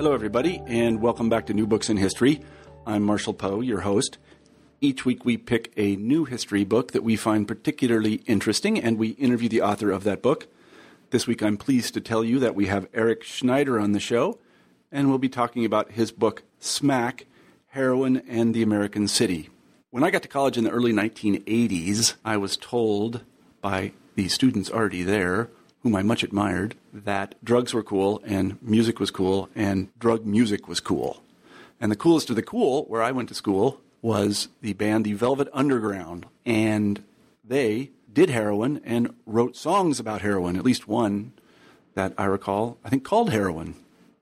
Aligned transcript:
Hello, 0.00 0.14
everybody, 0.14 0.62
and 0.66 1.02
welcome 1.02 1.28
back 1.28 1.44
to 1.44 1.52
New 1.52 1.66
Books 1.66 1.90
in 1.90 1.98
History. 1.98 2.40
I'm 2.86 3.02
Marshall 3.02 3.34
Poe, 3.34 3.60
your 3.60 3.80
host. 3.80 4.16
Each 4.80 5.04
week 5.04 5.26
we 5.26 5.36
pick 5.36 5.74
a 5.76 5.94
new 5.96 6.24
history 6.24 6.64
book 6.64 6.92
that 6.92 7.02
we 7.02 7.16
find 7.16 7.46
particularly 7.46 8.22
interesting, 8.24 8.80
and 8.80 8.96
we 8.96 9.08
interview 9.08 9.50
the 9.50 9.60
author 9.60 9.90
of 9.90 10.04
that 10.04 10.22
book. 10.22 10.46
This 11.10 11.26
week 11.26 11.42
I'm 11.42 11.58
pleased 11.58 11.92
to 11.92 12.00
tell 12.00 12.24
you 12.24 12.38
that 12.38 12.54
we 12.54 12.64
have 12.64 12.88
Eric 12.94 13.24
Schneider 13.24 13.78
on 13.78 13.92
the 13.92 14.00
show, 14.00 14.38
and 14.90 15.10
we'll 15.10 15.18
be 15.18 15.28
talking 15.28 15.66
about 15.66 15.92
his 15.92 16.12
book, 16.12 16.44
Smack 16.60 17.26
Heroin 17.66 18.22
and 18.26 18.54
the 18.54 18.62
American 18.62 19.06
City. 19.06 19.50
When 19.90 20.02
I 20.02 20.10
got 20.10 20.22
to 20.22 20.28
college 20.28 20.56
in 20.56 20.64
the 20.64 20.70
early 20.70 20.94
1980s, 20.94 22.14
I 22.24 22.38
was 22.38 22.56
told 22.56 23.20
by 23.60 23.92
the 24.14 24.28
students 24.28 24.70
already 24.70 25.02
there 25.02 25.50
whom 25.82 25.96
I 25.96 26.02
much 26.02 26.22
admired, 26.22 26.74
that 26.92 27.34
drugs 27.42 27.72
were 27.72 27.82
cool 27.82 28.20
and 28.24 28.60
music 28.62 29.00
was 29.00 29.10
cool 29.10 29.48
and 29.54 29.88
drug 29.98 30.26
music 30.26 30.68
was 30.68 30.80
cool. 30.80 31.22
And 31.80 31.90
the 31.90 31.96
coolest 31.96 32.30
of 32.30 32.36
the 32.36 32.42
cool, 32.42 32.84
where 32.84 33.02
I 33.02 33.12
went 33.12 33.28
to 33.30 33.34
school, 33.34 33.80
was 34.02 34.48
the 34.60 34.74
band 34.74 35.04
The 35.04 35.14
Velvet 35.14 35.48
Underground. 35.52 36.26
And 36.44 37.02
they 37.42 37.90
did 38.12 38.30
heroin 38.30 38.80
and 38.84 39.14
wrote 39.24 39.56
songs 39.56 39.98
about 39.98 40.20
heroin, 40.20 40.56
at 40.56 40.64
least 40.64 40.88
one 40.88 41.32
that 41.94 42.12
I 42.18 42.24
recall, 42.24 42.78
I 42.84 42.88
think 42.88 43.04
called 43.04 43.30
Heroin. 43.30 43.74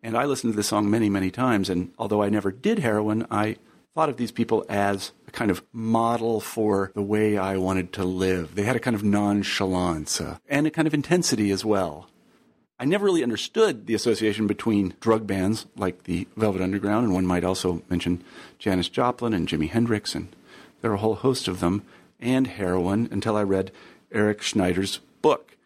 And 0.02 0.16
I 0.16 0.24
listened 0.24 0.52
to 0.52 0.56
this 0.56 0.68
song 0.68 0.90
many, 0.90 1.10
many 1.10 1.30
times. 1.30 1.68
And 1.68 1.92
although 1.98 2.22
I 2.22 2.28
never 2.28 2.52
did 2.52 2.78
heroin, 2.78 3.26
I 3.30 3.56
thought 3.94 4.08
of 4.08 4.16
these 4.16 4.32
people 4.32 4.64
as 4.68 5.12
a 5.28 5.30
kind 5.30 5.50
of 5.50 5.62
model 5.72 6.40
for 6.40 6.90
the 6.94 7.02
way 7.02 7.36
I 7.36 7.58
wanted 7.58 7.92
to 7.94 8.04
live. 8.04 8.54
They 8.54 8.62
had 8.62 8.76
a 8.76 8.80
kind 8.80 8.96
of 8.96 9.04
nonchalance 9.04 10.20
uh, 10.20 10.38
and 10.48 10.66
a 10.66 10.70
kind 10.70 10.88
of 10.88 10.94
intensity 10.94 11.50
as 11.50 11.64
well. 11.64 12.08
I 12.80 12.86
never 12.86 13.04
really 13.04 13.22
understood 13.22 13.86
the 13.86 13.94
association 13.94 14.46
between 14.46 14.94
drug 15.00 15.26
bands 15.26 15.66
like 15.76 16.04
the 16.04 16.26
Velvet 16.36 16.62
Underground, 16.62 17.04
and 17.04 17.14
one 17.14 17.26
might 17.26 17.44
also 17.44 17.82
mention 17.90 18.24
Janis 18.58 18.88
Joplin 18.88 19.34
and 19.34 19.46
Jimi 19.46 19.68
Hendrix, 19.68 20.14
and 20.14 20.34
there 20.80 20.92
are 20.92 20.94
a 20.94 20.98
whole 20.98 21.16
host 21.16 21.46
of 21.46 21.60
them, 21.60 21.82
and 22.18 22.46
heroin 22.46 23.08
until 23.10 23.36
I 23.36 23.42
read 23.42 23.70
Eric 24.10 24.40
Schneider's 24.40 25.00
book. 25.20 25.56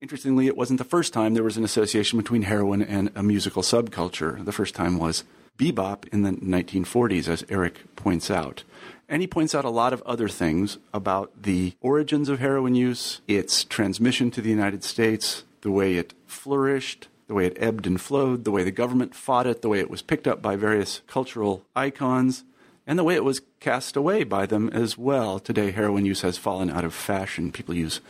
Interestingly, 0.00 0.46
it 0.46 0.56
wasn't 0.56 0.78
the 0.78 0.84
first 0.84 1.12
time 1.12 1.34
there 1.34 1.42
was 1.42 1.56
an 1.56 1.64
association 1.64 2.18
between 2.18 2.42
heroin 2.42 2.82
and 2.82 3.10
a 3.14 3.22
musical 3.22 3.62
subculture. 3.62 4.44
The 4.44 4.52
first 4.52 4.74
time 4.74 4.98
was 4.98 5.24
bebop 5.58 6.06
in 6.08 6.22
the 6.22 6.32
1940s, 6.32 7.28
as 7.28 7.44
Eric 7.48 7.96
points 7.96 8.30
out. 8.30 8.64
And 9.08 9.20
he 9.20 9.26
points 9.26 9.54
out 9.54 9.64
a 9.64 9.70
lot 9.70 9.92
of 9.92 10.02
other 10.02 10.28
things 10.28 10.78
about 10.94 11.42
the 11.42 11.74
origins 11.80 12.28
of 12.28 12.38
heroin 12.38 12.74
use, 12.74 13.20
its 13.28 13.64
transmission 13.64 14.30
to 14.30 14.40
the 14.40 14.50
United 14.50 14.84
States, 14.84 15.44
the 15.60 15.70
way 15.70 15.96
it 15.96 16.14
flourished, 16.26 17.08
the 17.26 17.34
way 17.34 17.46
it 17.46 17.56
ebbed 17.60 17.86
and 17.86 18.00
flowed, 18.00 18.44
the 18.44 18.50
way 18.50 18.64
the 18.64 18.70
government 18.70 19.14
fought 19.14 19.46
it, 19.46 19.62
the 19.62 19.68
way 19.68 19.80
it 19.80 19.90
was 19.90 20.02
picked 20.02 20.26
up 20.26 20.40
by 20.40 20.56
various 20.56 21.02
cultural 21.06 21.62
icons, 21.76 22.44
and 22.86 22.98
the 22.98 23.04
way 23.04 23.14
it 23.14 23.24
was 23.24 23.42
cast 23.60 23.96
away 23.96 24.24
by 24.24 24.46
them 24.46 24.68
as 24.70 24.96
well. 24.96 25.38
Today, 25.38 25.70
heroin 25.70 26.06
use 26.06 26.22
has 26.22 26.38
fallen 26.38 26.70
out 26.70 26.84
of 26.84 26.94
fashion. 26.94 27.52
People 27.52 27.74
use 27.74 28.00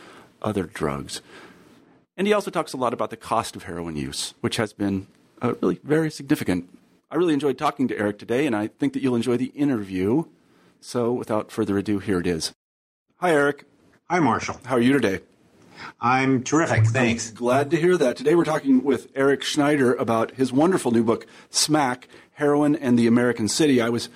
other 0.41 0.63
drugs. 0.63 1.21
And 2.15 2.27
he 2.27 2.33
also 2.33 2.51
talks 2.51 2.73
a 2.73 2.77
lot 2.77 2.93
about 2.93 3.09
the 3.09 3.17
cost 3.17 3.55
of 3.55 3.63
heroin 3.63 3.95
use, 3.95 4.33
which 4.41 4.57
has 4.57 4.73
been 4.73 5.07
uh, 5.41 5.53
really 5.61 5.79
very 5.83 6.09
significant 6.09 6.69
I 7.13 7.15
really 7.15 7.35
enjoyed 7.35 7.59
talking 7.59 7.87
to 7.89 7.97
Eric 7.99 8.17
today, 8.17 8.47
and 8.47 8.55
I 8.55 8.65
think 8.65 8.93
that 8.93 9.03
you'll 9.03 9.15
enjoy 9.15 9.37
the 9.37 9.51
interview. 9.53 10.23
So, 10.85 11.13
without 11.13 11.49
further 11.49 11.77
ado, 11.77 11.99
here 11.99 12.19
it 12.19 12.27
is. 12.27 12.51
Hi, 13.21 13.31
Eric. 13.31 13.63
Hi, 14.09 14.19
Marshall. 14.19 14.59
How 14.65 14.75
are 14.75 14.81
you 14.81 14.91
today? 14.91 15.21
I'm 16.01 16.43
terrific. 16.43 16.87
Thanks. 16.87 17.29
I'm 17.29 17.35
glad 17.35 17.71
to 17.71 17.77
hear 17.77 17.95
that. 17.95 18.17
Today, 18.17 18.35
we're 18.35 18.43
talking 18.43 18.83
with 18.83 19.07
Eric 19.15 19.43
Schneider 19.43 19.93
about 19.93 20.31
his 20.31 20.51
wonderful 20.51 20.91
new 20.91 21.05
book, 21.05 21.25
Smack 21.49 22.09
Heroin 22.33 22.75
and 22.75 22.99
the 22.99 23.07
American 23.07 23.47
City. 23.47 23.79
I 23.79 23.87
was, 23.87 24.09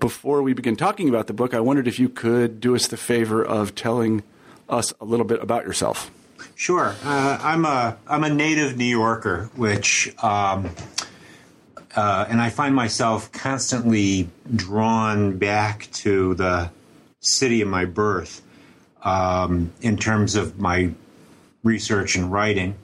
before 0.00 0.42
we 0.42 0.54
begin 0.54 0.76
talking 0.76 1.10
about 1.10 1.26
the 1.26 1.34
book, 1.34 1.52
I 1.52 1.60
wondered 1.60 1.86
if 1.86 1.98
you 1.98 2.08
could 2.08 2.58
do 2.58 2.74
us 2.74 2.86
the 2.86 2.96
favor 2.96 3.44
of 3.44 3.74
telling 3.74 4.22
us 4.66 4.94
a 5.02 5.04
little 5.04 5.26
bit 5.26 5.42
about 5.42 5.66
yourself. 5.66 6.10
Sure. 6.54 6.94
Uh, 7.04 7.38
I'm 7.38 7.66
a 7.66 7.98
I'm 8.06 8.24
a 8.24 8.30
native 8.30 8.78
New 8.78 8.86
Yorker, 8.86 9.50
which 9.56 10.14
um, 10.22 10.70
uh, 11.98 12.24
and 12.28 12.40
I 12.40 12.50
find 12.50 12.76
myself 12.76 13.32
constantly 13.32 14.28
drawn 14.54 15.36
back 15.36 15.88
to 15.94 16.34
the 16.34 16.70
city 17.18 17.60
of 17.60 17.66
my 17.66 17.86
birth 17.86 18.40
um, 19.02 19.72
in 19.80 19.96
terms 19.96 20.36
of 20.36 20.60
my 20.60 20.92
research 21.64 22.14
and 22.14 22.30
writing. 22.30 22.76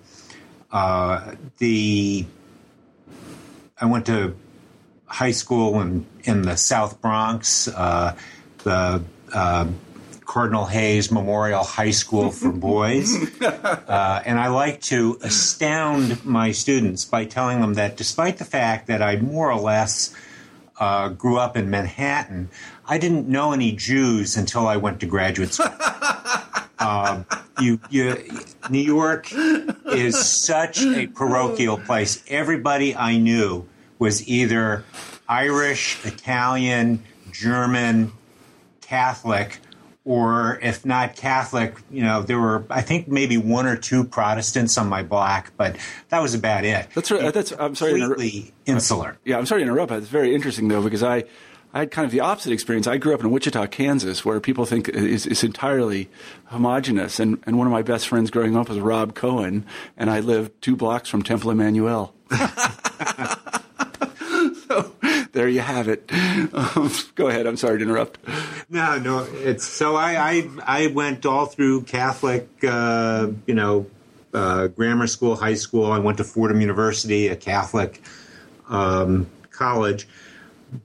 Uh, 0.73 1.37
the 1.59 2.27
I 3.81 3.87
went 3.87 4.07
to 4.07 4.35
high 5.07 5.31
school 5.31 5.81
in 5.81 6.07
in 6.25 6.43
the 6.43 6.57
South 6.57 7.01
Bronx. 7.01 7.69
Uh, 7.69 8.17
the 8.65 9.01
uh, 9.33 9.69
Cardinal 10.27 10.67
Hayes 10.67 11.11
Memorial 11.11 11.65
High 11.65 11.91
School 11.91 12.31
for 12.31 12.51
Boys. 12.53 13.15
Uh, 13.41 14.23
and 14.25 14.39
I 14.39 14.49
like 14.49 14.81
to 14.83 15.19
astound 15.23 16.25
my 16.25 16.53
students 16.53 17.05
by 17.05 17.25
telling 17.25 17.61
them 17.61 17.75
that 17.75 17.97
despite 17.97 18.39
the 18.39 18.45
fact 18.45 18.87
that 18.87 19.03
I 19.03 19.17
more 19.17 19.51
or 19.51 19.61
less 19.61 20.15
uh, 20.79 21.09
grew 21.11 21.39
up 21.39 21.57
in 21.57 21.71
Manhattan, 21.71 22.49
I 22.87 22.99
didn't 22.99 23.29
know 23.29 23.53
any 23.53 23.73
Jews 23.73 24.37
until 24.37 24.67
I 24.67 24.77
went 24.77 25.01
to 25.01 25.07
graduate 25.07 25.53
school. 25.53 25.69
Uh, 26.79 27.23
you, 27.61 27.81
you, 27.91 28.17
New 28.71 28.81
York 28.81 29.29
is 29.33 30.19
such 30.19 30.83
a 30.83 31.07
parochial 31.07 31.79
place. 31.79 32.23
Everybody 32.29 32.97
I 32.97 33.19
knew 33.19 33.67
was 33.99 34.27
either 34.29 34.85
Irish, 35.29 36.05
Italian, 36.05 37.03
German, 37.31 38.13
Catholic, 38.81 39.61
or 40.05 40.59
if 40.63 40.85
not 40.85 41.17
Catholic, 41.17 41.77
you 41.91 42.03
know, 42.03 42.23
there 42.23 42.39
were 42.39 42.65
I 42.69 42.83
think 42.83 43.09
maybe 43.09 43.37
one 43.37 43.67
or 43.67 43.77
two 43.77 44.05
Protestants 44.05 44.77
on 44.77 44.89
my 44.89 45.03
block, 45.03 45.53
but 45.57 45.77
that 46.11 46.21
was 46.21 46.35
about 46.35 46.65
it. 46.65 46.89
That's 46.95 47.11
right. 47.11 47.33
That's 47.33 47.53
I'm 47.53 47.75
sorry. 47.75 48.01
Completely 48.01 48.53
insular. 48.67 49.17
Yeah, 49.25 49.39
I'm 49.39 49.47
sorry 49.47 49.63
to 49.63 49.69
interrupt. 49.69 49.93
It's 49.93 50.09
very 50.09 50.35
interesting 50.35 50.69
though 50.69 50.83
because 50.83 51.03
I. 51.03 51.25
I 51.77 51.81
had 51.81 51.91
kind 51.91 52.07
of 52.07 52.13
the 52.13 52.21
opposite 52.21 52.53
experience. 52.53 52.87
I 52.87 52.99
grew 52.99 53.15
up 53.15 53.21
in 53.25 53.33
Wichita, 53.33 53.67
Kansas, 53.67 54.25
where 54.25 54.39
people 54.39 54.65
think 54.65 54.89
it's, 54.91 55.27
it's 55.27 55.43
entirely 55.43 56.09
homogenous. 56.45 57.19
And, 57.19 57.43
and 57.49 57.59
one 57.59 57.67
of 57.67 57.73
my 57.73 57.83
best 57.83 58.07
friends 58.07 58.31
growing 58.31 58.57
up 58.57 58.69
was 58.69 58.79
Rob 58.79 59.17
Cohen, 59.17 59.67
and 59.97 60.09
I 60.09 60.21
lived 60.21 60.53
two 60.63 60.77
blocks 60.77 61.09
from 61.09 61.25
Temple 61.25 61.51
Emmanuel. 61.51 62.15
there 65.35 65.49
you 65.49 65.61
have 65.61 65.89
it. 65.89 66.11
Um, 66.55 66.91
go 67.17 67.29
ahead. 67.29 67.47
I'm 67.47 67.57
sorry 67.57 67.79
to 67.79 67.85
interrupt. 67.85 68.19
No, 68.71 68.99
no. 68.99 69.27
It's 69.33 69.65
so 69.65 69.97
I 69.97 70.17
I, 70.17 70.49
I 70.65 70.87
went 70.87 71.27
all 71.27 71.47
through 71.47 71.83
Catholic, 71.83 72.49
uh, 72.63 73.29
you 73.47 73.55
know, 73.55 73.87
uh, 74.33 74.69
grammar 74.69 75.07
school, 75.07 75.37
high 75.37 75.55
school. 75.55 75.91
I 75.91 75.99
went 75.99 76.19
to 76.19 76.25
Fordham 76.25 76.61
University, 76.61 77.29
a 77.29 77.37
Catholic 77.37 78.01
um, 78.69 79.27
college, 79.51 80.07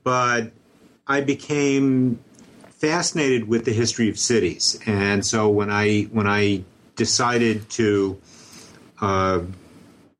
but 0.02 0.50
I 1.06 1.20
became 1.20 2.18
fascinated 2.70 3.48
with 3.48 3.64
the 3.64 3.72
history 3.72 4.08
of 4.08 4.18
cities, 4.18 4.78
and 4.86 5.24
so 5.24 5.48
when 5.48 5.70
I 5.70 6.02
when 6.12 6.26
I 6.26 6.64
decided 6.96 7.70
to 7.70 8.20
uh, 9.00 9.40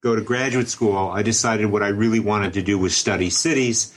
go 0.00 0.14
to 0.14 0.22
graduate 0.22 0.68
school, 0.68 0.96
I 0.96 1.22
decided 1.22 1.66
what 1.66 1.82
I 1.82 1.88
really 1.88 2.20
wanted 2.20 2.54
to 2.54 2.62
do 2.62 2.78
was 2.78 2.96
study 2.96 3.30
cities, 3.30 3.94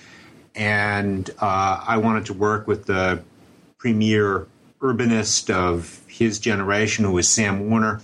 and 0.55 1.29
uh, 1.39 1.83
I 1.88 1.97
wanted 1.97 2.25
to 2.27 2.33
work 2.33 2.67
with 2.67 2.85
the 2.85 3.21
premier 3.77 4.47
urbanist 4.79 5.53
of 5.53 6.01
his 6.07 6.39
generation, 6.39 7.05
who 7.05 7.13
was 7.13 7.27
Sam 7.27 7.69
Warner, 7.69 8.01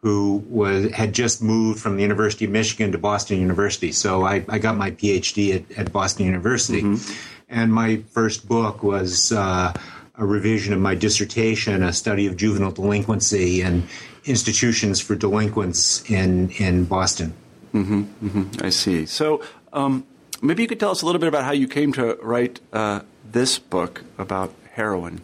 who 0.00 0.44
was 0.48 0.90
had 0.92 1.12
just 1.12 1.42
moved 1.42 1.80
from 1.80 1.96
the 1.96 2.02
University 2.02 2.44
of 2.44 2.50
Michigan 2.50 2.92
to 2.92 2.98
Boston 2.98 3.40
University. 3.40 3.92
So 3.92 4.24
I, 4.24 4.44
I 4.48 4.58
got 4.58 4.76
my 4.76 4.90
PhD 4.90 5.54
at, 5.56 5.78
at 5.78 5.92
Boston 5.92 6.26
University, 6.26 6.82
mm-hmm. 6.82 7.12
and 7.48 7.72
my 7.72 8.02
first 8.10 8.48
book 8.48 8.82
was. 8.82 9.32
Uh, 9.32 9.72
a 10.16 10.24
revision 10.24 10.72
of 10.72 10.80
my 10.80 10.94
dissertation, 10.94 11.82
a 11.82 11.92
study 11.92 12.26
of 12.26 12.36
juvenile 12.36 12.70
delinquency 12.70 13.62
and 13.62 13.82
institutions 14.24 15.00
for 15.00 15.14
delinquents 15.14 16.08
in 16.08 16.50
in 16.50 16.84
Boston. 16.84 17.34
Mm-hmm, 17.74 18.02
mm-hmm. 18.24 18.64
I 18.64 18.70
see. 18.70 19.06
So 19.06 19.42
um, 19.72 20.06
maybe 20.44 20.62
you 20.62 20.68
could 20.68 20.80
tell 20.80 20.90
us 20.90 21.02
a 21.02 21.06
little 21.06 21.18
bit 21.18 21.28
about 21.28 21.44
how 21.44 21.52
you 21.52 21.66
came 21.66 21.92
to 21.94 22.18
write 22.22 22.60
uh, 22.72 23.00
this 23.24 23.58
book 23.58 24.04
about 24.18 24.54
heroin. 24.72 25.22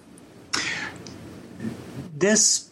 This 2.16 2.70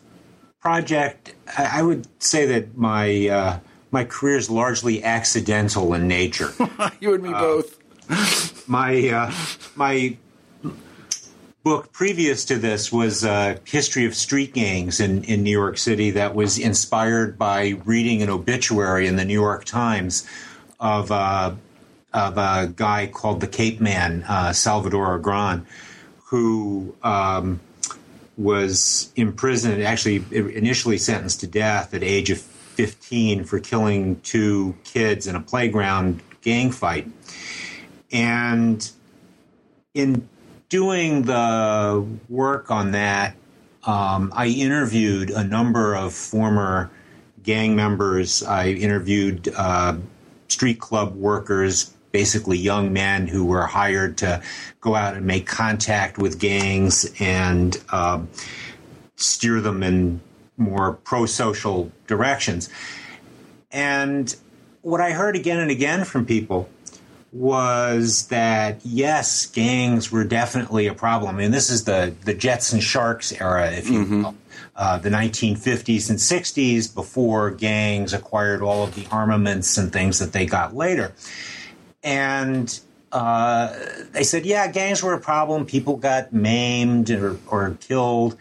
project, 0.61 1.35
I 1.57 1.83
would 1.83 2.07
say 2.23 2.47
that 2.47 2.77
my 2.77 3.29
uh, 3.29 3.59
my 3.91 4.05
career 4.05 4.37
is 4.37 4.51
largely 4.51 5.03
accidental 5.03 5.95
in 5.95 6.09
nature. 6.09 6.53
you 7.01 7.15
and 7.15 7.23
me 7.23 7.33
uh, 7.33 7.41
both. 7.41 8.69
my 8.69 9.09
uh, 9.09 9.33
my 9.77 10.17
book 11.63 11.93
previous 11.93 12.47
to 12.47 12.57
this 12.57 12.93
was 12.93 13.25
a 13.25 13.61
history 13.65 14.07
of 14.07 14.15
street 14.15 14.55
gangs 14.55 15.01
in, 15.01 15.25
in 15.25 15.43
New 15.43 15.51
York 15.51 15.77
City 15.77 16.13
that 16.13 16.35
was 16.35 16.59
inspired 16.59 17.39
by 17.39 17.79
reading 17.85 18.23
an 18.23 18.31
obituary 18.31 19.07
in 19.07 19.17
the 19.17 19.25
New 19.25 19.35
York 19.35 19.65
Times 19.65 20.27
of 20.81 21.11
uh, 21.11 21.55
of 22.13 22.39
a 22.39 22.73
guy 22.75 23.07
called 23.07 23.41
the 23.41 23.47
Cape 23.47 23.81
Man, 23.81 24.25
uh, 24.29 24.53
Salvador 24.53 25.17
Agron, 25.17 25.67
who 26.27 26.95
um, 27.03 27.61
was 28.37 29.13
imprisoned, 29.17 29.83
actually 29.83 30.25
initially 30.33 30.99
sentenced 30.99 31.41
to 31.41 31.47
death 31.47 31.93
at 31.95 32.03
age 32.03 32.31
of 32.31 32.39
15 32.39 33.45
for 33.45 33.59
killing 33.59 34.21
two 34.21 34.77
kids 34.85 35.27
in 35.27 35.35
a 35.35 35.41
playground 35.41 36.23
gang 36.43 36.71
fight. 36.71 37.09
And 38.13 38.89
in 39.95 40.29
doing 40.69 41.23
the 41.23 42.07
work 42.29 42.71
on 42.71 42.93
that, 42.93 43.35
um, 43.85 44.33
I 44.35 44.47
interviewed 44.47 45.31
a 45.31 45.43
number 45.43 45.95
of 45.95 46.13
former 46.15 46.91
gang 47.43 47.75
members. 47.75 48.43
I 48.43 48.69
interviewed 48.69 49.49
uh, 49.57 49.97
street 50.49 50.79
club 50.79 51.15
workers, 51.15 51.95
basically 52.19 52.59
young 52.59 52.93
men 52.93 53.29
who 53.29 53.45
were 53.45 53.65
hired 53.65 54.19
to 54.19 54.43
go 54.81 54.97
out 54.97 55.15
and 55.15 55.25
make 55.25 55.47
contact 55.47 56.19
with 56.19 56.41
gangs 56.41 57.09
and 57.21 57.81
uh, 57.91 58.21
steer 59.15 59.61
them 59.61 59.85
in 59.85 60.21
more 60.57 60.95
pro 60.95 61.27
social 61.27 61.93
directions. 62.09 62.69
And 63.71 64.35
what 64.83 65.01
I 65.01 65.13
heard 65.13 65.37
again 65.37 65.61
and 65.61 65.71
again 65.71 66.05
from 66.05 66.27
people 66.27 66.69
was 67.31 68.27
that 68.27 68.81
yes, 68.85 69.47
gangs 69.47 70.11
were 70.11 70.25
definitely 70.25 70.89
a 70.89 70.95
problem. 70.95 71.37
I 71.37 71.39
mean, 71.39 71.53
this 71.53 71.71
is 71.71 71.85
the 71.85 72.13
the 72.25 72.35
Jets 72.35 72.73
and 72.73 72.83
Sharks 72.83 73.31
era, 73.31 73.71
if 73.71 73.89
you 73.89 74.01
mm-hmm. 74.01 74.23
will, 74.25 74.35
uh, 74.75 74.99
the 74.99 75.11
1950s 75.11 76.11
and 76.11 76.19
60s, 76.19 76.93
before 76.93 77.53
gangs 77.53 78.13
acquired 78.13 78.61
all 78.61 78.83
of 78.83 78.97
the 78.97 79.07
armaments 79.13 79.79
and 79.79 79.93
things 79.93 80.19
that 80.19 80.33
they 80.33 80.47
got 80.47 80.75
later. 80.75 81.13
And 82.03 82.79
uh, 83.13 83.77
they 84.13 84.23
said, 84.23 84.47
yeah, 84.47 84.71
gangs 84.71 85.03
were 85.03 85.15
a 85.15 85.21
problem. 85.21 85.67
People 85.67 85.97
got 85.97 86.33
maimed 86.33 87.11
or, 87.11 87.39
or 87.49 87.77
killed. 87.81 88.37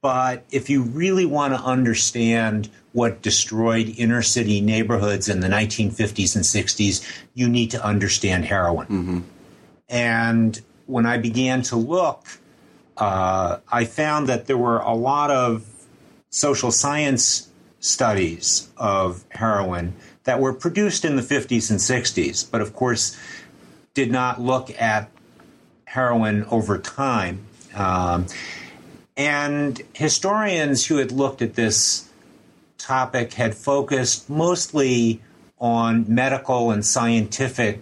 But 0.00 0.44
if 0.50 0.68
you 0.70 0.82
really 0.82 1.26
want 1.26 1.54
to 1.54 1.60
understand 1.60 2.68
what 2.92 3.22
destroyed 3.22 3.92
inner 3.96 4.22
city 4.22 4.60
neighborhoods 4.60 5.28
in 5.28 5.40
the 5.40 5.48
1950s 5.48 6.34
and 6.34 6.44
60s, 6.44 7.24
you 7.34 7.48
need 7.48 7.70
to 7.70 7.84
understand 7.84 8.46
heroin. 8.46 8.86
Mm-hmm. 8.86 9.20
And 9.88 10.60
when 10.86 11.06
I 11.06 11.18
began 11.18 11.62
to 11.62 11.76
look, 11.76 12.26
uh, 12.96 13.58
I 13.70 13.84
found 13.84 14.28
that 14.28 14.46
there 14.46 14.56
were 14.56 14.78
a 14.78 14.94
lot 14.94 15.30
of 15.30 15.66
social 16.30 16.70
science 16.70 17.45
studies 17.86 18.68
of 18.76 19.24
heroin 19.30 19.94
that 20.24 20.40
were 20.40 20.52
produced 20.52 21.04
in 21.04 21.16
the 21.16 21.22
50s 21.22 21.70
and 21.70 21.78
60s, 21.78 22.50
but 22.50 22.60
of 22.60 22.74
course 22.74 23.16
did 23.94 24.10
not 24.10 24.40
look 24.40 24.70
at 24.80 25.08
heroin 25.84 26.44
over 26.50 26.78
time. 26.78 27.46
Um, 27.74 28.26
and 29.16 29.80
historians 29.94 30.86
who 30.86 30.96
had 30.96 31.12
looked 31.12 31.40
at 31.40 31.54
this 31.54 32.10
topic 32.76 33.34
had 33.34 33.54
focused 33.54 34.28
mostly 34.28 35.22
on 35.58 36.04
medical 36.08 36.70
and 36.70 36.84
scientific 36.84 37.80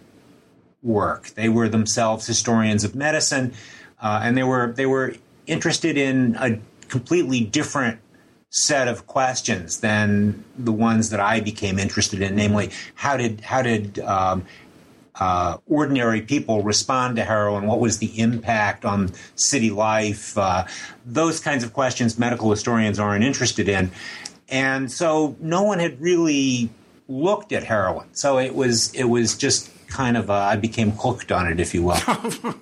work. 0.82 1.30
They 1.30 1.48
were 1.48 1.68
themselves 1.68 2.26
historians 2.26 2.84
of 2.84 2.94
medicine, 2.94 3.54
uh, 4.00 4.20
and 4.22 4.36
they 4.36 4.44
were 4.44 4.72
they 4.72 4.86
were 4.86 5.14
interested 5.46 5.96
in 5.96 6.36
a 6.38 6.60
completely 6.88 7.40
different 7.40 7.98
set 8.54 8.86
of 8.86 9.08
questions 9.08 9.80
than 9.80 10.44
the 10.56 10.70
ones 10.70 11.10
that 11.10 11.18
I 11.18 11.40
became 11.40 11.76
interested 11.76 12.22
in. 12.22 12.36
Namely, 12.36 12.70
how 12.94 13.16
did 13.16 13.40
how 13.40 13.62
did 13.62 13.98
um, 13.98 14.44
uh, 15.16 15.58
ordinary 15.66 16.20
people 16.20 16.62
respond 16.62 17.16
to 17.16 17.24
heroin? 17.24 17.66
What 17.66 17.80
was 17.80 17.98
the 17.98 18.18
impact 18.18 18.84
on 18.84 19.10
city 19.34 19.70
life? 19.70 20.38
Uh, 20.38 20.66
those 21.04 21.40
kinds 21.40 21.64
of 21.64 21.72
questions 21.72 22.16
medical 22.16 22.48
historians 22.48 23.00
aren't 23.00 23.24
interested 23.24 23.68
in. 23.68 23.90
And 24.48 24.90
so 24.90 25.34
no 25.40 25.64
one 25.64 25.80
had 25.80 26.00
really 26.00 26.70
looked 27.08 27.52
at 27.52 27.64
heroin. 27.64 28.06
So 28.12 28.38
it 28.38 28.54
was 28.54 28.94
it 28.94 29.04
was 29.04 29.36
just 29.36 29.68
kind 29.94 30.17
of 30.17 30.29
a, 30.29 30.32
I 30.32 30.56
became 30.56 30.91
hooked 30.91 31.31
on 31.31 31.46
it, 31.46 31.61
if 31.61 31.73
you 31.73 31.85
will. 31.85 31.93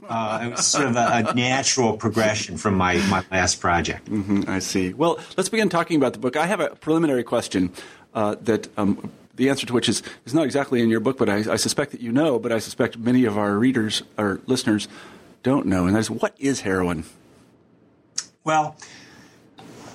uh, 0.09 0.41
it 0.45 0.51
was 0.51 0.67
sort 0.67 0.87
of 0.87 0.97
a, 0.97 1.25
a, 1.27 1.35
natural 1.35 1.97
progression 1.97 2.59
from 2.59 2.75
my, 2.75 2.97
my 3.09 3.25
last 3.31 3.59
project. 3.59 4.05
Mm-hmm, 4.11 4.43
I 4.47 4.59
see. 4.59 4.93
Well, 4.93 5.19
let's 5.39 5.49
begin 5.49 5.71
talking 5.71 5.97
about 5.97 6.13
the 6.13 6.19
book. 6.19 6.37
I 6.37 6.47
have 6.47 6.61
a 6.61 6.69
preliminary 6.77 7.25
question 7.25 7.73
uh, 8.13 8.37
that 8.43 8.69
um, 8.77 9.11
the 9.35 9.49
answer 9.49 9.67
to 9.67 9.73
which 9.73 9.89
is, 9.89 10.03
is 10.27 10.35
not 10.35 10.45
exactly 10.45 10.83
in 10.83 10.91
your 10.91 11.01
book, 11.01 11.17
but 11.17 11.31
I, 11.31 11.37
I, 11.53 11.57
suspect 11.57 11.93
that 11.93 12.03
you 12.03 12.13
know, 12.13 12.39
but 12.39 12.53
I 12.53 12.59
suspect 12.59 12.99
many 12.99 13.25
of 13.25 13.39
our 13.39 13.57
readers 13.57 14.03
or 14.19 14.43
listeners 14.47 14.87
don't 15.43 15.65
know, 15.65 15.87
and 15.87 15.97
that 15.97 16.01
is 16.01 16.11
what 16.11 16.35
is 16.39 16.61
heroin? 16.61 17.05
Well, 18.45 18.77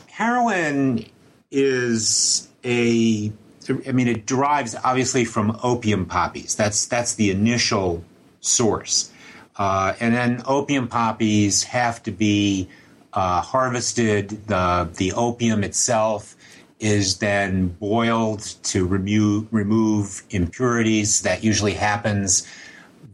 heroin 0.07 1.05
is 1.51 2.49
a 2.65 3.31
I 3.69 3.91
mean, 3.91 4.07
it 4.07 4.25
derives 4.25 4.75
obviously 4.83 5.25
from 5.25 5.59
opium 5.63 6.05
poppies. 6.05 6.55
That's 6.55 6.85
that's 6.85 7.15
the 7.15 7.31
initial 7.31 8.03
source, 8.39 9.11
uh, 9.57 9.93
and 9.99 10.13
then 10.13 10.41
opium 10.45 10.87
poppies 10.87 11.63
have 11.63 12.01
to 12.03 12.11
be 12.11 12.69
uh, 13.13 13.41
harvested. 13.41 14.29
the 14.47 14.89
The 14.95 15.13
opium 15.13 15.63
itself 15.63 16.35
is 16.79 17.17
then 17.17 17.67
boiled 17.67 18.41
to 18.63 18.85
remove 18.85 19.47
remove 19.51 20.23
impurities. 20.29 21.21
That 21.21 21.43
usually 21.43 21.73
happens 21.73 22.47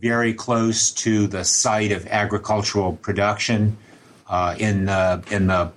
very 0.01 0.33
close 0.33 0.91
to 0.91 1.27
the 1.27 1.45
site 1.45 1.91
of 1.91 2.05
agricultural 2.07 2.93
production. 2.97 3.77
Uh, 4.27 4.55
in 4.57 4.85
the 4.85 5.23
in 5.31 5.47
the 5.47 5.71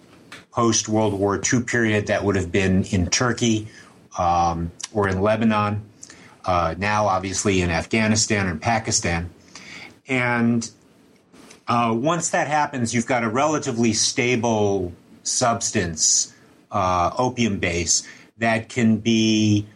post 0.53 0.89
World 0.89 1.13
War 1.13 1.41
II 1.41 1.63
period 1.65 2.07
that 2.07 2.25
would 2.25 2.37
have 2.37 2.51
been 2.51 2.85
in 2.85 3.11
Turkey 3.11 3.69
um, 4.19 4.73
or 4.93 5.09
in 5.09 5.21
Lebanon, 5.21 5.83
uh, 6.45 6.75
now 6.79 7.07
obviously 7.07 7.61
in 7.61 7.71
Afghanistan 7.71 8.47
and 8.47 8.61
Pakistan. 8.61 9.31
And 10.09 10.71
uh, 11.69 11.95
once 11.97 12.31
that 12.31 12.47
happens, 12.47 12.95
you've 12.95 13.07
got 13.07 13.25
a 13.25 13.29
relatively 13.29 13.93
stable 13.93 14.93
substance, 15.23 16.33
uh, 16.71 17.11
opium 17.19 17.59
base, 17.59 18.07
that 18.39 18.69
can 18.69 18.99
be 18.99 19.67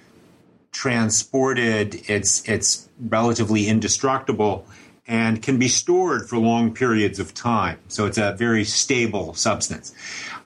transported. 0.72 2.08
It's 2.08 2.48
it's 2.48 2.88
relatively 3.00 3.66
indestructible 3.66 4.66
and 5.06 5.42
can 5.42 5.58
be 5.58 5.66
stored 5.66 6.28
for 6.28 6.38
long 6.38 6.72
periods 6.72 7.18
of 7.18 7.34
time. 7.34 7.78
So 7.88 8.06
it's 8.06 8.18
a 8.18 8.32
very 8.38 8.64
stable 8.64 9.34
substance. 9.34 9.92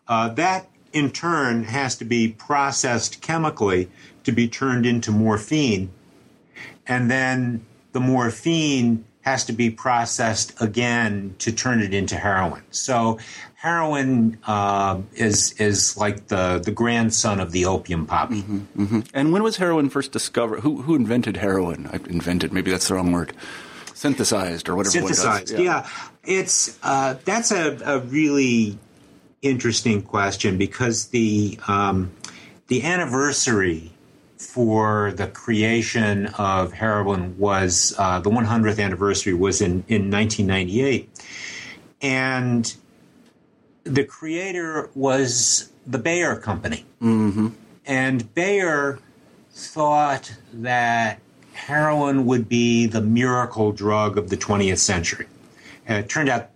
Uh, 0.08 0.30
that 0.30 0.66
in 0.94 1.10
turn 1.10 1.64
has 1.64 1.96
to 1.96 2.04
be 2.04 2.28
processed 2.28 3.20
chemically 3.20 3.90
to 4.22 4.32
be 4.32 4.48
turned 4.48 4.86
into 4.86 5.10
morphine. 5.10 5.90
And 6.86 7.10
then 7.10 7.66
the 7.92 8.00
morphine 8.00 9.04
has 9.22 9.44
to 9.46 9.52
be 9.52 9.70
processed 9.70 10.60
again 10.60 11.34
to 11.38 11.50
turn 11.50 11.82
it 11.82 11.92
into 11.92 12.14
heroin. 12.14 12.62
So 12.70 13.18
heroin 13.54 14.38
uh, 14.46 15.00
is 15.14 15.52
is 15.52 15.96
like 15.96 16.28
the 16.28 16.60
the 16.62 16.70
grandson 16.70 17.40
of 17.40 17.50
the 17.50 17.64
opium 17.64 18.06
poppy. 18.06 18.42
Mm-hmm, 18.42 18.82
mm-hmm. 18.82 19.00
And 19.14 19.32
when 19.32 19.42
was 19.42 19.56
heroin 19.56 19.88
first 19.88 20.12
discovered? 20.12 20.60
Who 20.60 20.82
who 20.82 20.94
invented 20.94 21.38
heroin? 21.38 21.88
I 21.90 21.96
invented. 21.96 22.52
Maybe 22.52 22.70
that's 22.70 22.88
the 22.88 22.94
wrong 22.94 23.12
word. 23.12 23.32
Synthesized 23.94 24.68
or 24.68 24.76
whatever. 24.76 24.92
Synthesized. 24.92 25.52
Yeah. 25.52 25.60
yeah. 25.60 25.88
it's 26.24 26.78
uh, 26.82 27.14
that's 27.24 27.50
a, 27.50 27.78
a 27.84 28.00
really 28.00 28.78
interesting 29.44 30.02
question 30.02 30.58
because 30.58 31.08
the 31.08 31.58
um, 31.68 32.10
the 32.68 32.82
anniversary 32.82 33.92
for 34.38 35.12
the 35.12 35.26
creation 35.26 36.26
of 36.38 36.72
heroin 36.72 37.38
was 37.38 37.94
uh, 37.98 38.20
the 38.20 38.30
100th 38.30 38.82
anniversary 38.82 39.32
was 39.32 39.60
in, 39.60 39.84
in 39.88 40.10
1998 40.10 41.08
and 42.02 42.74
the 43.84 44.04
creator 44.04 44.90
was 44.94 45.70
the 45.86 45.98
bayer 45.98 46.36
company 46.36 46.84
mm-hmm. 47.00 47.48
and 47.86 48.34
bayer 48.34 48.98
thought 49.54 50.34
that 50.52 51.20
heroin 51.54 52.26
would 52.26 52.48
be 52.48 52.86
the 52.86 53.00
miracle 53.00 53.72
drug 53.72 54.18
of 54.18 54.28
the 54.28 54.36
20th 54.36 54.78
century. 54.78 55.26
And 55.86 56.04
it 56.04 56.08
turned 56.08 56.28
out 56.28 56.50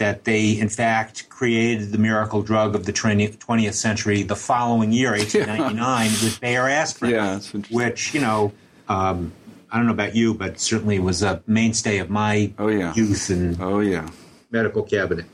that 0.00 0.24
they, 0.24 0.58
in 0.58 0.68
fact, 0.68 1.28
created 1.30 1.92
the 1.92 1.98
miracle 1.98 2.42
drug 2.42 2.74
of 2.74 2.84
the 2.84 2.92
20th 2.92 3.74
century 3.74 4.22
the 4.24 4.34
following 4.34 4.92
year, 4.92 5.10
1899, 5.16 6.10
with 6.24 6.40
Bayer 6.40 6.68
aspirin, 6.68 7.12
Yeah, 7.12 7.38
which, 7.70 8.12
you 8.12 8.20
know, 8.20 8.52
um, 8.88 9.32
I 9.70 9.76
don't 9.76 9.86
know 9.86 9.92
about 9.92 10.16
you, 10.16 10.34
but 10.34 10.58
certainly 10.58 10.98
was 10.98 11.22
a 11.22 11.42
mainstay 11.46 11.98
of 11.98 12.10
my 12.10 12.52
oh, 12.58 12.68
yeah. 12.68 12.92
youth 12.94 13.30
and 13.30 13.60
oh, 13.60 13.78
yeah. 13.78 14.08
medical 14.50 14.82
cabinet. 14.82 15.26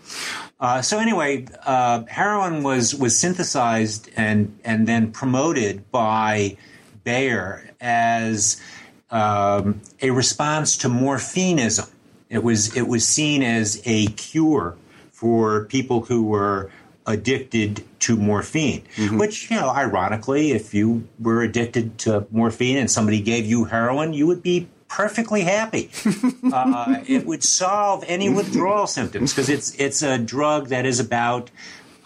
Uh, 0.61 0.83
so 0.83 0.99
anyway, 0.99 1.47
uh, 1.65 2.05
heroin 2.05 2.63
was 2.63 2.95
was 2.95 3.19
synthesized 3.19 4.09
and 4.17 4.59
and 4.65 4.87
then 4.87 5.13
promoted 5.13 5.91
by 5.91 6.57
Bayer 7.05 7.71
as 7.81 8.61
um, 9.11 9.81
a 10.01 10.11
response 10.11 10.77
to 10.79 10.89
morphinism. 10.89 11.91
It 12.29 12.43
was 12.43 12.77
it 12.77 12.89
was 12.89 13.07
seen 13.07 13.43
as 13.43 13.81
a 13.85 14.07
cure 14.07 14.77
for 15.13 15.65
people 15.67 16.03
who 16.03 16.25
were 16.25 16.71
addicted 17.07 17.85
to 18.01 18.17
morphine. 18.17 18.83
Mm-hmm. 18.97 19.19
Which 19.19 19.51
you 19.51 19.57
know, 19.57 19.71
ironically, 19.71 20.53
if 20.53 20.75
you 20.75 21.09
were 21.19 21.43
addicted 21.43 21.99
to 22.01 22.27
morphine 22.31 22.77
and 22.77 22.91
somebody 22.91 23.21
gave 23.21 23.47
you 23.47 23.65
heroin, 23.65 24.13
you 24.13 24.27
would 24.27 24.43
be 24.43 24.69
perfectly 24.89 25.43
happy. 25.43 25.91
uh, 26.53 27.03
it 27.07 27.27
would 27.27 27.43
solve 27.43 28.05
any 28.07 28.29
withdrawal 28.29 28.87
symptoms 28.99 29.33
because 29.33 29.49
it's 29.49 29.75
it's 29.77 30.03
a 30.03 30.19
drug 30.19 30.69
that 30.69 30.85
is 30.85 31.01
about 31.01 31.51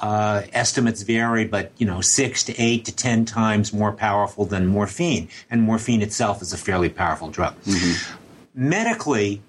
uh, 0.01 0.43
estimates 0.53 1.03
vary, 1.03 1.45
but 1.45 1.73
you 1.79 1.87
know 1.87 2.01
six 2.01 2.45
to 2.45 2.59
eight 2.59 2.85
to 2.85 2.95
ten 2.95 3.25
times 3.25 3.73
more 3.73 3.93
powerful 3.93 4.45
than 4.45 4.67
morphine, 4.67 5.29
and 5.51 5.63
morphine 5.63 6.03
itself 6.03 6.43
is 6.43 6.53
a 6.53 6.59
fairly 6.59 6.89
powerful 6.89 7.31
drug. 7.31 7.55
Mm-hmm. 7.63 8.17
Medically, 8.55 9.43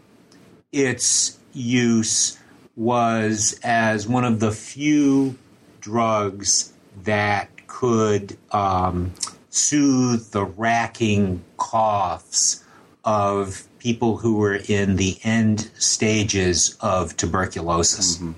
its 0.71 1.37
use 1.53 2.37
was 2.75 3.59
as 3.63 4.07
one 4.07 4.23
of 4.23 4.39
the 4.39 4.51
few 4.51 5.35
drugs 5.81 6.73
that 7.03 7.49
could 7.67 8.37
um, 8.51 9.11
soothe 9.49 10.31
the 10.31 10.45
racking 10.45 11.43
coughs 11.57 12.63
of 13.03 13.67
people 13.79 14.17
who 14.17 14.35
were 14.35 14.59
in 14.67 14.95
the 14.95 15.17
end 15.23 15.71
stages 15.77 16.77
of 16.79 17.17
tuberculosis. 17.17 18.17
Mm-hmm. 18.17 18.31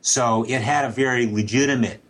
So 0.00 0.44
it 0.44 0.62
had 0.62 0.84
a 0.84 0.90
very 0.90 1.26
legitimate 1.26 2.00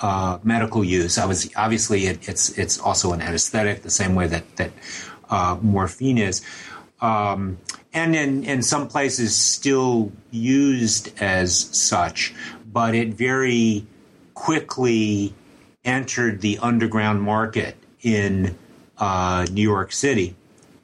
uh, 0.00 0.38
medical 0.42 0.82
use. 0.82 1.18
I 1.18 1.26
was 1.26 1.50
obviously 1.56 2.06
it, 2.06 2.28
it's 2.28 2.56
it's 2.58 2.78
also 2.78 3.12
an 3.12 3.20
anesthetic, 3.20 3.82
the 3.82 3.90
same 3.90 4.14
way 4.14 4.26
that 4.28 4.56
that 4.56 4.70
uh, 5.28 5.58
morphine 5.60 6.18
is, 6.18 6.42
um, 7.00 7.58
and 7.92 8.14
in 8.14 8.44
in 8.44 8.62
some 8.62 8.88
places 8.88 9.36
still 9.36 10.12
used 10.30 11.12
as 11.20 11.56
such. 11.56 12.34
But 12.72 12.94
it 12.94 13.14
very 13.14 13.86
quickly 14.34 15.34
entered 15.84 16.40
the 16.40 16.58
underground 16.58 17.22
market 17.22 17.76
in 18.02 18.56
uh, 18.98 19.46
New 19.50 19.62
York 19.62 19.92
City 19.92 20.36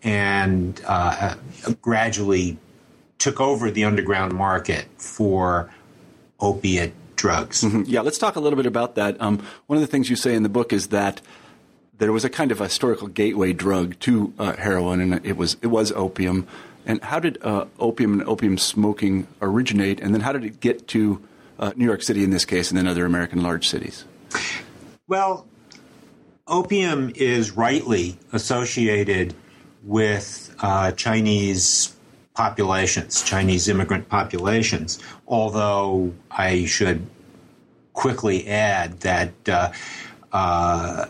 and 0.02 0.80
uh, 0.86 1.34
gradually 1.80 2.58
took 3.18 3.40
over 3.40 3.70
the 3.70 3.84
underground 3.84 4.32
market 4.34 4.86
for 4.96 5.70
opiate 6.38 6.92
drugs. 7.16 7.62
Mm-hmm. 7.62 7.82
Yeah, 7.86 8.02
let's 8.02 8.18
talk 8.18 8.36
a 8.36 8.40
little 8.40 8.56
bit 8.56 8.66
about 8.66 8.94
that. 8.96 9.20
Um, 9.20 9.42
one 9.66 9.76
of 9.76 9.80
the 9.80 9.86
things 9.86 10.10
you 10.10 10.16
say 10.16 10.34
in 10.34 10.42
the 10.42 10.48
book 10.48 10.72
is 10.72 10.88
that 10.88 11.20
there 11.98 12.12
was 12.12 12.24
a 12.24 12.30
kind 12.30 12.52
of 12.52 12.58
historical 12.58 13.08
gateway 13.08 13.52
drug 13.52 13.98
to 14.00 14.32
uh, 14.38 14.52
heroin, 14.56 15.00
and 15.00 15.24
it 15.24 15.36
was 15.36 15.56
it 15.62 15.68
was 15.68 15.92
opium. 15.92 16.46
And 16.86 17.02
how 17.02 17.18
did 17.18 17.42
uh, 17.42 17.66
opium 17.78 18.20
and 18.20 18.28
opium 18.28 18.56
smoking 18.56 19.26
originate, 19.42 20.00
and 20.00 20.14
then 20.14 20.20
how 20.22 20.32
did 20.32 20.44
it 20.44 20.60
get 20.60 20.86
to 20.88 21.20
uh, 21.58 21.72
New 21.76 21.84
York 21.84 22.02
City 22.02 22.22
in 22.22 22.30
this 22.30 22.44
case, 22.44 22.70
and 22.70 22.78
then 22.78 22.86
other 22.86 23.04
American 23.04 23.42
large 23.42 23.68
cities? 23.68 24.04
Well, 25.08 25.46
opium 26.46 27.12
is 27.16 27.50
rightly 27.50 28.16
associated 28.32 29.34
with 29.82 30.54
uh, 30.60 30.92
Chinese 30.92 31.94
populations, 32.34 33.22
Chinese 33.22 33.68
immigrant 33.68 34.08
populations. 34.08 35.00
Although 35.26 36.12
I 36.30 36.66
should 36.66 37.06
quickly 37.94 38.46
add 38.46 39.00
that 39.00 39.32
uh, 39.48 39.72
uh, 40.32 41.06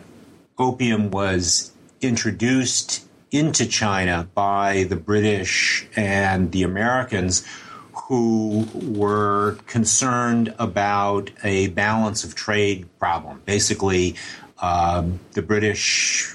opium 0.59 1.11
was 1.11 1.73
introduced 2.01 3.06
into 3.37 3.67
China 3.67 4.29
by 4.35 4.85
the 4.85 4.97
British 4.97 5.87
and 5.95 6.53
the 6.53 6.63
Americans 6.63 7.47
who 7.93 8.67
were 8.73 9.59
concerned 9.67 10.55
about 10.59 11.31
a 11.45 11.69
balance 11.69 12.25
of 12.25 12.35
trade 12.35 12.89
problem. 12.99 13.43
Basically, 13.45 14.15
um, 14.63 15.21
the 15.33 15.43
British 15.43 16.35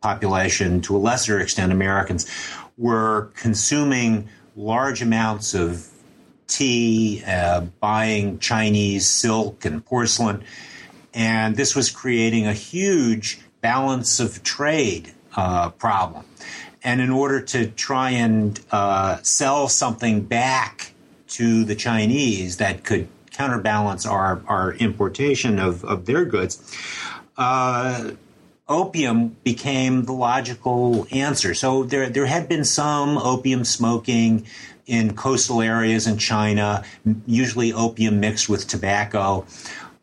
population, 0.00 0.80
to 0.82 0.96
a 0.96 0.98
lesser 0.98 1.38
extent, 1.38 1.72
Americans, 1.72 2.26
were 2.78 3.30
consuming 3.34 4.28
large 4.56 5.02
amounts 5.02 5.54
of 5.54 5.88
tea, 6.46 7.22
uh, 7.26 7.60
buying 7.80 8.38
Chinese 8.38 9.06
silk 9.06 9.64
and 9.64 9.84
porcelain, 9.84 10.42
and 11.14 11.56
this 11.56 11.74
was 11.74 11.90
creating 11.90 12.46
a 12.46 12.52
huge 12.52 13.40
balance 13.60 14.18
of 14.18 14.42
trade 14.42 15.12
uh, 15.36 15.70
problem. 15.70 16.24
And 16.84 17.00
in 17.00 17.10
order 17.10 17.40
to 17.40 17.68
try 17.68 18.10
and 18.10 18.58
uh, 18.72 19.18
sell 19.22 19.68
something 19.68 20.22
back 20.22 20.92
to 21.28 21.64
the 21.64 21.74
Chinese 21.74 22.56
that 22.56 22.84
could 22.84 23.08
counterbalance 23.30 24.04
our, 24.04 24.42
our 24.46 24.72
importation 24.74 25.58
of, 25.58 25.84
of 25.84 26.06
their 26.06 26.24
goods, 26.24 26.76
uh, 27.36 28.10
opium 28.68 29.36
became 29.44 30.04
the 30.04 30.12
logical 30.12 31.06
answer. 31.10 31.54
So 31.54 31.84
there, 31.84 32.08
there 32.08 32.26
had 32.26 32.48
been 32.48 32.64
some 32.64 33.16
opium 33.16 33.64
smoking 33.64 34.46
in 34.86 35.14
coastal 35.14 35.62
areas 35.62 36.06
in 36.06 36.18
China, 36.18 36.84
usually 37.26 37.72
opium 37.72 38.20
mixed 38.20 38.48
with 38.48 38.66
tobacco. 38.66 39.46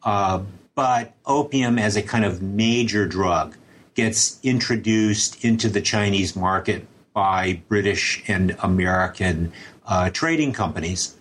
Uh, 0.04 0.44
but 0.76 1.14
opium 1.26 1.78
as 1.78 1.98
a 1.98 2.02
kind 2.02 2.24
of 2.24 2.42
major 2.42 3.06
drug 3.06 3.58
gets 4.00 4.40
introduced 4.44 5.44
into 5.44 5.68
the 5.68 5.82
Chinese 5.82 6.34
market 6.34 6.88
by 7.14 7.62
British 7.68 8.24
and 8.30 8.56
American 8.60 9.52
uh, 9.86 10.10
trading 10.12 10.54
companies. 10.54 11.18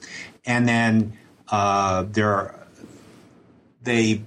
And 0.47 0.69
then 0.69 1.19
uh, 1.49 2.05
there 2.09 2.33
are, 2.33 2.55
they 3.83 4.23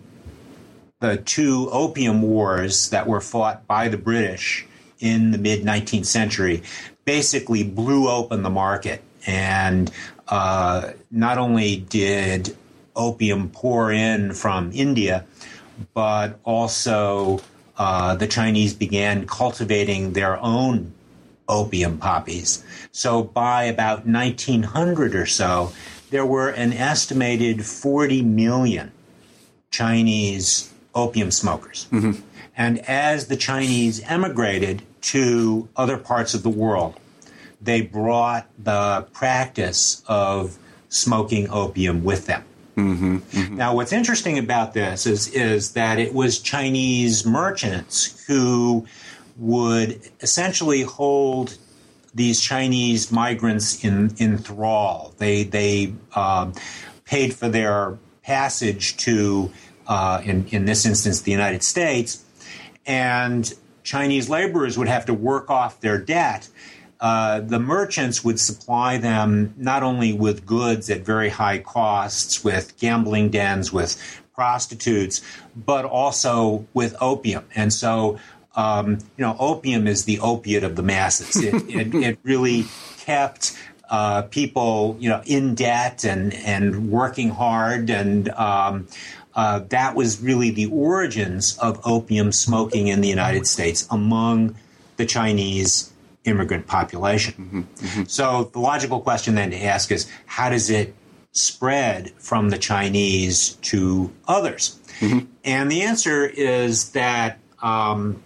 the 1.00 1.16
two 1.16 1.70
opium 1.72 2.22
wars 2.22 2.90
that 2.90 3.08
were 3.08 3.22
fought 3.22 3.66
by 3.68 3.88
the 3.88 3.98
British 3.98 4.66
in 5.00 5.32
the 5.32 5.38
mid 5.38 5.64
19th 5.64 6.06
century 6.06 6.62
basically 7.06 7.64
blew 7.64 8.10
open 8.10 8.44
the 8.44 8.50
market. 8.50 9.02
And 9.26 9.90
uh, 10.28 10.92
not 11.10 11.38
only 11.38 11.78
did 11.78 12.58
opium 12.98 13.50
pour 13.50 13.94
in 13.94 14.34
from 14.34 14.72
India, 14.74 15.26
but 15.94 16.38
also 16.44 17.40
uh, 17.82 18.14
the 18.14 18.28
Chinese 18.28 18.76
began 18.76 19.26
cultivating 19.26 20.14
their 20.14 20.38
own 20.40 20.94
opium 21.50 21.98
poppies. 21.98 22.64
So 22.92 23.24
by 23.24 23.64
about 23.64 24.06
1900 24.06 25.16
or 25.16 25.26
so, 25.26 25.74
there 26.12 26.24
were 26.24 26.50
an 26.50 26.74
estimated 26.74 27.66
40 27.66 28.22
million 28.22 28.92
Chinese 29.72 30.72
opium 30.94 31.32
smokers. 31.32 31.88
Mm-hmm. 31.92 32.22
And 32.56 32.88
as 32.88 33.30
the 33.30 33.36
Chinese 33.36 34.00
emigrated 34.04 34.84
to 35.14 35.68
other 35.76 35.98
parts 35.98 36.36
of 36.36 36.44
the 36.44 36.52
world, 36.52 37.00
they 37.60 37.82
brought 37.82 38.46
the 38.60 39.08
practice 39.12 40.04
of 40.08 40.60
smoking 40.90 41.50
opium 41.50 42.04
with 42.04 42.28
them. 42.28 42.44
Mm-hmm, 42.82 43.18
mm-hmm. 43.18 43.56
Now, 43.56 43.76
what's 43.76 43.94
interesting 43.94 44.38
about 44.38 44.74
this 44.74 45.06
is, 45.06 45.28
is 45.30 45.74
that 45.74 46.00
it 46.00 46.14
was 46.14 46.40
Chinese 46.40 47.26
merchants 47.26 48.26
who 48.28 48.86
would 49.38 50.02
essentially 50.22 50.82
hold 50.82 51.58
these 52.14 52.42
Chinese 52.42 53.12
migrants 53.12 53.84
in, 53.84 54.14
in 54.18 54.38
thrall. 54.38 55.14
They, 55.18 55.44
they 55.44 55.94
um, 56.14 56.54
paid 57.06 57.34
for 57.34 57.50
their 57.50 57.98
passage 58.24 58.98
to 58.98 59.52
uh, 59.88 60.22
in, 60.24 60.48
in 60.48 60.66
this 60.66 60.86
instance, 60.86 61.22
the 61.22 61.32
United 61.32 61.64
States, 61.64 62.24
and 62.86 63.54
Chinese 63.84 64.30
laborers 64.30 64.78
would 64.78 64.88
have 64.88 65.06
to 65.06 65.14
work 65.14 65.50
off 65.50 65.82
their 65.82 65.98
debt. 65.98 66.48
Uh, 67.02 67.40
the 67.40 67.60
merchants 67.60 68.24
would 68.24 68.40
supply 68.40 68.98
them 68.98 69.54
not 69.58 69.82
only 69.82 70.14
with 70.14 70.46
goods 70.46 70.90
at 70.90 71.02
very 71.02 71.30
high 71.30 71.58
costs, 71.58 72.44
with 72.44 72.78
gambling 72.78 73.30
dens, 73.30 73.74
with 73.74 74.22
prostitutes, 74.36 75.22
but 75.56 75.84
also 75.84 76.66
with 76.74 76.96
opium. 77.02 77.44
And 77.56 77.74
so 77.74 78.20
um, 78.56 79.00
you 79.18 79.26
know, 79.26 79.36
opium 79.40 79.88
is 79.88 80.06
the 80.06 80.20
opiate 80.20 80.64
of 80.64 80.76
the 80.76 80.84
masses. 80.84 81.42
It, 81.42 81.54
it, 81.70 81.96
it 81.96 82.20
really 82.24 82.66
kept 82.98 83.58
uh, 83.90 84.24
people, 84.24 84.96
you 85.00 85.10
know, 85.10 85.22
in 85.26 85.56
debt 85.56 86.06
and 86.06 86.34
and 86.34 86.90
working 86.90 87.30
hard, 87.30 87.90
and 87.90 88.30
um, 88.30 88.88
uh, 89.36 89.60
that 89.70 89.96
was 89.96 90.22
really 90.22 90.52
the 90.52 90.68
origins 90.68 91.58
of 91.60 91.80
opium 91.86 92.32
smoking 92.32 92.88
in 92.88 93.02
the 93.02 93.08
United 93.08 93.48
States 93.48 93.88
among 93.90 94.56
the 94.98 95.06
Chinese 95.06 95.91
immigrant 96.24 96.68
population. 96.68 97.34
Mm-hmm, 97.34 97.60
mm-hmm. 97.62 98.04
So 98.06 98.46
the 98.54 98.60
logical 98.60 99.00
question 99.02 99.36
then 99.36 99.52
to 99.52 99.64
ask 99.64 99.92
is, 99.92 100.10
how 100.26 100.50
does 100.50 100.70
it 100.70 100.96
spread 101.32 102.12
from 102.18 102.50
the 102.50 102.58
Chinese 102.58 103.56
to 103.56 104.12
others? 104.28 104.80
Mm-hmm. 105.00 105.26
And 105.44 105.72
the 105.72 105.82
answer 105.82 106.26
is 106.26 106.92
that 106.92 107.40
um, 107.62 108.22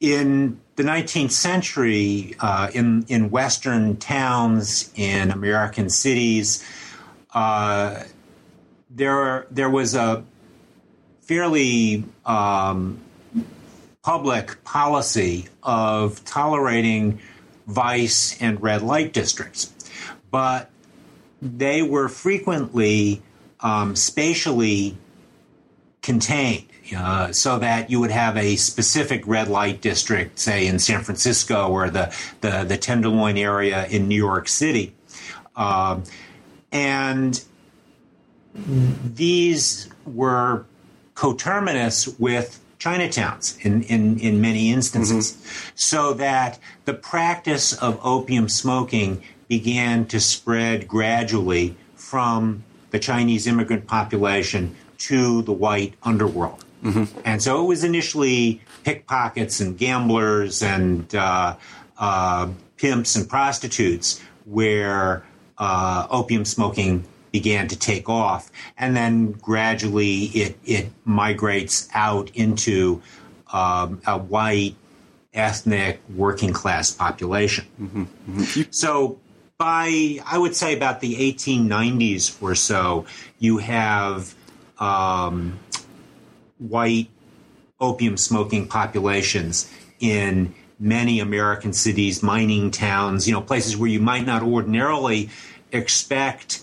in 0.00 0.60
the 0.76 0.82
19th 0.82 1.30
century, 1.30 2.34
uh, 2.40 2.70
in 2.74 3.04
in 3.08 3.30
Western 3.30 3.96
towns, 3.96 4.90
in 4.94 5.30
American 5.30 5.88
cities, 5.88 6.64
uh, 7.32 8.02
there 8.90 9.46
there 9.50 9.70
was 9.70 9.94
a 9.94 10.24
fairly 11.22 12.04
um, 12.24 13.00
public 14.06 14.62
policy 14.62 15.48
of 15.64 16.24
tolerating 16.24 17.18
vice 17.66 18.40
and 18.40 18.62
red 18.62 18.80
light 18.80 19.12
districts, 19.12 19.74
but 20.30 20.70
they 21.42 21.82
were 21.82 22.08
frequently 22.08 23.20
um, 23.58 23.96
spatially 23.96 24.96
contained. 26.02 26.66
Uh, 26.96 27.32
so 27.32 27.58
that 27.58 27.90
you 27.90 27.98
would 27.98 28.12
have 28.12 28.36
a 28.36 28.54
specific 28.54 29.26
red 29.26 29.48
light 29.48 29.80
district, 29.80 30.38
say 30.38 30.68
in 30.68 30.78
San 30.78 31.02
Francisco 31.02 31.68
or 31.68 31.90
the, 31.90 32.14
the, 32.42 32.62
the 32.62 32.76
Tenderloin 32.76 33.36
area 33.36 33.88
in 33.88 34.06
New 34.06 34.14
York 34.14 34.46
City. 34.46 34.94
Uh, 35.56 35.98
and 36.70 37.42
these 38.54 39.88
were 40.06 40.64
coterminous 41.16 42.06
with 42.20 42.62
Chinatowns 42.86 43.64
in, 43.64 43.82
in, 43.82 44.18
in 44.20 44.40
many 44.40 44.70
instances, 44.70 45.32
mm-hmm. 45.32 45.72
so 45.74 46.14
that 46.14 46.58
the 46.84 46.94
practice 46.94 47.72
of 47.72 47.98
opium 48.04 48.48
smoking 48.48 49.22
began 49.48 50.06
to 50.06 50.20
spread 50.20 50.86
gradually 50.86 51.74
from 51.96 52.62
the 52.90 52.98
Chinese 53.00 53.46
immigrant 53.48 53.86
population 53.88 54.76
to 54.98 55.42
the 55.42 55.52
white 55.52 55.94
underworld. 56.04 56.64
Mm-hmm. 56.84 57.20
And 57.24 57.42
so 57.42 57.64
it 57.64 57.66
was 57.66 57.82
initially 57.82 58.60
pickpockets 58.84 59.60
and 59.60 59.76
gamblers 59.76 60.62
and 60.62 61.12
uh, 61.14 61.56
uh, 61.98 62.48
pimps 62.76 63.16
and 63.16 63.28
prostitutes 63.28 64.20
where 64.44 65.24
uh, 65.58 66.06
opium 66.10 66.44
smoking 66.44 67.04
began 67.32 67.68
to 67.68 67.78
take 67.78 68.08
off. 68.08 68.50
And 68.76 68.96
then 68.96 69.32
gradually 69.32 70.24
it, 70.24 70.58
it 70.64 70.90
migrates 71.04 71.88
out 71.94 72.30
into 72.34 73.02
um, 73.52 74.00
a 74.06 74.18
white, 74.18 74.76
ethnic, 75.34 76.00
working 76.14 76.52
class 76.52 76.90
population. 76.90 77.66
Mm-hmm. 77.80 78.02
Mm-hmm. 78.02 78.62
So 78.70 79.18
by, 79.58 80.18
I 80.26 80.38
would 80.38 80.54
say, 80.54 80.74
about 80.74 81.00
the 81.00 81.14
1890s 81.32 82.42
or 82.42 82.54
so, 82.54 83.06
you 83.38 83.58
have 83.58 84.34
um, 84.78 85.58
white 86.58 87.08
opium 87.80 88.16
smoking 88.16 88.66
populations 88.66 89.70
in 90.00 90.54
many 90.78 91.20
American 91.20 91.72
cities, 91.72 92.22
mining 92.22 92.70
towns, 92.70 93.26
you 93.26 93.32
know, 93.32 93.40
places 93.40 93.76
where 93.76 93.88
you 93.88 94.00
might 94.00 94.26
not 94.26 94.42
ordinarily 94.42 95.30
expect 95.72 96.62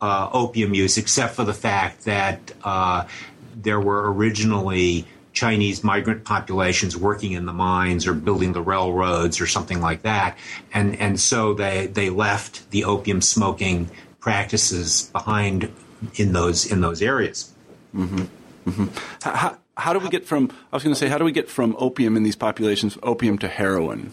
uh, 0.00 0.30
opium 0.32 0.74
use, 0.74 0.96
except 0.96 1.34
for 1.34 1.44
the 1.44 1.54
fact 1.54 2.04
that 2.04 2.52
uh, 2.64 3.06
there 3.54 3.80
were 3.80 4.12
originally 4.12 5.06
Chinese 5.32 5.84
migrant 5.84 6.24
populations 6.24 6.96
working 6.96 7.32
in 7.32 7.46
the 7.46 7.52
mines 7.52 8.06
or 8.06 8.14
building 8.14 8.52
the 8.52 8.62
railroads 8.62 9.40
or 9.40 9.46
something 9.46 9.80
like 9.80 10.02
that, 10.02 10.36
and 10.72 10.96
and 10.96 11.20
so 11.20 11.54
they 11.54 11.86
they 11.86 12.10
left 12.10 12.70
the 12.70 12.84
opium 12.84 13.20
smoking 13.20 13.90
practices 14.18 15.08
behind 15.12 15.72
in 16.16 16.32
those 16.32 16.70
in 16.70 16.80
those 16.80 17.02
areas. 17.02 17.52
Mm-hmm. 17.94 18.24
Mm-hmm. 18.68 18.86
How, 19.22 19.56
how 19.76 19.92
do 19.92 19.98
we 19.98 20.08
get 20.08 20.26
from? 20.26 20.50
I 20.72 20.76
was 20.76 20.82
going 20.82 20.94
to 20.94 20.98
say, 20.98 21.08
how 21.08 21.18
do 21.18 21.24
we 21.24 21.32
get 21.32 21.48
from 21.48 21.74
opium 21.78 22.16
in 22.16 22.22
these 22.22 22.36
populations, 22.36 22.98
opium 23.02 23.38
to 23.38 23.48
heroin? 23.48 24.12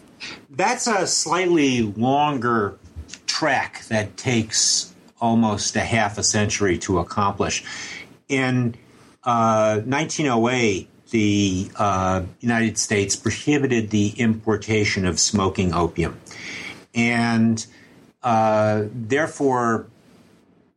That's 0.50 0.88
a 0.88 1.06
slightly 1.08 1.82
longer 1.82 2.78
track 3.26 3.84
that 3.90 4.18
takes 4.18 4.94
almost 5.20 5.76
a 5.76 5.82
half 5.82 6.18
a 6.18 6.24
century 6.24 6.78
to 6.80 7.00
accomplish. 7.00 7.64
In 8.28 8.76
uh, 9.24 9.82
1908, 9.86 10.90
the 11.12 11.72
uh, 11.76 12.24
United 12.40 12.78
States 12.78 13.16
prohibited 13.16 13.90
the 13.90 14.10
importation 14.18 15.06
of 15.06 15.20
smoking 15.20 15.74
opium, 15.74 16.20
and 16.94 17.66
uh, 18.24 18.84
therefore 18.92 19.88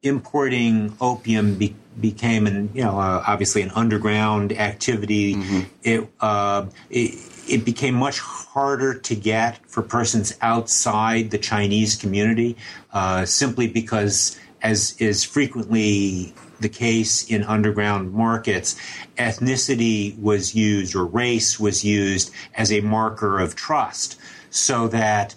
importing 0.03 0.97
opium 1.01 1.57
be- 1.57 1.77
became 2.01 2.47
an 2.47 2.71
you 2.75 2.83
know 2.83 2.99
uh, 2.99 3.25
obviously 3.27 3.63
an 3.63 3.71
underground 3.75 4.53
activity. 4.53 5.35
Mm-hmm. 5.35 5.61
It, 5.83 6.09
uh, 6.21 6.67
it, 6.91 7.30
it 7.51 7.65
became 7.65 7.95
much 7.95 8.21
harder 8.21 8.95
to 8.95 9.15
get 9.15 9.59
for 9.67 9.83
persons 9.83 10.37
outside 10.41 11.31
the 11.31 11.39
Chinese 11.39 11.97
community, 11.97 12.57
uh, 12.93 13.25
simply 13.25 13.67
because, 13.67 14.39
as 14.63 14.95
is 15.01 15.25
frequently 15.25 16.33
the 16.61 16.69
case 16.69 17.29
in 17.29 17.43
underground 17.43 18.13
markets, 18.13 18.77
ethnicity 19.17 20.17
was 20.19 20.55
used 20.55 20.95
or 20.95 21.05
race 21.05 21.59
was 21.59 21.85
used 21.85 22.31
as 22.55 22.71
a 22.71 22.81
marker 22.81 23.41
of 23.41 23.57
trust, 23.57 24.17
so 24.51 24.87
that 24.89 25.35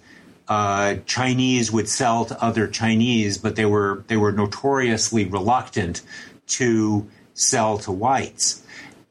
uh, 0.48 0.96
Chinese 1.06 1.72
would 1.72 1.90
sell 1.90 2.26
to 2.26 2.44
other 2.44 2.68
Chinese, 2.68 3.38
but 3.38 3.56
they 3.56 3.66
were 3.66 4.04
they 4.08 4.18
were 4.18 4.32
notoriously 4.32 5.26
reluctant 5.26 6.02
to 6.46 7.08
sell 7.34 7.80
to 7.80 7.92
whites, 7.92 8.62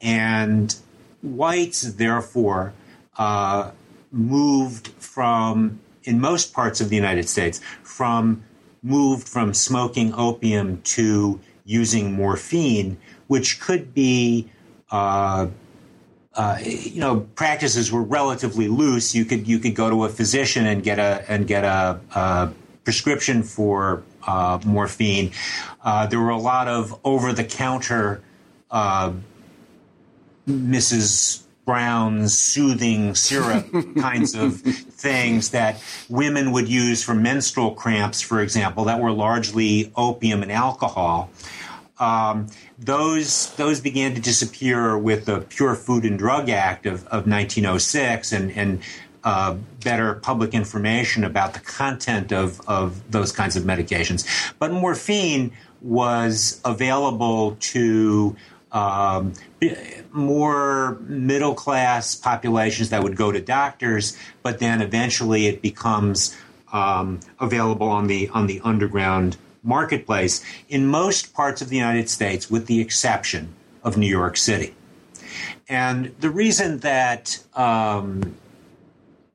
and 0.01 0.77
whites 1.23 1.83
therefore 1.95 2.75
uh, 3.19 3.71
moved 4.11 4.89
from 4.89 5.81
in 6.05 6.21
most 6.21 6.53
parts 6.53 6.81
of 6.81 6.89
the 6.89 6.97
United 6.97 7.29
States 7.29 7.61
from 7.83 8.43
moved 8.83 9.29
from 9.29 9.55
smoking 9.55 10.13
opium 10.15 10.83
to 10.83 11.41
using 11.65 12.13
morphine, 12.13 12.97
which 13.29 13.61
could 13.61 13.95
be 13.95 14.51
uh, 14.91 15.47
uh, 16.35 16.59
you 16.63 17.01
know, 17.01 17.21
practices 17.35 17.93
were 17.93 18.03
relatively 18.03 18.69
loose. 18.69 19.15
You 19.15 19.25
could 19.25 19.47
you 19.47 19.59
could 19.59 19.75
go 19.75 19.91
to 19.91 20.05
a 20.05 20.09
physician 20.09 20.67
and 20.67 20.83
get 20.83 20.99
a 20.99 21.25
and 21.29 21.47
get 21.47 21.65
a, 21.65 22.01
a 22.15 22.53
prescription 22.85 23.43
for 23.43 24.03
uh, 24.27 24.59
morphine. 24.65 25.33
Uh, 25.83 26.07
there 26.07 26.21
were 26.21 26.31
a 26.31 26.39
lot 26.39 26.69
of 26.69 26.99
over 27.05 27.33
the 27.33 27.45
counter 27.45 28.23
uh, 28.71 29.13
Mrs. 30.49 31.42
Brown's 31.65 32.37
soothing 32.37 33.15
syrup 33.15 33.67
kinds 33.99 34.35
of 34.35 34.61
things 34.61 35.51
that 35.51 35.83
women 36.09 36.53
would 36.53 36.69
use 36.69 37.03
for 37.03 37.15
menstrual 37.15 37.75
cramps, 37.75 38.21
for 38.21 38.41
example, 38.41 38.85
that 38.85 39.01
were 39.01 39.13
largely 39.13 39.93
opium 39.97 40.43
and 40.43 40.51
alcohol. 40.51 41.31
Um, 42.01 42.49
those 42.79 43.55
those 43.55 43.81
began 43.81 44.15
to 44.15 44.21
disappear 44.21 44.99
with 44.99 45.27
the 45.27 45.41
Pure 45.41 45.77
Food 45.77 46.05
and 46.05 46.19
Drug 46.19 46.49
Act 46.49 46.87
of, 46.87 47.07
of 47.07 47.29
1906 47.29 48.33
and, 48.33 48.51
and 48.53 48.83
uh, 49.25 49.55
better 49.85 50.15
public 50.15 50.53
information 50.53 51.23
about 51.23 51.55
the 51.55 51.61
content 51.61 52.33
of, 52.33 52.61
of 52.69 53.11
those 53.11 53.31
kinds 53.31 53.55
of 53.55 53.63
medications. 53.63 54.53
But 54.59 54.73
morphine 54.73 55.53
was 55.81 56.61
available 56.65 57.57
to 57.61 58.37
um, 58.73 59.35
more 60.13 60.99
middle 61.03 61.55
class 61.55 62.15
populations 62.15 62.91
that 62.91 63.03
would 63.03 63.17
go 63.17 63.31
to 63.31 63.41
doctors, 63.41 64.17
but 64.43 64.59
then 64.59 64.81
eventually 64.81 65.47
it 65.47 65.63
becomes 65.63 66.37
um, 66.73 67.21
available 67.39 67.89
on 67.89 68.07
the 68.07 68.29
on 68.31 68.47
the 68.47 68.61
underground 68.65 69.37
marketplace 69.63 70.43
in 70.69 70.87
most 70.87 71.35
parts 71.35 71.63
of 71.63 71.69
the 71.69 71.77
United 71.77 72.09
States, 72.09 72.51
with 72.51 72.67
the 72.67 72.81
exception 72.81 73.55
of 73.85 73.97
New 73.97 74.09
York 74.09 74.37
City. 74.37 74.75
And 75.69 76.15
the 76.21 76.31
reason 76.31 76.79
that 76.79 77.39
um, 77.55 78.35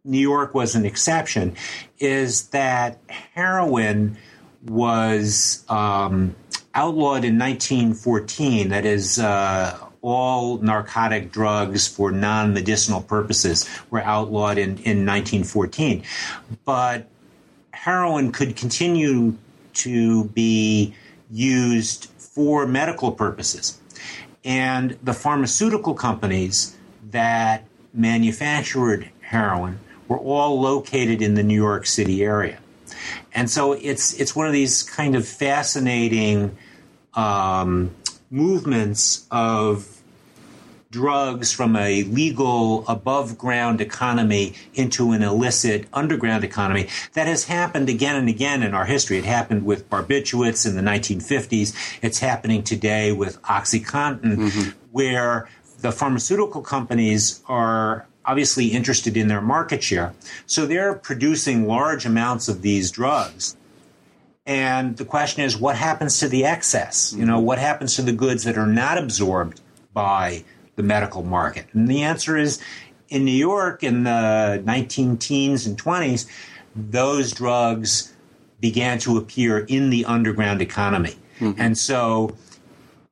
New 0.03 0.19
York 0.19 0.53
was 0.53 0.75
an 0.75 0.85
exception 0.85 1.55
is 1.99 2.47
that 2.49 2.99
heroin 3.07 4.17
was 4.65 5.63
um, 5.69 6.35
outlawed 6.77 7.25
in 7.25 7.37
1914, 7.37 8.69
that 8.69 8.85
is, 8.85 9.19
uh, 9.19 9.77
all 10.01 10.57
narcotic 10.59 11.31
drugs 11.31 11.87
for 11.87 12.11
non 12.11 12.53
medicinal 12.53 13.01
purposes 13.01 13.67
were 13.89 14.01
outlawed 14.01 14.57
in, 14.57 14.77
in 14.77 15.05
1914. 15.05 16.03
But 16.63 17.09
heroin 17.71 18.31
could 18.31 18.55
continue 18.55 19.35
to 19.73 20.25
be 20.25 20.93
used 21.29 22.05
for 22.17 22.65
medical 22.65 23.11
purposes. 23.11 23.79
And 24.45 24.97
the 25.03 25.13
pharmaceutical 25.13 25.93
companies 25.93 26.77
that 27.11 27.65
manufactured 27.93 29.09
heroin 29.21 29.79
were 30.07 30.19
all 30.19 30.61
located 30.61 31.21
in 31.21 31.33
the 31.33 31.43
New 31.43 31.55
York 31.55 31.85
City 31.85 32.23
area. 32.23 32.59
And 33.33 33.49
so 33.49 33.73
it's 33.73 34.13
it's 34.13 34.35
one 34.35 34.47
of 34.47 34.53
these 34.53 34.83
kind 34.83 35.15
of 35.15 35.27
fascinating 35.27 36.57
um, 37.17 37.91
movements 38.29 39.27
of 39.31 40.01
drugs 40.89 41.51
from 41.51 41.75
a 41.75 42.03
legal 42.03 42.87
above 42.87 43.37
ground 43.37 43.81
economy 43.81 44.53
into 44.73 45.11
an 45.11 45.21
illicit 45.21 45.85
underground 45.91 46.43
economy 46.45 46.87
that 47.13 47.27
has 47.27 47.43
happened 47.43 47.89
again 47.89 48.15
and 48.15 48.29
again 48.29 48.63
in 48.63 48.73
our 48.73 48.85
history. 48.85 49.17
It 49.17 49.25
happened 49.25 49.65
with 49.65 49.89
barbiturates 49.89 50.65
in 50.65 50.75
the 50.75 50.81
1950s. 50.81 51.75
It's 52.01 52.19
happening 52.19 52.63
today 52.63 53.11
with 53.11 53.41
OxyContin, 53.41 54.21
mm-hmm. 54.21 54.69
where 54.91 55.49
the 55.81 55.91
pharmaceutical 55.91 56.61
companies 56.61 57.43
are 57.47 58.07
obviously 58.25 58.67
interested 58.67 59.17
in 59.17 59.27
their 59.27 59.41
market 59.41 59.83
share. 59.83 60.13
So 60.45 60.65
they're 60.65 60.93
producing 60.95 61.67
large 61.67 62.05
amounts 62.05 62.47
of 62.47 62.61
these 62.61 62.91
drugs. 62.91 63.57
And 64.47 64.95
the 64.95 65.03
question 65.03 65.43
is, 65.43 65.57
what 65.57 65.75
happens 65.75 66.19
to 66.21 66.29
the 66.29 66.45
excess? 66.45 67.13
You 67.13 67.25
know, 67.25 67.39
what 67.39 67.59
happens 67.59 67.97
to 67.97 68.01
the 68.01 68.13
goods 68.13 68.45
that 68.45 68.57
are 68.57 68.65
not 68.65 68.97
absorbed 68.97 69.59
by 69.93 70.45
the 70.77 70.83
medical 70.83 71.21
market? 71.21 71.67
And 71.73 71.89
the 71.89 72.03
answer 72.03 72.37
is 72.37 72.61
in 73.09 73.25
New 73.25 73.31
York 73.31 73.83
in 73.83 74.03
the 74.03 74.61
19 74.65 75.17
teens 75.17 75.65
and 75.65 75.77
20s, 75.77 76.27
those 76.75 77.33
drugs 77.33 78.13
began 78.61 78.99
to 78.99 79.17
appear 79.17 79.59
in 79.59 79.89
the 79.89 80.05
underground 80.05 80.61
economy. 80.61 81.15
Mm-hmm. 81.39 81.59
And 81.59 81.77
so 81.77 82.35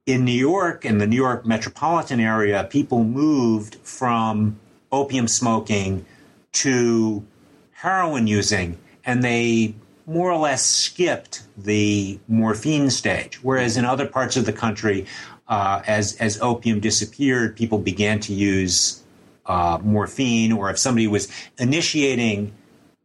in 0.06 0.24
New 0.24 0.32
York, 0.32 0.86
and 0.86 1.02
the 1.02 1.08
New 1.08 1.16
York 1.16 1.46
metropolitan 1.46 2.20
area, 2.20 2.64
people 2.70 3.04
moved 3.04 3.76
from 3.84 4.58
opium 4.92 5.28
smoking 5.28 6.06
to 6.54 7.26
heroin 7.74 8.28
using, 8.28 8.78
and 9.04 9.22
they 9.22 9.76
more 10.06 10.32
or 10.32 10.38
less 10.38 10.66
skipped 10.66 11.44
the 11.58 12.20
morphine 12.28 12.90
stage. 12.90 13.44
Whereas 13.44 13.78
in 13.78 13.86
other 13.86 14.08
parts 14.08 14.38
of 14.38 14.46
the 14.46 14.54
country, 14.54 15.06
uh, 15.48 15.82
as 15.86 16.16
as 16.18 16.42
opium 16.42 16.80
disappeared, 16.80 17.56
people 17.56 17.78
began 17.78 18.20
to 18.22 18.34
use 18.34 19.04
uh, 19.46 19.80
morphine, 19.82 20.52
or 20.52 20.70
if 20.70 20.78
somebody 20.78 21.08
was 21.08 21.32
initiating 21.58 22.54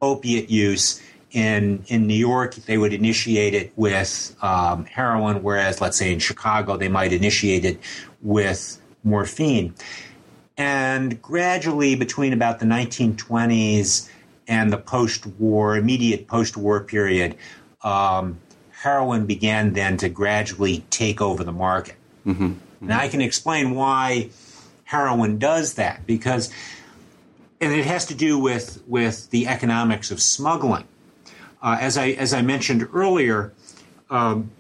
opiate 0.01 0.51
use 0.51 1.01
in 1.31 1.85
in 1.89 2.07
New 2.07 2.15
York, 2.15 2.55
they 2.55 2.79
would 2.79 2.93
initiate 2.93 3.55
it 3.55 3.73
with 3.77 4.37
um, 4.43 4.85
heroin, 4.87 5.43
whereas 5.43 5.81
let's 5.81 5.97
say 5.97 6.13
in 6.13 6.19
Chicago, 6.19 6.77
they 6.77 6.89
might 6.89 7.13
initiate 7.13 7.65
it 7.65 7.79
with 8.23 8.81
morphine. 9.05 9.75
And 10.57 11.21
gradually, 11.23 11.95
between 11.95 12.33
about 12.33 12.59
the 12.59 12.67
1920s 12.67 14.09
and 14.51 14.73
the 14.73 14.77
post-war, 14.77 15.77
immediate 15.77 16.27
post-war 16.27 16.81
period, 16.81 17.37
um, 17.83 18.39
heroin 18.73 19.25
began 19.25 19.73
then 19.73 19.97
to 19.97 20.09
gradually 20.09 20.85
take 20.91 21.23
over 21.23 21.45
the 21.45 21.53
market. 21.53 21.95
Mm-hmm. 22.27 22.47
Mm-hmm. 22.47 22.87
Now 22.87 22.99
I 22.99 23.09
can 23.09 23.21
explain 23.21 23.77
why 23.77 24.31
heroin 24.85 25.39
does 25.39 25.75
that 25.75 26.05
because, 26.05 26.51
and 27.61 27.73
it 27.73 27.87
has 27.87 28.07
to 28.07 28.15
do 28.15 28.39
with 28.39 28.83
with 28.89 29.31
the 29.31 29.47
economics 29.47 30.11
of 30.11 30.21
smuggling. 30.21 30.85
Uh, 31.63 31.77
as 31.81 31.97
I 31.97 32.09
as 32.09 32.35
I 32.35 32.43
mentioned 32.43 32.89
earlier, 32.93 33.53
um, 34.11 34.51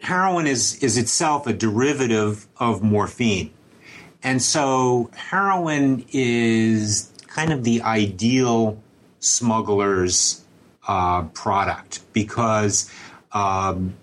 heroin 0.00 0.46
is 0.46 0.82
is 0.82 0.96
itself 0.96 1.46
a 1.46 1.52
derivative 1.52 2.46
of 2.56 2.82
morphine, 2.82 3.50
and 4.22 4.40
so 4.40 5.10
heroin 5.14 6.06
is 6.12 7.12
kind 7.36 7.52
of 7.52 7.64
the 7.64 7.82
ideal 7.82 8.82
smuggler's 9.20 10.42
uh, 10.88 11.22
product 11.34 12.00
because 12.14 12.90
um, 13.32 13.94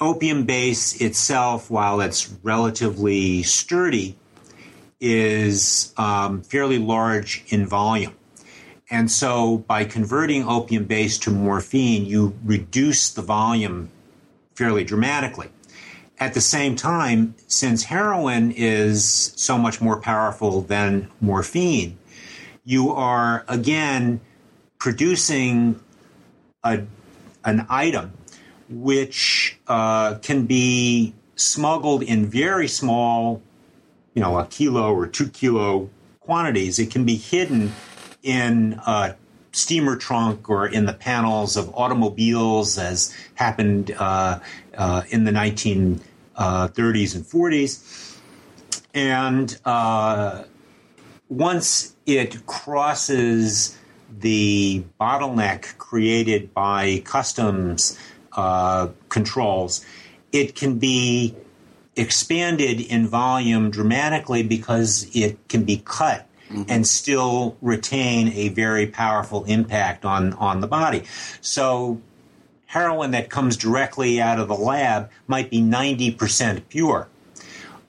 opium 0.00 0.44
base 0.44 1.00
itself, 1.00 1.70
while 1.70 2.00
it's 2.00 2.28
relatively 2.42 3.44
sturdy, 3.44 4.16
is 4.98 5.94
um, 5.96 6.42
fairly 6.42 6.78
large 6.78 7.44
in 7.46 7.64
volume. 7.64 8.16
And 8.90 9.08
so 9.08 9.58
by 9.58 9.84
converting 9.84 10.42
opium 10.48 10.84
base 10.84 11.16
to 11.18 11.30
morphine, 11.30 12.06
you 12.06 12.34
reduce 12.44 13.10
the 13.10 13.22
volume 13.22 13.88
fairly 14.56 14.82
dramatically. 14.82 15.50
At 16.18 16.34
the 16.34 16.40
same 16.40 16.74
time, 16.74 17.36
since 17.46 17.84
heroin 17.84 18.50
is 18.50 19.32
so 19.36 19.56
much 19.56 19.80
more 19.80 20.00
powerful 20.00 20.62
than 20.62 21.08
morphine, 21.20 21.96
you 22.68 22.92
are 22.92 23.46
again 23.48 24.20
producing 24.78 25.80
a, 26.62 26.82
an 27.42 27.66
item 27.70 28.12
which 28.68 29.58
uh, 29.68 30.16
can 30.16 30.44
be 30.44 31.14
smuggled 31.34 32.02
in 32.02 32.26
very 32.26 32.68
small, 32.68 33.40
you 34.12 34.20
know, 34.20 34.38
a 34.38 34.44
kilo 34.44 34.92
or 34.92 35.06
two 35.06 35.28
kilo 35.30 35.88
quantities. 36.20 36.78
It 36.78 36.90
can 36.90 37.06
be 37.06 37.16
hidden 37.16 37.72
in 38.22 38.78
a 38.86 39.16
steamer 39.52 39.96
trunk 39.96 40.50
or 40.50 40.66
in 40.66 40.84
the 40.84 40.92
panels 40.92 41.56
of 41.56 41.74
automobiles, 41.74 42.76
as 42.76 43.16
happened 43.36 43.92
uh, 43.98 44.40
uh, 44.76 45.04
in 45.08 45.24
the 45.24 45.32
1930s 45.32 46.00
uh, 46.36 46.68
and 46.76 47.24
40s. 47.24 48.18
And 48.92 49.58
uh, 49.64 50.44
once 51.30 51.94
it 52.08 52.46
crosses 52.46 53.76
the 54.18 54.82
bottleneck 54.98 55.76
created 55.76 56.54
by 56.54 57.02
customs 57.04 57.98
uh, 58.32 58.88
controls, 59.10 59.84
it 60.32 60.54
can 60.54 60.78
be 60.78 61.34
expanded 61.96 62.80
in 62.80 63.06
volume 63.06 63.70
dramatically 63.70 64.42
because 64.42 65.08
it 65.14 65.36
can 65.48 65.64
be 65.64 65.82
cut 65.84 66.26
mm-hmm. 66.48 66.62
and 66.68 66.86
still 66.86 67.56
retain 67.60 68.28
a 68.28 68.48
very 68.48 68.86
powerful 68.86 69.44
impact 69.44 70.04
on, 70.04 70.32
on 70.34 70.60
the 70.60 70.66
body. 70.66 71.02
So 71.42 72.00
heroin 72.66 73.10
that 73.10 73.28
comes 73.28 73.56
directly 73.56 74.20
out 74.20 74.38
of 74.38 74.48
the 74.48 74.54
lab 74.54 75.10
might 75.26 75.50
be 75.50 75.60
90% 75.60 76.62
pure. 76.68 77.08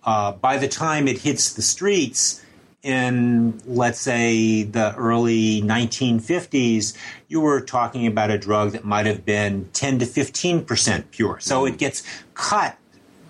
Uh, 0.03 0.33
by 0.33 0.57
the 0.57 0.67
time 0.67 1.07
it 1.07 1.19
hits 1.19 1.53
the 1.53 1.61
streets, 1.61 2.43
in 2.81 3.59
let's 3.65 3.99
say 3.99 4.63
the 4.63 4.95
early 4.95 5.61
1950s, 5.61 6.95
you 7.27 7.41
were 7.41 7.61
talking 7.61 8.07
about 8.07 8.31
a 8.31 8.37
drug 8.37 8.71
that 8.71 8.85
might 8.85 9.05
have 9.05 9.25
been 9.25 9.69
10 9.73 9.99
to 9.99 10.05
15 10.05 10.65
percent 10.65 11.11
pure. 11.11 11.39
So 11.39 11.63
mm-hmm. 11.63 11.73
it 11.73 11.79
gets 11.79 12.03
cut 12.33 12.77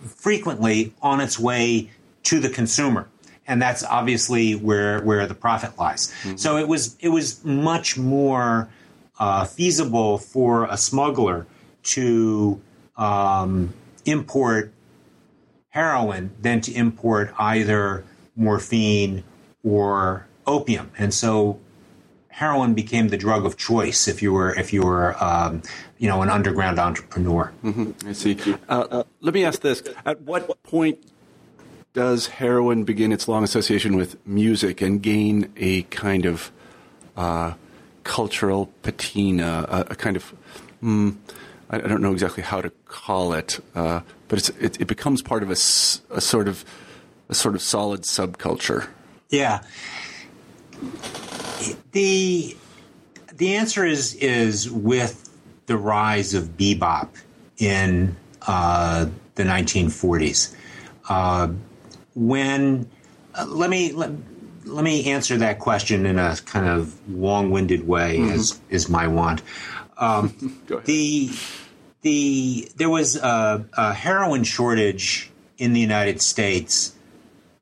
frequently 0.05 0.93
on 1.01 1.19
its 1.19 1.39
way 1.39 1.89
to 2.23 2.39
the 2.39 2.49
consumer 2.49 3.07
and 3.49 3.59
that's 3.59 3.83
obviously 3.83 4.53
where 4.53 5.01
where 5.01 5.25
the 5.25 5.33
profit 5.33 5.77
lies. 5.77 6.13
Mm-hmm. 6.23 6.37
So 6.37 6.57
it 6.57 6.67
was 6.67 6.95
it 7.01 7.09
was 7.09 7.43
much 7.43 7.97
more 7.97 8.69
uh, 9.19 9.43
feasible 9.45 10.19
for 10.19 10.65
a 10.65 10.77
smuggler 10.77 11.47
to 11.83 12.61
um, 12.95 13.73
import 14.05 14.71
heroin 15.69 16.31
than 16.39 16.61
to 16.61 16.73
import 16.73 17.33
either 17.37 18.05
morphine 18.35 19.23
or 19.63 20.27
opium, 20.45 20.91
and 20.97 21.13
so 21.13 21.59
heroin 22.29 22.73
became 22.73 23.09
the 23.09 23.17
drug 23.17 23.45
of 23.45 23.57
choice 23.57 24.07
if 24.07 24.21
you 24.21 24.31
were 24.31 24.53
if 24.55 24.71
you 24.71 24.81
were 24.81 25.15
um, 25.23 25.61
you 25.97 26.07
know 26.07 26.21
an 26.21 26.29
underground 26.29 26.79
entrepreneur. 26.79 27.51
Mm-hmm. 27.63 28.07
I 28.07 28.13
see. 28.13 28.37
Uh, 28.67 28.87
uh, 28.91 29.03
let 29.21 29.33
me 29.33 29.43
ask 29.43 29.61
this: 29.61 29.83
At 30.05 30.21
what 30.21 30.61
point 30.63 30.99
does 31.93 32.27
heroin 32.27 32.83
begin 32.83 33.11
its 33.11 33.27
long 33.27 33.43
association 33.43 33.95
with 33.95 34.25
music 34.25 34.81
and 34.81 35.01
gain 35.01 35.51
a 35.57 35.81
kind 35.83 36.25
of 36.25 36.51
uh, 37.17 37.53
cultural 38.03 38.71
patina, 38.83 39.65
a, 39.67 39.79
a 39.91 39.95
kind 39.95 40.15
of 40.15 40.33
mm, 40.83 41.15
I, 41.69 41.77
don't 41.79 42.01
know 42.01 42.13
exactly 42.13 42.43
how 42.43 42.61
to 42.61 42.69
call 42.85 43.33
it, 43.33 43.59
uh, 43.75 44.01
but 44.27 44.49
it, 44.59 44.81
it, 44.81 44.87
becomes 44.87 45.21
part 45.21 45.43
of 45.43 45.49
a, 45.49 45.53
a 45.53 46.21
sort 46.21 46.47
of 46.47 46.65
a 47.27 47.35
sort 47.35 47.55
of 47.55 47.61
solid 47.61 48.01
subculture. 48.01 48.87
Yeah. 49.29 49.61
The 51.91 52.57
the 53.35 53.55
answer 53.55 53.85
is 53.85 54.15
is 54.15 54.69
with 54.69 55.29
the 55.65 55.77
rise 55.77 56.33
of 56.33 56.57
bebop 56.57 57.09
in 57.57 58.15
uh, 58.47 59.07
the 59.35 59.43
1940s. 59.43 60.55
Uh, 61.07 61.49
when 62.15 62.89
uh, 63.35 63.45
let 63.47 63.69
me 63.69 63.91
let, 63.91 64.11
let 64.65 64.83
me 64.83 65.11
answer 65.11 65.37
that 65.37 65.59
question 65.59 66.05
in 66.05 66.17
a 66.17 66.35
kind 66.45 66.67
of 66.67 66.95
long-winded 67.09 67.87
way, 67.87 68.17
mm-hmm. 68.17 68.31
as 68.31 68.59
is 68.69 68.89
my 68.89 69.07
want. 69.07 69.41
Um, 69.97 70.61
the 70.85 71.29
the 72.01 72.71
there 72.77 72.89
was 72.89 73.15
a, 73.15 73.65
a, 73.73 73.93
heroin 73.93 74.43
shortage 74.43 75.29
in 75.57 75.73
the 75.73 75.79
United 75.79 76.21
States 76.21 76.93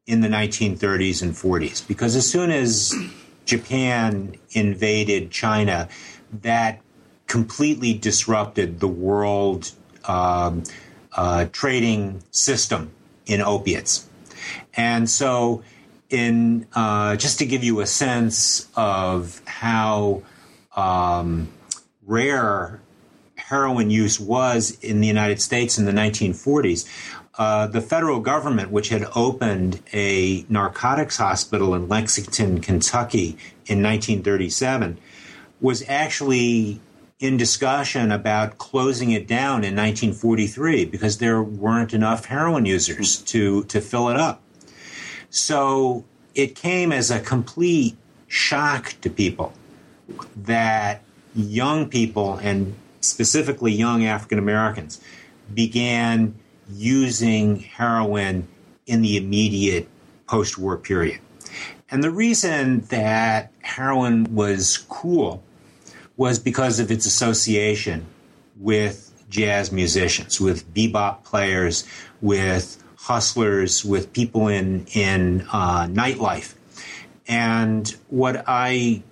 in 0.07 0.21
the 0.21 0.27
1930s 0.27 1.21
and 1.21 1.33
40s 1.33 1.85
because 1.87 2.15
as 2.15 2.27
soon 2.27 2.49
as 2.49 2.95
Japan 3.45 4.35
invaded 4.51 5.29
China, 5.29 5.89
that 6.41 6.81
completely 7.27 7.93
disrupted 7.93 8.79
the 8.79 8.87
world 8.87 9.71
um, 10.05 10.63
uh, 11.13 11.45
trading 11.51 12.23
system 12.31 12.91
in 13.25 13.41
opiates. 13.41 14.07
And 14.75 15.09
so, 15.09 15.63
in 16.09 16.67
uh, 16.73 17.17
just 17.17 17.39
to 17.39 17.45
give 17.45 17.65
you 17.65 17.81
a 17.81 17.85
sense 17.85 18.69
of 18.77 19.41
how 19.45 20.23
um, 20.75 21.49
rare 22.05 22.79
heroin 23.35 23.89
use 23.89 24.19
was 24.19 24.77
in 24.81 25.01
the 25.01 25.07
United 25.07 25.41
States 25.41 25.77
in 25.77 25.85
the 25.85 25.91
1940s, 25.91 26.87
uh, 27.37 27.67
the 27.67 27.81
federal 27.81 28.19
government, 28.19 28.71
which 28.71 28.89
had 28.89 29.05
opened 29.15 29.81
a 29.93 30.45
narcotics 30.49 31.17
hospital 31.17 31.75
in 31.75 31.87
Lexington, 31.87 32.61
Kentucky 32.61 33.37
in 33.67 33.83
1937, 33.83 34.97
was 35.61 35.83
actually 35.87 36.79
in 37.19 37.37
discussion 37.37 38.11
about 38.11 38.57
closing 38.57 39.11
it 39.11 39.27
down 39.27 39.63
in 39.63 39.75
1943 39.75 40.85
because 40.85 41.17
there 41.17 41.41
weren't 41.41 41.93
enough 41.93 42.25
heroin 42.25 42.65
users 42.65 43.21
to, 43.23 43.63
to 43.65 43.81
fill 43.81 44.09
it 44.09 44.17
up. 44.17 44.41
So 45.29 46.05
it 46.35 46.55
came 46.55 46.91
as 46.91 47.09
a 47.11 47.19
complete 47.19 47.97
shock 48.27 48.95
to 49.01 49.09
people 49.09 49.53
that 50.35 51.01
young 51.35 51.89
people 51.89 52.35
and 52.35 52.75
specifically 53.01 53.71
young 53.71 54.05
African 54.05 54.39
Americans 54.39 55.01
began 55.53 56.35
using 56.69 57.59
heroin 57.59 58.47
in 58.85 59.01
the 59.01 59.17
immediate 59.17 59.87
post 60.27 60.57
war 60.57 60.77
period. 60.77 61.19
And 61.89 62.03
the 62.03 62.11
reason 62.11 62.81
that 62.89 63.51
heroin 63.61 64.35
was 64.35 64.79
cool 64.89 65.43
was 66.17 66.39
because 66.39 66.79
of 66.79 66.91
its 66.91 67.05
association 67.05 68.05
with 68.59 69.13
jazz 69.29 69.71
musicians, 69.71 70.41
with 70.41 70.73
bebop 70.73 71.23
players, 71.23 71.85
with 72.21 72.83
hustlers, 72.97 73.85
with 73.85 74.11
people 74.11 74.47
in 74.47 74.85
in 74.93 75.47
uh, 75.51 75.87
nightlife. 75.87 76.55
And 77.27 77.87
what 78.09 78.43
I 78.47 79.03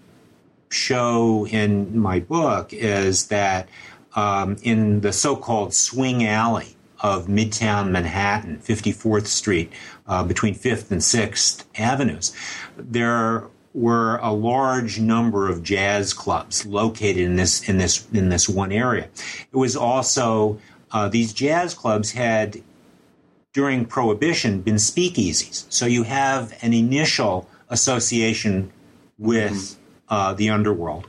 show 0.70 1.46
in 1.48 1.98
my 1.98 2.20
book 2.20 2.74
is 2.74 3.28
that 3.28 3.70
um, 4.16 4.58
in 4.64 5.02
the 5.02 5.14
so-called 5.14 5.74
swing 5.74 6.26
alley 6.26 6.75
of 7.02 7.28
Midtown 7.28 7.92
Manhattan, 7.92 8.58
54th 8.60 9.28
Street, 9.28 9.72
uh, 10.08 10.24
between 10.24 10.56
5th 10.56 10.92
and 10.92 11.02
6th 11.02 11.66
Avenues, 11.78 12.36
there 12.78 13.48
were 13.76 14.16
a 14.18 14.32
large 14.32 15.00
number 15.00 15.50
of 15.50 15.62
jazz 15.62 16.14
clubs 16.14 16.66
located 16.66 17.18
in 17.18 17.36
this 17.36 17.68
in 17.68 17.78
this 17.78 18.08
in 18.14 18.30
this 18.30 18.48
one 18.48 18.72
area. 18.72 19.10
It 19.52 19.58
was 19.58 19.76
also 19.76 20.60
uh, 20.92 21.10
these 21.10 21.34
jazz 21.34 21.74
clubs 21.74 22.14
had 22.14 22.64
during 23.52 23.86
Prohibition 23.86 24.62
been 24.62 24.76
speakeasies, 24.76 25.66
so 25.70 25.86
you 25.86 26.04
have 26.04 26.58
an 26.62 26.74
initial 26.74 27.50
association 27.70 28.72
with 29.18 29.52
mm-hmm. 29.52 30.14
uh, 30.14 30.34
the 30.34 30.50
underworld, 30.50 31.08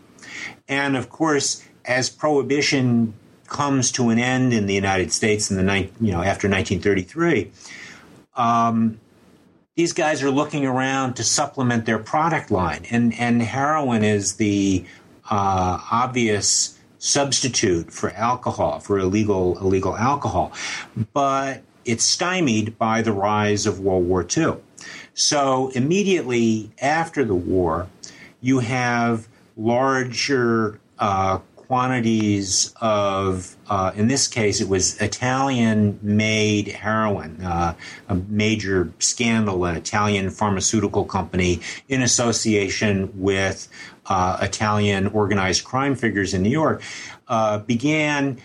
and 0.68 0.96
of 0.96 1.08
course, 1.08 1.62
as 1.84 2.10
Prohibition 2.10 3.14
comes 3.56 3.90
to 3.90 4.10
an 4.10 4.18
end 4.18 4.52
in 4.52 4.66
the 4.66 4.74
United 4.74 5.10
States 5.10 5.50
in 5.50 5.56
the 5.56 5.74
you 5.98 6.12
know 6.12 6.22
after 6.22 6.46
1933. 6.46 7.50
Um, 8.34 9.00
these 9.76 9.94
guys 9.94 10.22
are 10.22 10.30
looking 10.30 10.66
around 10.66 11.14
to 11.14 11.24
supplement 11.24 11.86
their 11.86 11.98
product 11.98 12.50
line, 12.50 12.84
and 12.90 13.14
and 13.18 13.40
heroin 13.40 14.04
is 14.04 14.34
the 14.34 14.84
uh, 15.30 15.78
obvious 15.90 16.78
substitute 16.98 17.90
for 17.92 18.10
alcohol 18.10 18.80
for 18.80 18.98
illegal 18.98 19.58
illegal 19.58 19.96
alcohol, 19.96 20.52
but 21.14 21.62
it's 21.86 22.04
stymied 22.04 22.76
by 22.76 23.00
the 23.00 23.12
rise 23.12 23.64
of 23.64 23.80
World 23.80 24.06
War 24.06 24.26
II. 24.36 24.56
So 25.14 25.68
immediately 25.68 26.70
after 26.82 27.24
the 27.24 27.34
war, 27.34 27.88
you 28.42 28.58
have 28.58 29.28
larger 29.56 30.78
uh, 30.98 31.38
quantities 31.66 32.74
of, 32.80 33.56
uh, 33.68 33.92
in 33.94 34.08
this 34.08 34.28
case, 34.28 34.60
it 34.60 34.68
was 34.68 35.00
Italian 35.00 35.98
made 36.02 36.68
heroin, 36.68 37.40
uh, 37.42 37.74
a 38.08 38.14
major 38.14 38.92
scandal, 38.98 39.64
an 39.64 39.76
Italian 39.76 40.30
pharmaceutical 40.30 41.04
company 41.04 41.60
in 41.88 42.02
association 42.02 43.10
with 43.14 43.68
uh, 44.06 44.38
Italian 44.40 45.08
organized 45.08 45.64
crime 45.64 45.96
figures 45.96 46.32
in 46.32 46.42
New 46.42 46.50
York, 46.50 46.82
uh, 47.28 47.58
began 47.58 48.38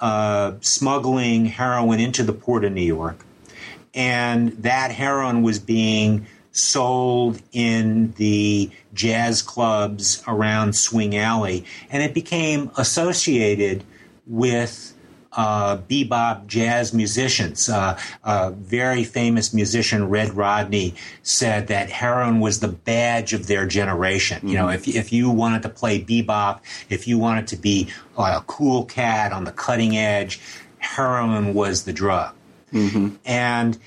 uh, 0.00 0.52
smuggling 0.60 1.46
heroin 1.46 1.98
into 1.98 2.22
the 2.22 2.32
port 2.32 2.64
of 2.64 2.72
New 2.72 2.82
York. 2.82 3.24
And 3.94 4.52
that 4.62 4.92
heroin 4.92 5.42
was 5.42 5.58
being 5.58 6.26
sold 6.58 7.40
in 7.52 8.12
the 8.12 8.70
jazz 8.94 9.42
clubs 9.42 10.22
around 10.26 10.74
Swing 10.74 11.16
Alley, 11.16 11.64
and 11.90 12.02
it 12.02 12.14
became 12.14 12.70
associated 12.76 13.84
with 14.26 14.94
uh, 15.32 15.76
bebop 15.76 16.46
jazz 16.46 16.92
musicians. 16.92 17.68
Uh, 17.68 17.98
a 18.24 18.50
very 18.50 19.04
famous 19.04 19.54
musician, 19.54 20.08
Red 20.08 20.34
Rodney, 20.34 20.94
said 21.22 21.68
that 21.68 21.90
heroin 21.90 22.40
was 22.40 22.60
the 22.60 22.68
badge 22.68 23.32
of 23.32 23.46
their 23.46 23.66
generation. 23.66 24.38
Mm-hmm. 24.38 24.48
You 24.48 24.54
know, 24.54 24.66
mm-hmm. 24.66 24.90
if, 24.90 24.96
if 24.96 25.12
you 25.12 25.30
wanted 25.30 25.62
to 25.62 25.68
play 25.68 26.02
bebop, 26.02 26.60
if 26.88 27.06
you 27.06 27.18
wanted 27.18 27.46
to 27.48 27.56
be 27.56 27.88
a 28.16 28.42
cool 28.46 28.84
cat 28.84 29.32
on 29.32 29.44
the 29.44 29.52
cutting 29.52 29.96
edge, 29.96 30.40
heroin 30.78 31.54
was 31.54 31.84
the 31.84 31.92
drug. 31.92 32.34
Mm-hmm. 32.72 33.16
And 33.24 33.78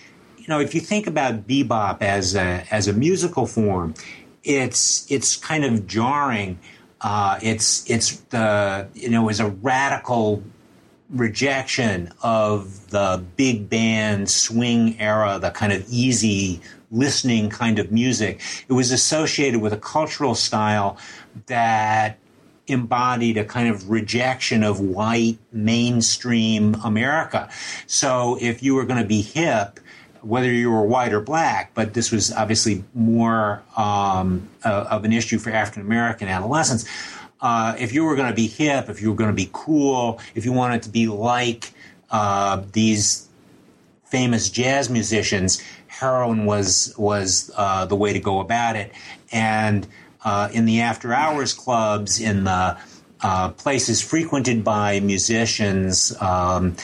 know, 0.51 0.59
if 0.59 0.75
you 0.75 0.81
think 0.81 1.07
about 1.07 1.47
bebop 1.47 2.01
as 2.01 2.35
a 2.35 2.63
as 2.69 2.87
a 2.87 2.93
musical 2.93 3.47
form, 3.47 3.95
it's 4.43 5.09
it's 5.09 5.35
kind 5.35 5.65
of 5.65 5.87
jarring. 5.87 6.59
Uh, 7.01 7.39
it's 7.41 7.89
it's 7.89 8.17
the 8.29 8.87
you 8.93 9.09
know 9.09 9.29
is 9.29 9.39
a 9.39 9.49
radical 9.49 10.43
rejection 11.09 12.11
of 12.21 12.89
the 12.91 13.23
big 13.35 13.69
band 13.69 14.29
swing 14.29 14.99
era, 14.99 15.39
the 15.39 15.51
kind 15.51 15.73
of 15.73 15.83
easy 15.89 16.61
listening 16.91 17.49
kind 17.49 17.79
of 17.79 17.91
music. 17.91 18.41
It 18.67 18.73
was 18.73 18.91
associated 18.91 19.61
with 19.61 19.73
a 19.73 19.77
cultural 19.77 20.35
style 20.35 20.97
that 21.47 22.17
embodied 22.67 23.37
a 23.37 23.43
kind 23.43 23.69
of 23.69 23.89
rejection 23.89 24.63
of 24.63 24.79
white 24.79 25.37
mainstream 25.51 26.75
America. 26.83 27.49
So 27.87 28.37
if 28.39 28.63
you 28.63 28.75
were 28.75 28.85
going 28.85 29.01
to 29.01 29.07
be 29.07 29.21
hip, 29.21 29.79
whether 30.21 30.51
you 30.51 30.69
were 30.71 30.83
white 30.83 31.13
or 31.13 31.21
black, 31.21 31.73
but 31.73 31.93
this 31.93 32.11
was 32.11 32.31
obviously 32.31 32.83
more 32.93 33.63
um, 33.75 34.47
uh, 34.63 34.87
of 34.89 35.03
an 35.03 35.13
issue 35.13 35.37
for 35.37 35.49
African 35.49 35.81
American 35.81 36.27
adolescents. 36.27 36.85
Uh, 37.41 37.75
if 37.79 37.91
you 37.93 38.03
were 38.03 38.15
going 38.15 38.29
to 38.29 38.35
be 38.35 38.47
hip, 38.47 38.87
if 38.89 39.01
you 39.01 39.09
were 39.09 39.15
going 39.15 39.29
to 39.29 39.35
be 39.35 39.49
cool, 39.51 40.19
if 40.35 40.45
you 40.45 40.51
wanted 40.51 40.83
to 40.83 40.89
be 40.89 41.07
like 41.07 41.71
uh, 42.11 42.61
these 42.73 43.27
famous 44.05 44.49
jazz 44.49 44.89
musicians, 44.89 45.61
heroin 45.87 46.45
was 46.45 46.93
was 46.97 47.51
uh, 47.55 47.85
the 47.85 47.95
way 47.95 48.13
to 48.13 48.19
go 48.19 48.39
about 48.39 48.75
it. 48.75 48.91
And 49.31 49.87
uh, 50.23 50.49
in 50.53 50.65
the 50.65 50.81
after 50.81 51.13
hours 51.13 51.53
clubs, 51.53 52.19
in 52.19 52.43
the 52.43 52.77
uh, 53.21 53.49
places 53.49 54.01
frequented 54.01 54.63
by 54.63 54.99
musicians. 54.99 56.15
Um, 56.21 56.75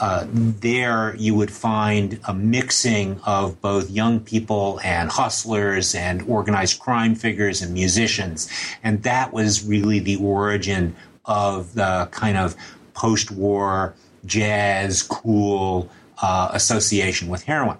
uh, 0.00 0.26
there 0.30 1.14
you 1.16 1.34
would 1.34 1.50
find 1.50 2.18
a 2.24 2.34
mixing 2.34 3.20
of 3.20 3.60
both 3.60 3.90
young 3.90 4.20
people 4.20 4.80
and 4.82 5.10
hustlers 5.10 5.94
and 5.94 6.22
organized 6.22 6.80
crime 6.80 7.14
figures 7.14 7.62
and 7.62 7.72
musicians. 7.72 8.50
And 8.82 9.02
that 9.04 9.32
was 9.32 9.64
really 9.64 10.00
the 10.00 10.16
origin 10.16 10.96
of 11.24 11.74
the 11.74 12.08
kind 12.10 12.36
of 12.36 12.56
post 12.94 13.30
war 13.30 13.94
jazz 14.26 15.02
cool 15.02 15.88
uh, 16.20 16.50
association 16.52 17.28
with 17.28 17.44
heroin. 17.44 17.78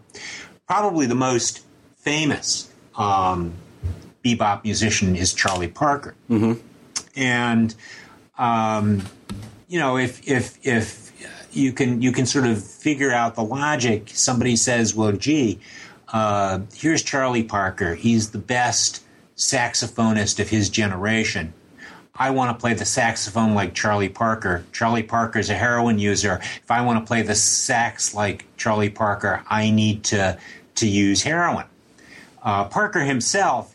Probably 0.66 1.06
the 1.06 1.14
most 1.14 1.64
famous 1.96 2.72
um, 2.96 3.54
bebop 4.24 4.64
musician 4.64 5.16
is 5.16 5.32
Charlie 5.34 5.68
Parker. 5.68 6.14
Mm-hmm. 6.30 6.60
And, 7.16 7.74
um, 8.38 9.02
you 9.68 9.78
know, 9.78 9.96
if, 9.96 10.26
if, 10.28 10.58
if 10.66 11.03
you 11.56 11.72
can 11.72 12.02
you 12.02 12.12
can 12.12 12.26
sort 12.26 12.46
of 12.46 12.62
figure 12.62 13.12
out 13.12 13.34
the 13.34 13.44
logic. 13.44 14.10
Somebody 14.12 14.56
says, 14.56 14.94
"Well, 14.94 15.12
gee, 15.12 15.60
uh, 16.12 16.60
here's 16.74 17.02
Charlie 17.02 17.44
Parker. 17.44 17.94
He's 17.94 18.30
the 18.30 18.38
best 18.38 19.02
saxophonist 19.36 20.38
of 20.40 20.48
his 20.48 20.68
generation. 20.68 21.52
I 22.16 22.30
want 22.30 22.56
to 22.56 22.60
play 22.60 22.74
the 22.74 22.84
saxophone 22.84 23.54
like 23.54 23.74
Charlie 23.74 24.08
Parker. 24.08 24.64
Charlie 24.72 25.02
Parker 25.02 25.40
is 25.40 25.50
a 25.50 25.54
heroin 25.54 25.98
user. 25.98 26.38
If 26.40 26.70
I 26.70 26.82
want 26.82 27.00
to 27.00 27.06
play 27.06 27.22
the 27.22 27.34
sax 27.34 28.14
like 28.14 28.44
Charlie 28.56 28.90
Parker, 28.90 29.42
I 29.48 29.70
need 29.70 30.04
to 30.04 30.38
to 30.76 30.86
use 30.86 31.22
heroin. 31.22 31.66
Uh, 32.42 32.64
Parker 32.64 33.00
himself 33.00 33.74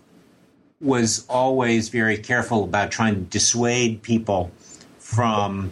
was 0.79 1.25
always 1.27 1.89
very 1.89 2.17
careful 2.17 2.63
about 2.63 2.91
trying 2.91 3.15
to 3.15 3.21
dissuade 3.21 4.01
people 4.01 4.51
from 5.09 5.71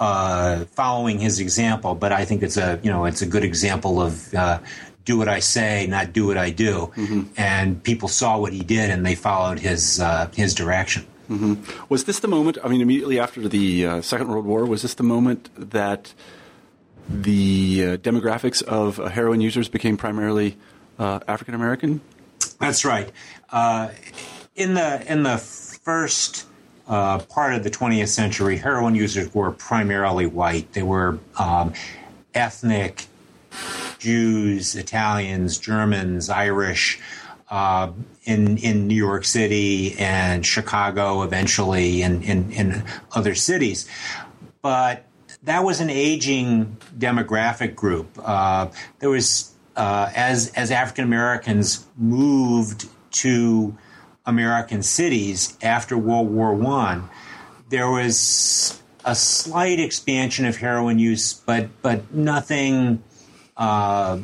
uh, 0.00 0.64
following 0.72 1.20
his 1.20 1.38
example. 1.38 1.94
But 1.94 2.10
I 2.10 2.24
think 2.24 2.42
it's 2.42 2.56
a 2.56 2.80
you 2.82 2.90
know 2.90 3.04
it's 3.04 3.22
a 3.22 3.26
good 3.26 3.44
example 3.44 4.02
of 4.02 4.34
uh, 4.34 4.58
do 5.04 5.16
what 5.18 5.28
I 5.28 5.38
say, 5.38 5.86
not 5.86 6.12
do 6.12 6.26
what 6.26 6.36
I 6.36 6.50
do. 6.50 6.90
Mm-hmm. 6.96 7.22
And 7.36 7.82
people 7.82 8.08
saw 8.08 8.38
what 8.38 8.52
he 8.52 8.64
did 8.64 8.90
and 8.90 9.06
they 9.06 9.14
followed 9.14 9.60
his 9.60 10.00
uh, 10.00 10.28
his 10.34 10.52
direction. 10.52 11.06
Mm-hmm. 11.30 11.84
Was 11.88 12.04
this 12.04 12.18
the 12.18 12.28
moment? 12.28 12.58
I 12.64 12.68
mean, 12.68 12.80
immediately 12.80 13.20
after 13.20 13.46
the 13.48 13.86
uh, 13.86 14.00
Second 14.02 14.28
World 14.28 14.46
War, 14.46 14.64
was 14.64 14.82
this 14.82 14.94
the 14.94 15.04
moment 15.04 15.48
that 15.56 16.12
the 17.08 17.84
uh, 17.84 17.96
demographics 17.98 18.64
of 18.64 18.98
uh, 18.98 19.08
heroin 19.08 19.40
users 19.40 19.68
became 19.68 19.96
primarily 19.96 20.56
uh, 20.98 21.20
African 21.28 21.54
American? 21.54 22.00
That's 22.58 22.84
right. 22.84 23.12
Uh, 23.50 23.90
in 24.56 24.74
the 24.74 25.04
in 25.10 25.22
the 25.22 25.38
first 25.38 26.46
uh, 26.88 27.18
part 27.18 27.54
of 27.54 27.64
the 27.64 27.70
20th 27.70 28.08
century, 28.08 28.56
heroin 28.56 28.94
users 28.94 29.32
were 29.34 29.50
primarily 29.50 30.26
white. 30.26 30.72
They 30.72 30.82
were 30.82 31.18
um, 31.38 31.72
ethnic 32.34 33.06
Jews, 33.98 34.74
Italians, 34.74 35.58
Germans, 35.58 36.28
Irish. 36.28 37.00
Uh, 37.50 37.92
in 38.24 38.56
in 38.56 38.86
New 38.86 38.94
York 38.94 39.26
City 39.26 39.94
and 39.98 40.46
Chicago, 40.46 41.20
eventually, 41.20 42.00
and 42.00 42.24
in, 42.24 42.50
in 42.50 42.82
other 43.14 43.34
cities, 43.34 43.86
but 44.62 45.04
that 45.42 45.62
was 45.62 45.80
an 45.80 45.90
aging 45.90 46.78
demographic 46.96 47.74
group. 47.74 48.08
Uh, 48.22 48.68
there 49.00 49.10
was 49.10 49.54
uh, 49.76 50.10
as 50.14 50.50
as 50.54 50.70
African 50.70 51.04
Americans 51.04 51.86
moved 51.98 52.88
to 53.12 53.76
American 54.26 54.82
cities 54.82 55.56
after 55.62 55.96
World 55.96 56.30
War 56.30 56.54
One, 56.54 57.08
there 57.68 57.90
was 57.90 58.80
a 59.04 59.14
slight 59.14 59.80
expansion 59.80 60.44
of 60.44 60.56
heroin 60.56 60.98
use, 60.98 61.34
but 61.34 61.68
but 61.82 62.14
nothing 62.14 63.02
uh, 63.56 64.18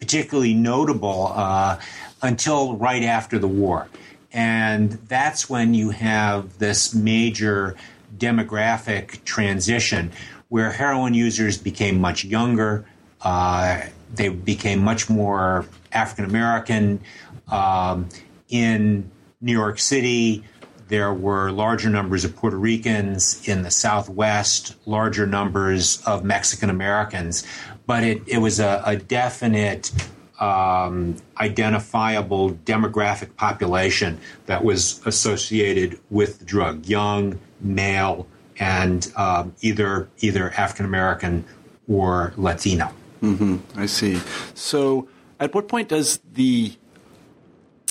particularly 0.00 0.54
notable 0.54 1.32
uh, 1.34 1.78
until 2.22 2.76
right 2.76 3.02
after 3.02 3.38
the 3.38 3.48
war, 3.48 3.88
and 4.32 4.92
that's 5.08 5.50
when 5.50 5.74
you 5.74 5.90
have 5.90 6.58
this 6.58 6.94
major 6.94 7.76
demographic 8.16 9.24
transition 9.24 10.12
where 10.48 10.70
heroin 10.72 11.14
users 11.14 11.58
became 11.58 12.00
much 12.00 12.24
younger. 12.24 12.84
Uh, 13.20 13.82
they 14.14 14.28
became 14.28 14.78
much 14.82 15.10
more 15.10 15.66
African 15.92 16.24
American. 16.24 17.00
Um, 17.48 18.08
in 18.48 19.10
New 19.40 19.52
York 19.52 19.78
City, 19.78 20.44
there 20.88 21.12
were 21.12 21.50
larger 21.50 21.90
numbers 21.90 22.24
of 22.24 22.34
Puerto 22.34 22.56
Ricans. 22.56 23.46
In 23.46 23.62
the 23.62 23.70
Southwest, 23.70 24.74
larger 24.86 25.26
numbers 25.26 26.02
of 26.06 26.24
Mexican 26.24 26.70
Americans. 26.70 27.46
But 27.86 28.04
it, 28.04 28.22
it 28.26 28.38
was 28.38 28.58
a, 28.60 28.82
a 28.84 28.96
definite 28.96 29.92
um, 30.40 31.16
identifiable 31.40 32.52
demographic 32.52 33.34
population 33.36 34.18
that 34.46 34.64
was 34.64 35.04
associated 35.06 35.98
with 36.10 36.38
the 36.38 36.44
drug 36.44 36.86
young, 36.86 37.38
male, 37.60 38.26
and 38.58 39.10
um, 39.16 39.54
either 39.60 40.08
either 40.18 40.50
African 40.52 40.84
American 40.84 41.44
or 41.88 42.32
Latino. 42.36 42.92
Mm-hmm. 43.22 43.56
I 43.76 43.86
see. 43.86 44.20
So, 44.54 45.08
at 45.40 45.54
what 45.54 45.68
point 45.68 45.88
does 45.88 46.20
the 46.32 46.72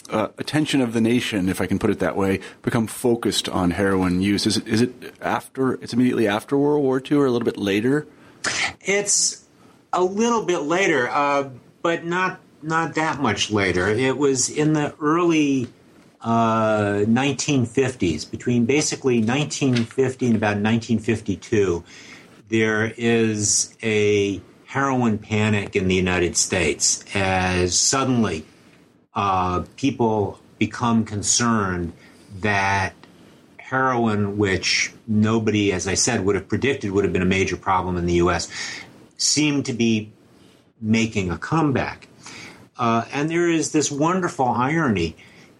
uh, 0.09 0.29
attention 0.37 0.81
of 0.81 0.93
the 0.93 1.01
nation, 1.01 1.49
if 1.49 1.61
I 1.61 1.67
can 1.67 1.79
put 1.79 1.89
it 1.89 1.99
that 1.99 2.15
way, 2.15 2.39
become 2.61 2.87
focused 2.87 3.49
on 3.49 3.71
heroin 3.71 4.21
use? 4.21 4.45
Is 4.45 4.57
it 4.57 4.67
is 4.67 4.81
it 4.81 5.13
after? 5.21 5.73
It's 5.75 5.93
immediately 5.93 6.27
after 6.27 6.57
World 6.57 6.83
War 6.83 7.01
II, 7.03 7.17
or 7.17 7.25
a 7.25 7.31
little 7.31 7.45
bit 7.45 7.57
later? 7.57 8.07
It's 8.81 9.45
a 9.93 10.03
little 10.03 10.45
bit 10.45 10.59
later, 10.59 11.09
uh, 11.09 11.49
but 11.81 12.05
not 12.05 12.39
not 12.61 12.95
that 12.95 13.21
much 13.21 13.51
later. 13.51 13.87
It 13.87 14.17
was 14.17 14.49
in 14.49 14.73
the 14.73 14.95
early 14.99 15.67
uh, 16.21 17.05
1950s, 17.07 18.29
between 18.29 18.65
basically 18.65 19.19
1950 19.19 20.25
and 20.27 20.35
about 20.35 20.57
1952. 20.57 21.83
There 22.49 22.93
is 22.97 23.75
a 23.83 24.41
heroin 24.65 25.17
panic 25.17 25.75
in 25.75 25.87
the 25.87 25.95
United 25.95 26.35
States 26.35 27.03
as 27.15 27.77
suddenly 27.77 28.45
uh, 29.17 29.63
people 29.75 30.39
become 30.59 31.03
concerned 31.03 31.91
that 32.39 32.93
heroin, 33.57 34.37
which 34.37 34.93
nobody, 35.07 35.73
as 35.73 35.87
I 35.87 35.95
said, 35.95 36.23
would 36.23 36.35
have 36.35 36.47
predicted 36.47 36.91
would 36.91 37.03
have 37.03 37.11
been 37.11 37.23
a 37.23 37.25
major 37.25 37.57
problem 37.57 37.97
in 37.97 38.05
the 38.05 38.13
U.S., 38.13 38.47
seemed 39.17 39.65
to 39.65 39.73
be 39.73 40.11
making 40.79 41.31
a 41.31 41.37
comeback. 41.37 42.07
Uh, 42.77 43.05
and 43.11 43.27
there 43.27 43.49
is 43.49 43.71
this 43.71 43.91
wonderful 43.91 44.45
irony 44.45 45.15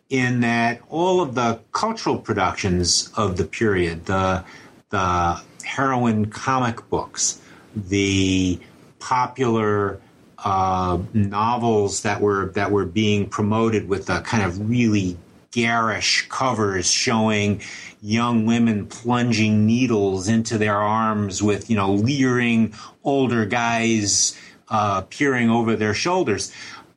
in 0.07 0.41
that 0.41 0.79
all 0.87 1.19
of 1.19 1.33
the 1.33 1.59
cultural 1.71 2.19
productions 2.19 3.11
of 3.17 3.37
the 3.37 3.43
period, 3.43 4.05
the, 4.05 4.45
the 4.91 5.41
heroin 5.63 6.27
comic 6.27 6.87
books, 6.89 7.41
the 7.75 8.59
popular 8.99 9.99
uh, 10.39 10.99
novels 11.13 12.03
that 12.03 12.21
were 12.21 12.47
that 12.53 12.71
were 12.71 12.85
being 12.85 13.27
promoted 13.27 13.89
with 13.89 14.05
the 14.05 14.21
kind 14.21 14.43
of 14.43 14.69
really 14.69 15.17
garish 15.51 16.27
covers 16.29 16.91
showing 16.91 17.61
young 18.01 18.45
women 18.45 18.85
plunging 18.85 19.65
needles 19.65 20.27
into 20.27 20.57
their 20.57 20.75
arms 20.75 21.41
with 21.41 21.69
you 21.69 21.75
know 21.75 21.93
leering 21.93 22.73
older 23.03 23.45
guys 23.45 24.37
uh, 24.69 25.01
peering 25.01 25.49
over 25.49 25.75
their 25.75 25.93
shoulders. 25.93 26.53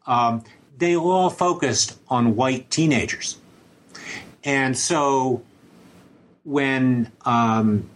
Um, 0.07 0.45
they 0.77 0.97
all 0.97 1.31
focused 1.31 1.99
on 2.09 2.37
white 2.37 2.71
teenagers, 2.71 3.39
and 4.45 4.77
so 4.77 5.43
when 6.45 7.11
um, 7.25 7.89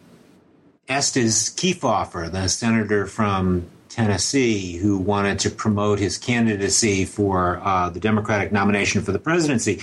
Estes 0.89 1.51
Kefauver, 1.51 2.31
the 2.31 2.49
senator 2.49 3.07
from 3.07 3.67
Tennessee, 3.95 4.73
who 4.73 4.99
wanted 4.99 5.39
to 5.39 5.51
promote 5.51 6.01
his 6.01 6.19
candidacy 6.19 7.05
for 7.05 7.61
uh, 7.63 7.91
the 7.91 8.01
Democratic 8.01 8.51
nomination 8.51 9.03
for 9.03 9.13
the 9.13 9.21
presidency, 9.21 9.81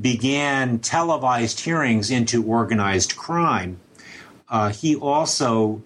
began 0.00 0.78
televised 0.78 1.60
hearings 1.60 2.10
into 2.10 2.42
organized 2.42 3.14
crime. 3.14 3.78
Uh, 4.48 4.70
he 4.70 4.96
also 4.96 5.82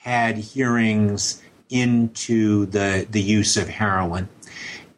had 0.00 0.38
hearings 0.38 1.42
into 1.68 2.64
the 2.66 3.06
the 3.10 3.20
use 3.20 3.58
of 3.58 3.68
heroin, 3.68 4.26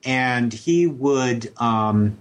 and 0.04 0.52
he 0.52 0.86
would 0.86 1.52
um, 1.60 2.16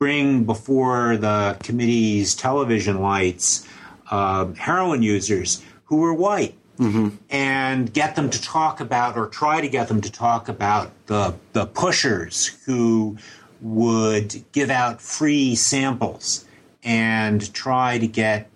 bring 0.00 0.42
before 0.42 1.16
the 1.16 1.56
committee's 1.62 2.34
television 2.34 3.00
lights 3.00 3.64
uh, 4.10 4.46
heroin 4.54 5.04
users 5.04 5.62
who 5.84 5.98
were 5.98 6.12
white 6.12 6.56
mm-hmm. 6.82 7.08
and 7.30 7.92
get 7.92 8.16
them 8.16 8.30
to 8.30 8.40
talk 8.42 8.80
about 8.80 9.16
or 9.16 9.28
try 9.28 9.60
to 9.60 9.68
get 9.68 9.88
them 9.88 10.00
to 10.00 10.10
talk 10.10 10.48
about 10.48 10.90
the 11.06 11.34
the 11.52 11.66
pushers 11.66 12.46
who 12.66 13.16
would 13.60 14.44
give 14.52 14.70
out 14.70 15.00
free 15.00 15.54
samples 15.54 16.44
and 16.82 17.52
try 17.54 17.98
to 17.98 18.06
get 18.06 18.50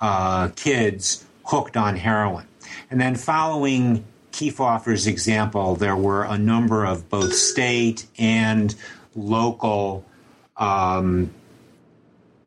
uh, 0.00 0.48
kids 0.56 1.24
hooked 1.44 1.76
on 1.76 1.96
heroin. 1.96 2.46
And 2.90 3.00
then 3.00 3.14
following 3.14 4.04
Kefauver's 4.32 5.06
example, 5.06 5.76
there 5.76 5.96
were 5.96 6.24
a 6.24 6.36
number 6.36 6.84
of 6.84 7.08
both 7.08 7.32
state 7.32 8.06
and 8.18 8.74
local 9.14 10.04
um, 10.58 11.30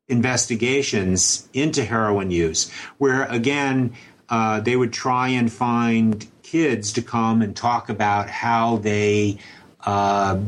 investigations 0.07 1.47
into 1.53 1.83
heroin 1.83 2.29
use, 2.31 2.69
where 2.97 3.23
again, 3.23 3.93
uh, 4.29 4.59
they 4.59 4.75
would 4.75 4.93
try 4.93 5.29
and 5.29 5.51
find 5.51 6.27
kids 6.43 6.93
to 6.93 7.01
come 7.01 7.41
and 7.41 7.55
talk 7.55 7.89
about 7.89 8.29
how 8.29 8.77
they 8.77 9.37
uh, 9.85 10.39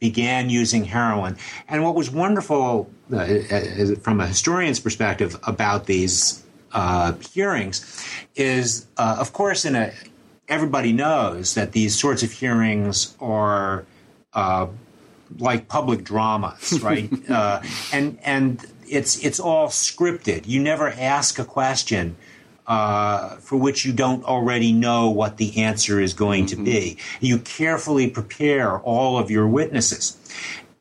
began 0.00 0.50
using 0.50 0.84
heroin. 0.84 1.36
And 1.68 1.82
what 1.82 1.94
was 1.94 2.10
wonderful 2.10 2.88
uh, 3.12 3.26
from 4.00 4.20
a 4.20 4.26
historian's 4.26 4.80
perspective 4.80 5.36
about 5.46 5.86
these 5.86 6.44
uh, 6.72 7.14
hearings 7.32 8.04
is, 8.36 8.86
uh, 8.96 9.16
of 9.18 9.32
course, 9.32 9.64
in 9.64 9.74
a 9.74 9.92
everybody 10.48 10.92
knows 10.92 11.54
that 11.54 11.72
these 11.72 11.98
sorts 11.98 12.22
of 12.22 12.32
hearings 12.32 13.16
are 13.20 13.84
uh, 14.34 14.66
like 15.38 15.68
public 15.68 16.04
dramas, 16.04 16.80
right? 16.82 17.10
uh, 17.30 17.60
and 17.92 18.18
and 18.22 18.64
it's 18.86 19.22
it's 19.24 19.40
all 19.40 19.68
scripted. 19.68 20.46
You 20.46 20.60
never 20.62 20.90
ask 20.90 21.38
a 21.38 21.44
question 21.44 22.16
uh, 22.68 23.36
for 23.36 23.56
which 23.56 23.84
you 23.84 23.92
don't 23.92 24.22
already 24.24 24.72
know 24.72 25.08
what 25.08 25.38
the 25.38 25.62
answer 25.62 26.00
is 26.00 26.12
going 26.12 26.44
mm-hmm. 26.44 26.64
to 26.64 26.70
be. 26.70 26.98
You 27.18 27.38
carefully 27.38 28.08
prepare 28.10 28.78
all 28.78 29.18
of 29.18 29.30
your 29.30 29.48
witnesses, 29.48 30.16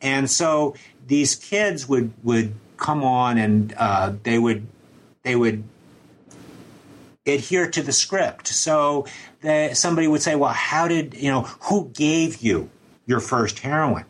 and 0.01 0.29
so 0.29 0.75
these 1.07 1.35
kids 1.35 1.87
would 1.87 2.11
would 2.23 2.53
come 2.75 3.03
on 3.03 3.37
and 3.37 3.73
uh, 3.77 4.13
they 4.23 4.37
would 4.37 4.67
they 5.23 5.35
would 5.35 5.63
adhere 7.25 7.69
to 7.69 7.81
the 7.81 7.91
script. 7.91 8.47
So 8.47 9.05
the, 9.41 9.73
somebody 9.73 10.07
would 10.07 10.21
say, 10.21 10.35
"Well, 10.35 10.53
how 10.53 10.87
did 10.87 11.13
you 11.15 11.31
know 11.31 11.41
who 11.41 11.89
gave 11.93 12.37
you 12.37 12.69
your 13.05 13.21
first 13.21 13.59
heroin?" 13.59 14.05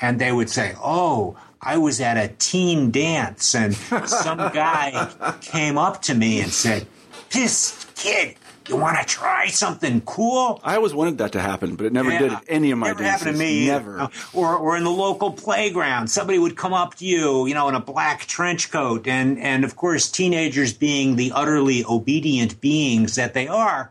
And 0.00 0.20
they 0.20 0.32
would 0.32 0.50
say, 0.50 0.74
"Oh, 0.82 1.36
I 1.60 1.78
was 1.78 2.00
at 2.00 2.16
a 2.16 2.28
teen 2.38 2.90
dance, 2.90 3.54
and 3.54 3.74
some 3.74 4.38
guy 4.38 5.36
came 5.40 5.78
up 5.78 6.02
to 6.02 6.14
me 6.14 6.40
and 6.40 6.50
said." 6.50 6.86
This 7.30 7.86
kid, 7.94 8.36
you 8.68 8.76
want 8.76 8.98
to 8.98 9.04
try 9.04 9.48
something 9.48 10.00
cool? 10.02 10.60
I 10.64 10.76
always 10.76 10.94
wanted 10.94 11.18
that 11.18 11.32
to 11.32 11.40
happen, 11.40 11.76
but 11.76 11.86
it 11.86 11.92
never 11.92 12.10
yeah, 12.10 12.18
did 12.18 12.32
at 12.32 12.44
any 12.48 12.70
of 12.70 12.78
my 12.78 12.88
days. 12.88 12.94
never 12.94 13.04
dances. 13.04 13.26
happened 13.26 13.38
to 13.38 13.44
me. 13.44 13.66
Never. 13.66 14.08
Or, 14.32 14.56
or 14.56 14.76
in 14.76 14.84
the 14.84 14.90
local 14.90 15.32
playground, 15.32 16.08
somebody 16.08 16.38
would 16.38 16.56
come 16.56 16.72
up 16.72 16.94
to 16.96 17.04
you, 17.04 17.46
you 17.46 17.54
know, 17.54 17.68
in 17.68 17.74
a 17.74 17.80
black 17.80 18.20
trench 18.26 18.70
coat, 18.70 19.06
and 19.06 19.38
and 19.38 19.64
of 19.64 19.76
course, 19.76 20.10
teenagers 20.10 20.72
being 20.72 21.16
the 21.16 21.32
utterly 21.32 21.84
obedient 21.84 22.60
beings 22.60 23.14
that 23.16 23.34
they 23.34 23.48
are. 23.48 23.90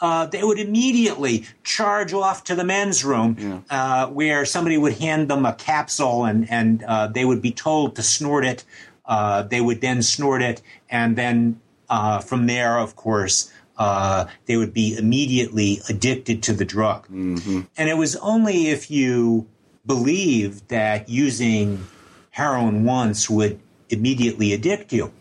Uh, 0.00 0.26
they 0.26 0.42
would 0.42 0.58
immediately 0.58 1.46
charge 1.62 2.12
off 2.12 2.44
to 2.44 2.54
the 2.54 2.64
men's 2.64 3.04
room 3.04 3.36
yeah. 3.38 3.60
uh, 3.70 4.06
where 4.08 4.44
somebody 4.44 4.76
would 4.76 4.98
hand 4.98 5.30
them 5.30 5.46
a 5.46 5.54
capsule 5.54 6.24
and, 6.24 6.50
and 6.50 6.82
uh, 6.82 7.06
they 7.06 7.24
would 7.24 7.40
be 7.40 7.52
told 7.52 7.94
to 7.96 8.02
snort 8.02 8.44
it. 8.44 8.64
Uh, 9.06 9.42
they 9.42 9.60
would 9.60 9.80
then 9.80 10.02
snort 10.02 10.42
it 10.42 10.60
and 10.90 11.16
then 11.16 11.58
uh, 11.88 12.20
from 12.20 12.46
there, 12.46 12.78
of 12.78 12.96
course, 12.96 13.52
uh, 13.76 14.26
they 14.46 14.56
would 14.56 14.72
be 14.72 14.96
immediately 14.96 15.80
addicted 15.88 16.42
to 16.44 16.52
the 16.52 16.64
drug. 16.64 17.06
Mm-hmm. 17.08 17.62
And 17.76 17.88
it 17.88 17.96
was 17.96 18.16
only 18.16 18.68
if 18.68 18.90
you 18.90 19.46
believed 19.86 20.68
that 20.68 21.08
using 21.08 21.84
heroin 22.30 22.84
once 22.84 23.28
would 23.28 23.60
immediately 23.90 24.52
addict 24.52 24.92
you 24.92 25.12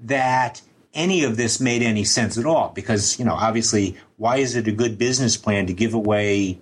that 0.00 0.62
any 0.94 1.24
of 1.24 1.36
this 1.36 1.60
made 1.60 1.82
any 1.82 2.04
sense 2.04 2.38
at 2.38 2.46
all. 2.46 2.70
Because, 2.74 3.18
you 3.18 3.24
know, 3.24 3.34
obviously, 3.34 3.96
why 4.16 4.38
is 4.38 4.56
it 4.56 4.66
a 4.68 4.72
good 4.72 4.98
business 4.98 5.36
plan 5.36 5.66
to 5.66 5.72
give 5.72 5.94
away 5.94 6.58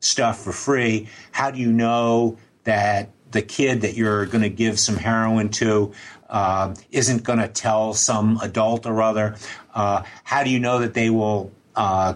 stuff 0.00 0.42
for 0.42 0.52
free? 0.52 1.08
How 1.32 1.50
do 1.50 1.58
you 1.58 1.72
know 1.72 2.38
that 2.64 3.10
the 3.30 3.42
kid 3.42 3.82
that 3.82 3.94
you're 3.94 4.26
going 4.26 4.42
to 4.42 4.48
give 4.48 4.78
some 4.78 4.96
heroin 4.96 5.48
to 5.50 5.92
uh, 6.28 6.74
isn't 6.90 7.22
going 7.22 7.38
to 7.38 7.48
tell 7.48 7.94
some 7.94 8.38
adult 8.42 8.86
or 8.86 9.02
other? 9.02 9.36
Uh, 9.74 10.02
how 10.24 10.42
do 10.42 10.50
you 10.50 10.58
know 10.58 10.78
that 10.78 10.94
they 10.94 11.10
will 11.10 11.52
uh, 11.74 12.14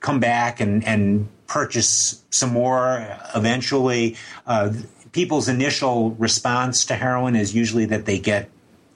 come 0.00 0.20
back 0.20 0.60
and, 0.60 0.84
and 0.84 1.28
purchase 1.46 2.22
some 2.30 2.50
more 2.50 3.18
eventually? 3.34 4.16
Uh, 4.46 4.72
people's 5.12 5.48
initial 5.48 6.12
response 6.12 6.84
to 6.86 6.94
heroin 6.94 7.36
is 7.36 7.54
usually 7.54 7.86
that 7.86 8.04
they 8.04 8.18
get 8.18 8.48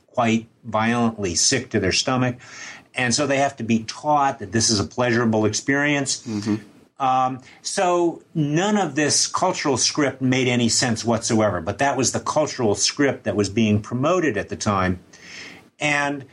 quite 0.06 0.46
violently 0.64 1.34
sick 1.34 1.70
to 1.70 1.80
their 1.80 1.92
stomach. 1.92 2.36
And 2.94 3.12
so 3.12 3.26
they 3.26 3.38
have 3.38 3.56
to 3.56 3.64
be 3.64 3.82
taught 3.84 4.38
that 4.38 4.52
this 4.52 4.70
is 4.70 4.78
a 4.78 4.84
pleasurable 4.84 5.46
experience. 5.46 6.22
Mm-hmm. 6.22 6.56
Um, 7.04 7.42
so 7.60 8.22
none 8.34 8.78
of 8.78 8.94
this 8.94 9.26
cultural 9.26 9.76
script 9.76 10.22
made 10.22 10.48
any 10.48 10.70
sense 10.70 11.04
whatsoever, 11.04 11.60
but 11.60 11.76
that 11.78 11.98
was 11.98 12.12
the 12.12 12.20
cultural 12.20 12.74
script 12.74 13.24
that 13.24 13.36
was 13.36 13.50
being 13.50 13.82
promoted 13.82 14.38
at 14.38 14.48
the 14.48 14.56
time. 14.56 15.00
And 15.78 16.24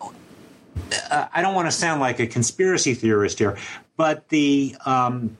uh, 0.00 1.28
I 1.32 1.42
don't 1.42 1.54
want 1.54 1.68
to 1.68 1.72
sound 1.72 2.00
like 2.00 2.18
a 2.18 2.26
conspiracy 2.26 2.94
theorist 2.94 3.38
here, 3.38 3.56
but 3.96 4.28
the 4.30 4.74
um, 4.84 5.36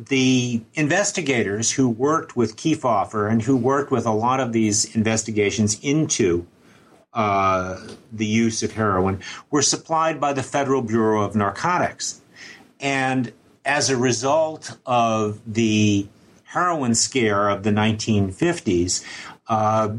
the 0.00 0.62
investigators 0.74 1.70
who 1.70 1.88
worked 1.88 2.36
with 2.36 2.56
Kefauver 2.56 3.30
and 3.30 3.40
who 3.42 3.56
worked 3.56 3.92
with 3.92 4.04
a 4.04 4.12
lot 4.12 4.40
of 4.40 4.52
these 4.52 4.96
investigations 4.96 5.78
into 5.80 6.44
uh, 7.12 7.80
the 8.12 8.26
use 8.26 8.64
of 8.64 8.72
heroin 8.72 9.20
were 9.50 9.62
supplied 9.62 10.20
by 10.20 10.32
the 10.32 10.42
Federal 10.42 10.82
Bureau 10.82 11.22
of 11.22 11.36
Narcotics. 11.36 12.20
And 12.80 13.32
as 13.68 13.90
a 13.90 13.96
result 13.96 14.76
of 14.86 15.40
the 15.46 16.08
heroin 16.44 16.94
scare 16.94 17.50
of 17.50 17.62
the 17.62 17.70
1950s, 17.70 19.04
uh, 19.48 19.90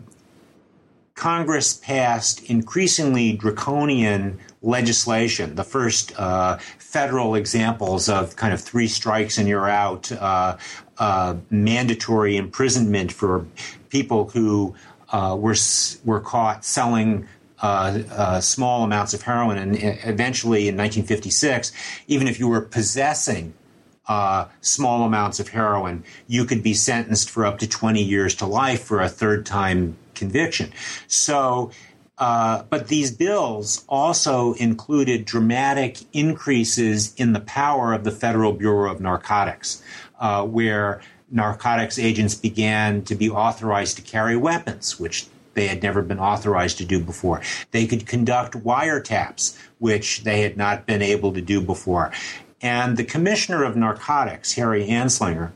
Congress 1.13 1.75
passed 1.75 2.43
increasingly 2.49 3.33
draconian 3.33 4.39
legislation. 4.63 5.53
The 5.53 5.63
first 5.63 6.19
uh, 6.19 6.57
federal 6.79 7.35
examples 7.35 8.09
of 8.09 8.35
kind 8.35 8.53
of 8.53 8.59
three 8.59 8.87
strikes 8.87 9.37
and 9.37 9.47
you're 9.47 9.69
out, 9.69 10.11
uh, 10.11 10.57
uh 10.97 11.35
mandatory 11.49 12.35
imprisonment 12.35 13.11
for 13.11 13.45
people 13.89 14.29
who 14.29 14.75
uh, 15.11 15.37
were 15.39 15.55
were 16.03 16.19
caught 16.19 16.65
selling 16.65 17.27
uh, 17.61 17.99
uh, 18.11 18.41
small 18.41 18.83
amounts 18.83 19.13
of 19.13 19.21
heroin, 19.21 19.57
and 19.57 19.75
eventually 20.05 20.69
in 20.69 20.77
1956, 20.77 21.73
even 22.07 22.27
if 22.27 22.39
you 22.39 22.47
were 22.47 22.61
possessing 22.61 23.53
uh, 24.09 24.47
small 24.59 25.03
amounts 25.03 25.39
of 25.39 25.49
heroin, 25.49 26.03
you 26.27 26.43
could 26.43 26.63
be 26.63 26.73
sentenced 26.73 27.29
for 27.29 27.45
up 27.45 27.59
to 27.59 27.67
20 27.67 28.03
years 28.03 28.35
to 28.35 28.45
life 28.45 28.83
for 28.83 28.99
a 28.99 29.07
third 29.07 29.45
time 29.45 29.95
conviction. 30.15 30.73
So, 31.07 31.71
uh, 32.17 32.63
but 32.63 32.89
these 32.89 33.11
bills 33.11 33.85
also 33.87 34.53
included 34.53 35.23
dramatic 35.23 35.99
increases 36.11 37.13
in 37.15 37.31
the 37.31 37.39
power 37.39 37.93
of 37.93 38.03
the 38.03 38.11
Federal 38.11 38.51
Bureau 38.51 38.91
of 38.91 38.99
Narcotics, 38.99 39.81
uh, 40.19 40.45
where 40.45 41.01
narcotics 41.31 41.99
agents 41.99 42.33
began 42.33 43.03
to 43.03 43.15
be 43.15 43.29
authorized 43.29 43.95
to 43.97 44.01
carry 44.01 44.35
weapons, 44.35 44.99
which 44.99 45.27
they 45.53 45.67
had 45.67 45.83
never 45.83 46.01
been 46.01 46.19
authorized 46.19 46.79
to 46.79 46.85
do 46.85 46.99
before. 46.99 47.41
They 47.71 47.85
could 47.85 48.07
conduct 48.07 48.53
wiretaps, 48.55 49.57
which 49.77 50.23
they 50.23 50.41
had 50.41 50.57
not 50.57 50.85
been 50.87 51.01
able 51.01 51.31
to 51.33 51.41
do 51.41 51.61
before. 51.61 52.11
And 52.61 52.97
the 52.97 53.03
commissioner 53.03 53.63
of 53.63 53.75
narcotics, 53.75 54.53
Harry 54.53 54.87
Anslinger, 54.87 55.51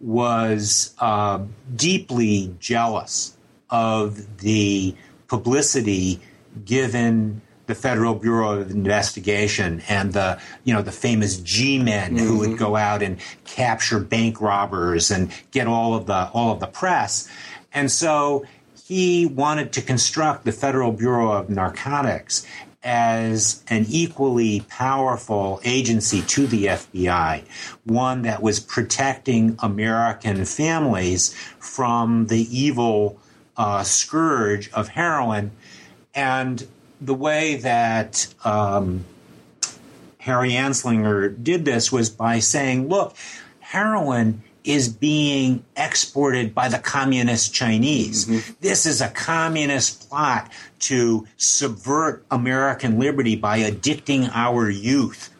was 0.00 0.94
uh, 0.98 1.44
deeply 1.74 2.54
jealous 2.58 3.36
of 3.68 4.38
the 4.38 4.94
publicity 5.28 6.20
given 6.64 7.42
the 7.66 7.74
Federal 7.74 8.14
Bureau 8.14 8.60
of 8.60 8.70
Investigation 8.70 9.80
and 9.88 10.12
the 10.12 10.40
you 10.64 10.74
know 10.74 10.82
the 10.82 10.92
famous 10.92 11.38
G-men 11.38 12.16
mm-hmm. 12.16 12.26
who 12.26 12.38
would 12.38 12.48
mm-hmm. 12.50 12.58
go 12.58 12.74
out 12.74 13.02
and 13.02 13.18
capture 13.44 14.00
bank 14.00 14.40
robbers 14.40 15.10
and 15.10 15.30
get 15.52 15.68
all 15.68 15.94
of 15.94 16.06
the 16.06 16.30
all 16.32 16.52
of 16.52 16.58
the 16.58 16.66
press. 16.66 17.28
And 17.72 17.90
so 17.90 18.44
he 18.84 19.26
wanted 19.26 19.72
to 19.74 19.82
construct 19.82 20.44
the 20.44 20.52
Federal 20.52 20.90
Bureau 20.90 21.30
of 21.30 21.48
Narcotics 21.48 22.44
as 22.82 23.62
an 23.68 23.84
equally 23.88 24.60
powerful 24.68 25.60
agency 25.64 26.22
to 26.22 26.46
the 26.46 26.66
FBI, 26.66 27.42
one 27.84 28.22
that 28.22 28.42
was 28.42 28.58
protecting 28.58 29.56
American 29.58 30.44
families 30.44 31.34
from 31.58 32.26
the 32.28 32.40
evil 32.56 33.18
uh, 33.56 33.82
scourge 33.82 34.70
of 34.72 34.88
heroin. 34.88 35.50
And 36.14 36.66
the 37.00 37.14
way 37.14 37.56
that 37.56 38.32
um, 38.44 39.04
Harry 40.18 40.52
Anslinger 40.52 41.42
did 41.42 41.66
this 41.66 41.92
was 41.92 42.08
by 42.08 42.38
saying, 42.38 42.88
look, 42.88 43.14
heroin 43.60 44.42
is 44.64 44.88
being 44.88 45.64
exported 45.76 46.54
by 46.54 46.68
the 46.68 46.78
communist 46.78 47.54
Chinese. 47.54 48.26
Mm-hmm. 48.26 48.52
This 48.60 48.86
is 48.86 49.00
a 49.00 49.08
communist 49.08 50.08
plot 50.08 50.50
to 50.80 51.26
subvert 51.36 52.24
American 52.30 52.98
liberty 52.98 53.36
by 53.36 53.60
addicting 53.60 54.30
our 54.32 54.68
youth. 54.68 55.30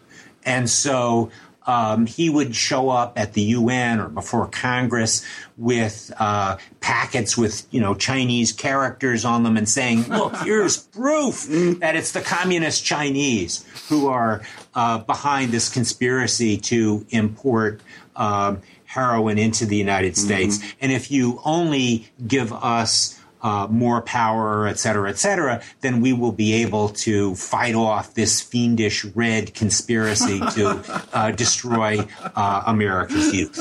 And 0.44 0.68
so 0.68 1.30
um, 1.66 2.06
he 2.06 2.30
would 2.30 2.54
show 2.56 2.88
up 2.88 3.18
at 3.18 3.34
the 3.34 3.42
UN 3.42 4.00
or 4.00 4.08
before 4.08 4.46
Congress 4.48 5.24
with 5.56 6.12
uh, 6.18 6.56
packets 6.80 7.36
with 7.36 7.66
you 7.70 7.80
know 7.80 7.94
Chinese 7.94 8.52
characters 8.52 9.24
on 9.24 9.42
them 9.42 9.56
and 9.56 9.68
saying, 9.68 10.08
"Look, 10.08 10.34
here's 10.44 10.78
proof 10.78 11.46
that 11.80 11.96
it's 11.96 12.12
the 12.12 12.22
communist 12.22 12.84
Chinese 12.84 13.64
who 13.88 14.08
are 14.08 14.42
uh, 14.74 14.98
behind 14.98 15.52
this 15.52 15.68
conspiracy 15.68 16.56
to 16.56 17.06
import." 17.10 17.80
Um, 18.16 18.62
heroin 18.84 19.38
into 19.38 19.64
the 19.64 19.76
United. 19.76 20.16
States. 20.16 20.58
Mm-hmm. 20.58 20.78
And 20.80 20.92
if 20.92 21.12
you 21.12 21.40
only 21.44 22.10
give 22.26 22.52
us 22.52 23.19
uh, 23.42 23.66
more 23.70 24.02
power, 24.02 24.66
et 24.66 24.78
cetera, 24.78 25.08
et 25.08 25.18
cetera, 25.18 25.62
then 25.80 26.00
we 26.00 26.12
will 26.12 26.32
be 26.32 26.54
able 26.54 26.88
to 26.90 27.34
fight 27.34 27.74
off 27.74 28.14
this 28.14 28.40
fiendish 28.40 29.04
red 29.04 29.54
conspiracy 29.54 30.40
to 30.40 30.82
uh, 31.12 31.30
destroy 31.32 32.06
uh, 32.36 32.62
America's 32.66 33.32
youth. 33.34 33.58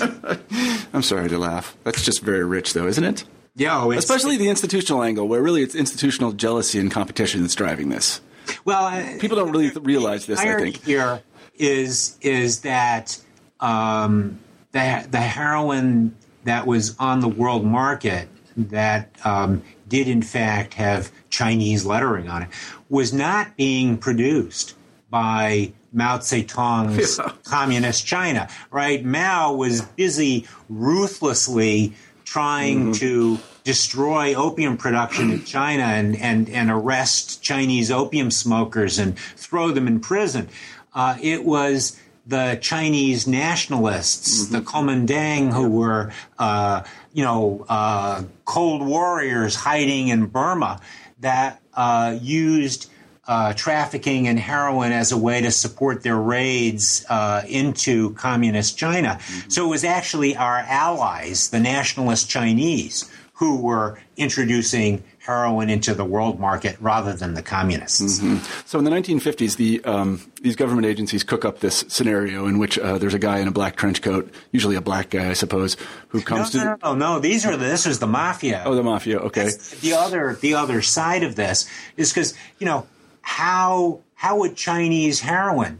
I'm 0.93 1.03
sorry 1.03 1.29
to 1.29 1.37
laugh. 1.37 1.77
That's 1.83 2.03
just 2.03 2.21
very 2.21 2.43
rich, 2.43 2.73
though, 2.73 2.87
isn't 2.87 3.03
it? 3.03 3.23
Yeah, 3.55 3.83
oh, 3.83 3.91
especially 3.91 4.37
the 4.37 4.47
institutional 4.47 5.03
angle, 5.03 5.27
where 5.27 5.41
really 5.41 5.63
it's 5.63 5.75
institutional 5.75 6.31
jealousy 6.31 6.79
and 6.79 6.89
competition 6.89 7.41
that's 7.41 7.55
driving 7.55 7.89
this. 7.89 8.21
Well, 8.63 8.85
uh, 8.85 9.19
people 9.19 9.37
don't 9.37 9.51
really 9.51 9.69
realize 9.69 10.25
this. 10.25 10.39
I 10.39 10.57
think 10.57 10.83
here 10.83 11.21
is 11.55 12.17
is 12.21 12.61
that 12.61 13.19
um, 13.59 14.39
the 14.71 15.05
the 15.09 15.19
heroin 15.19 16.15
that 16.45 16.65
was 16.65 16.95
on 16.99 17.19
the 17.19 17.27
world 17.27 17.65
market 17.65 18.29
that 18.65 19.09
um, 19.25 19.63
did 19.87 20.07
in 20.07 20.21
fact 20.21 20.75
have 20.75 21.11
Chinese 21.29 21.85
lettering 21.85 22.27
on 22.27 22.43
it 22.43 22.49
was 22.89 23.13
not 23.13 23.55
being 23.55 23.97
produced 23.97 24.75
by 25.09 25.71
Mao 25.91 26.17
Zedong's 26.17 27.17
yeah. 27.17 27.31
communist 27.43 28.05
China, 28.05 28.47
right? 28.71 29.03
Mao 29.03 29.53
was 29.53 29.81
busy 29.81 30.47
ruthlessly 30.69 31.93
trying 32.25 32.79
mm-hmm. 32.79 32.91
to 32.93 33.39
destroy 33.63 34.35
opium 34.35 34.77
production 34.77 35.31
in 35.31 35.43
China 35.43 35.83
and, 35.83 36.15
and, 36.17 36.49
and 36.49 36.69
arrest 36.69 37.41
Chinese 37.41 37.89
opium 37.89 38.29
smokers 38.29 38.99
and 38.99 39.17
throw 39.17 39.71
them 39.71 39.87
in 39.87 39.99
prison. 39.99 40.47
Uh, 40.93 41.17
it 41.21 41.43
was 41.43 41.99
the 42.27 42.57
Chinese 42.61 43.27
nationalists, 43.27 44.43
mm-hmm. 44.43 44.53
the 44.53 44.61
Kuomintang, 44.61 45.51
who 45.51 45.69
were, 45.69 46.11
uh, 46.37 46.83
you 47.13 47.23
know, 47.23 47.65
uh, 47.69 48.23
cold 48.45 48.85
warriors 48.85 49.55
hiding 49.55 50.09
in 50.09 50.27
Burma, 50.27 50.79
that 51.19 51.61
uh, 51.73 52.17
used 52.21 52.89
uh, 53.27 53.53
trafficking 53.53 54.25
in 54.25 54.37
heroin 54.37 54.91
as 54.91 55.11
a 55.11 55.17
way 55.17 55.41
to 55.41 55.51
support 55.51 56.01
their 56.01 56.17
raids 56.17 57.05
uh, 57.09 57.43
into 57.47 58.13
communist 58.15 58.77
China. 58.77 59.19
Mm-hmm. 59.19 59.49
So 59.49 59.65
it 59.65 59.69
was 59.69 59.83
actually 59.83 60.35
our 60.35 60.57
allies, 60.57 61.49
the 61.49 61.59
nationalist 61.59 62.29
Chinese, 62.29 63.09
who 63.33 63.61
were 63.61 63.99
introducing 64.17 65.03
heroin 65.29 65.69
into 65.69 65.93
the 65.93 66.03
world 66.03 66.39
market 66.39 66.75
rather 66.79 67.13
than 67.13 67.35
the 67.35 67.43
communists. 67.43 68.19
Mm-hmm. 68.19 68.37
So 68.65 68.79
in 68.79 68.85
the 68.85 68.89
1950s, 68.89 69.57
the, 69.57 69.83
um, 69.85 70.19
these 70.41 70.55
government 70.55 70.87
agencies 70.87 71.23
cook 71.23 71.45
up 71.45 71.59
this 71.59 71.85
scenario 71.87 72.47
in 72.47 72.57
which 72.57 72.79
uh, 72.79 72.97
there's 72.97 73.13
a 73.13 73.19
guy 73.19 73.37
in 73.37 73.47
a 73.47 73.51
black 73.51 73.75
trench 73.75 74.01
coat, 74.01 74.33
usually 74.51 74.75
a 74.75 74.81
black 74.81 75.11
guy, 75.11 75.29
I 75.29 75.33
suppose, 75.33 75.77
who 76.07 76.21
comes 76.21 76.55
no, 76.55 76.59
to. 76.59 76.65
No, 76.65 76.77
no, 76.81 76.95
no, 76.95 77.19
these 77.19 77.45
are 77.45 77.55
this 77.55 77.85
is 77.85 77.99
the 77.99 78.07
mafia. 78.07 78.63
Oh, 78.65 78.73
the 78.73 78.81
mafia. 78.81 79.19
Okay. 79.19 79.43
That's 79.43 79.79
the 79.81 79.93
other 79.93 80.33
the 80.41 80.55
other 80.55 80.81
side 80.81 81.21
of 81.21 81.35
this 81.35 81.69
is 81.95 82.11
because 82.11 82.33
you 82.57 82.65
know 82.65 82.87
how 83.21 83.99
how 84.15 84.39
would 84.39 84.55
Chinese 84.55 85.19
heroin 85.19 85.79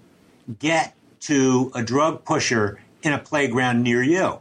get 0.60 0.94
to 1.22 1.72
a 1.74 1.82
drug 1.82 2.24
pusher 2.24 2.80
in 3.02 3.14
a 3.14 3.20
playground 3.20 3.82
near 3.82 4.04
you? 4.04 4.40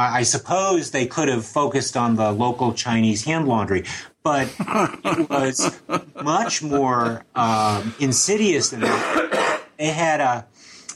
I 0.00 0.22
suppose 0.22 0.92
they 0.92 1.06
could 1.06 1.26
have 1.26 1.44
focused 1.44 1.96
on 1.96 2.14
the 2.14 2.30
local 2.30 2.72
Chinese 2.72 3.24
hand 3.24 3.48
laundry, 3.48 3.84
but 4.28 4.48
it 5.04 5.30
was 5.30 5.80
much 6.22 6.62
more 6.62 7.24
um, 7.34 7.94
insidious 7.98 8.70
than 8.70 8.80
that. 8.80 9.62
They 9.78 9.86
had 9.86 10.20
a 10.20 10.46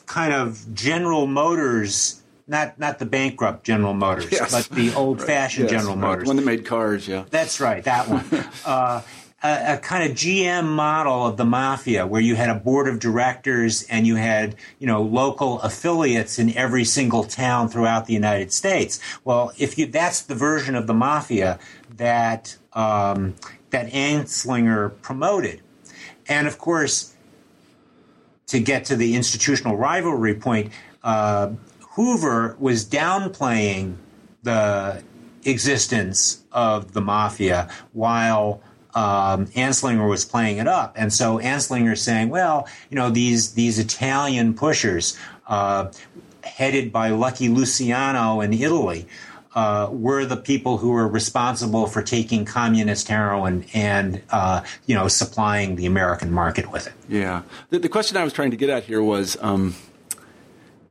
kind 0.07 0.35
of 0.35 0.75
General 0.75 1.27
Motors, 1.27 2.23
not 2.47 2.79
not 2.79 2.99
the 2.99 3.07
bankrupt 3.07 3.65
General 3.65 3.95
Motors, 3.95 4.31
yes. 4.31 4.51
but 4.51 4.77
the 4.77 4.95
old-fashioned 4.95 5.65
right. 5.65 5.73
yes, 5.73 5.83
General 5.83 5.97
Motors, 5.97 6.27
one 6.27 6.37
that 6.37 6.45
made 6.45 6.67
cars. 6.67 7.09
Yeah, 7.09 7.25
that's 7.31 7.61
right, 7.61 7.83
that 7.85 8.09
one. 8.09 8.25
Uh, 8.65 9.03
a, 9.43 9.75
a, 9.75 9.79
kind 9.79 10.09
of 10.09 10.17
GM 10.17 10.67
model 10.67 11.27
of 11.27 11.37
the 11.37 11.45
mafia 11.45 12.07
where 12.07 12.21
you 12.21 12.37
had 12.37 12.49
a 12.49 12.55
board 12.55 12.89
of 12.89 13.01
directors 13.01 13.83
and 13.85 14.07
you 14.07 14.17
had, 14.17 14.55
you 14.79 14.87
know, 14.87 15.03
local 15.03 15.61
affiliates 15.63 16.39
in 16.39 16.57
every 16.57 16.85
single 16.85 17.25
town 17.25 17.69
throughout 17.69 18.07
the 18.07 18.13
United 18.13 18.53
States. 18.53 19.01
Well, 19.25 19.53
if 19.59 19.77
you, 19.79 19.87
that's 19.87 20.23
the 20.23 20.35
version 20.35 20.75
of 20.75 20.87
the 20.87 20.95
mafia 20.95 21.59
that, 22.03 22.57
um, 22.73 23.37
that 23.71 23.87
Anslinger 23.93 25.01
promoted. 25.03 25.63
And 26.27 26.49
of 26.49 26.59
course, 26.59 27.15
to 28.49 28.59
get 28.59 28.87
to 28.87 28.97
the 28.97 29.15
institutional 29.15 29.77
rivalry 29.77 30.35
point, 30.35 30.73
uh, 31.05 31.53
Hoover 31.91 32.57
was 32.59 32.85
downplaying 32.85 33.95
the 34.43 35.05
existence 35.45 36.43
of 36.51 36.93
the 36.93 37.01
mafia 37.01 37.71
while 37.93 38.61
um, 38.95 39.47
Anslinger 39.47 40.09
was 40.09 40.25
playing 40.25 40.59
it 40.59 40.67
up, 40.67 40.95
and 40.97 41.13
so 41.13 41.39
Anslinger 41.39 41.97
saying, 41.97 42.29
"Well, 42.29 42.69
you 42.91 42.97
know, 42.97 43.11
these 43.11 43.53
these 43.55 43.79
Italian 43.79 44.53
pushers, 44.53 45.17
uh, 45.47 45.91
headed 46.43 46.93
by 46.93 47.09
Lucky 47.11 47.49
Luciano 47.49 48.41
in 48.43 48.53
Italy." 48.53 49.07
Uh, 49.55 49.89
were 49.93 50.25
the 50.25 50.37
people 50.37 50.79
who 50.79 50.91
were 50.91 51.07
responsible 51.07 51.87
for 51.87 52.03
taking 52.03 52.45
communist 52.45 53.09
heroin 53.09 53.67
and 53.75 54.23
uh, 54.31 54.63
you 54.87 54.95
know 54.95 55.09
supplying 55.09 55.77
the 55.77 55.85
American 55.85 56.33
market 56.33 56.73
with 56.73 56.87
it. 56.87 56.95
Yeah, 57.09 57.43
the, 57.69 57.79
the 57.79 57.91
question 57.91 58.17
I 58.17 58.25
was 58.25 58.33
trying 58.33 58.51
to 58.53 58.57
get 58.57 58.71
at 58.71 58.85
here 58.85 59.03
was 59.03 59.37
um, 59.43 59.75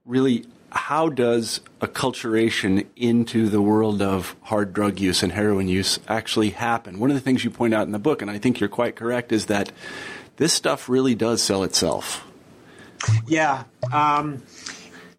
really 0.06 0.46
how 0.72 1.10
does 1.10 1.60
acculturation 1.82 2.86
into 2.96 3.50
the 3.50 3.62
world 3.62 4.02
of 4.02 4.36
hard 4.44 4.74
drug 4.74 5.00
use 5.00 5.22
and 5.22 5.34
heroin 5.34 5.68
use 5.68 6.00
actually 6.08 6.52
happen? 6.52 7.00
One 7.00 7.10
of 7.10 7.16
the 7.16 7.22
things 7.22 7.44
you 7.44 7.50
point 7.50 7.74
out 7.74 7.86
in 7.86 7.92
the 7.92 8.00
book, 8.00 8.22
and 8.22 8.32
I 8.32 8.38
think 8.38 8.60
you're 8.60 8.70
quite 8.70 8.96
correct, 8.96 9.32
is 9.32 9.48
that 9.48 9.72
this 10.38 10.54
stuff 10.54 10.88
really 10.88 11.14
does 11.14 11.42
sell 11.42 11.64
itself. 11.64 12.26
Yeah. 13.28 13.66
Um, 13.92 14.44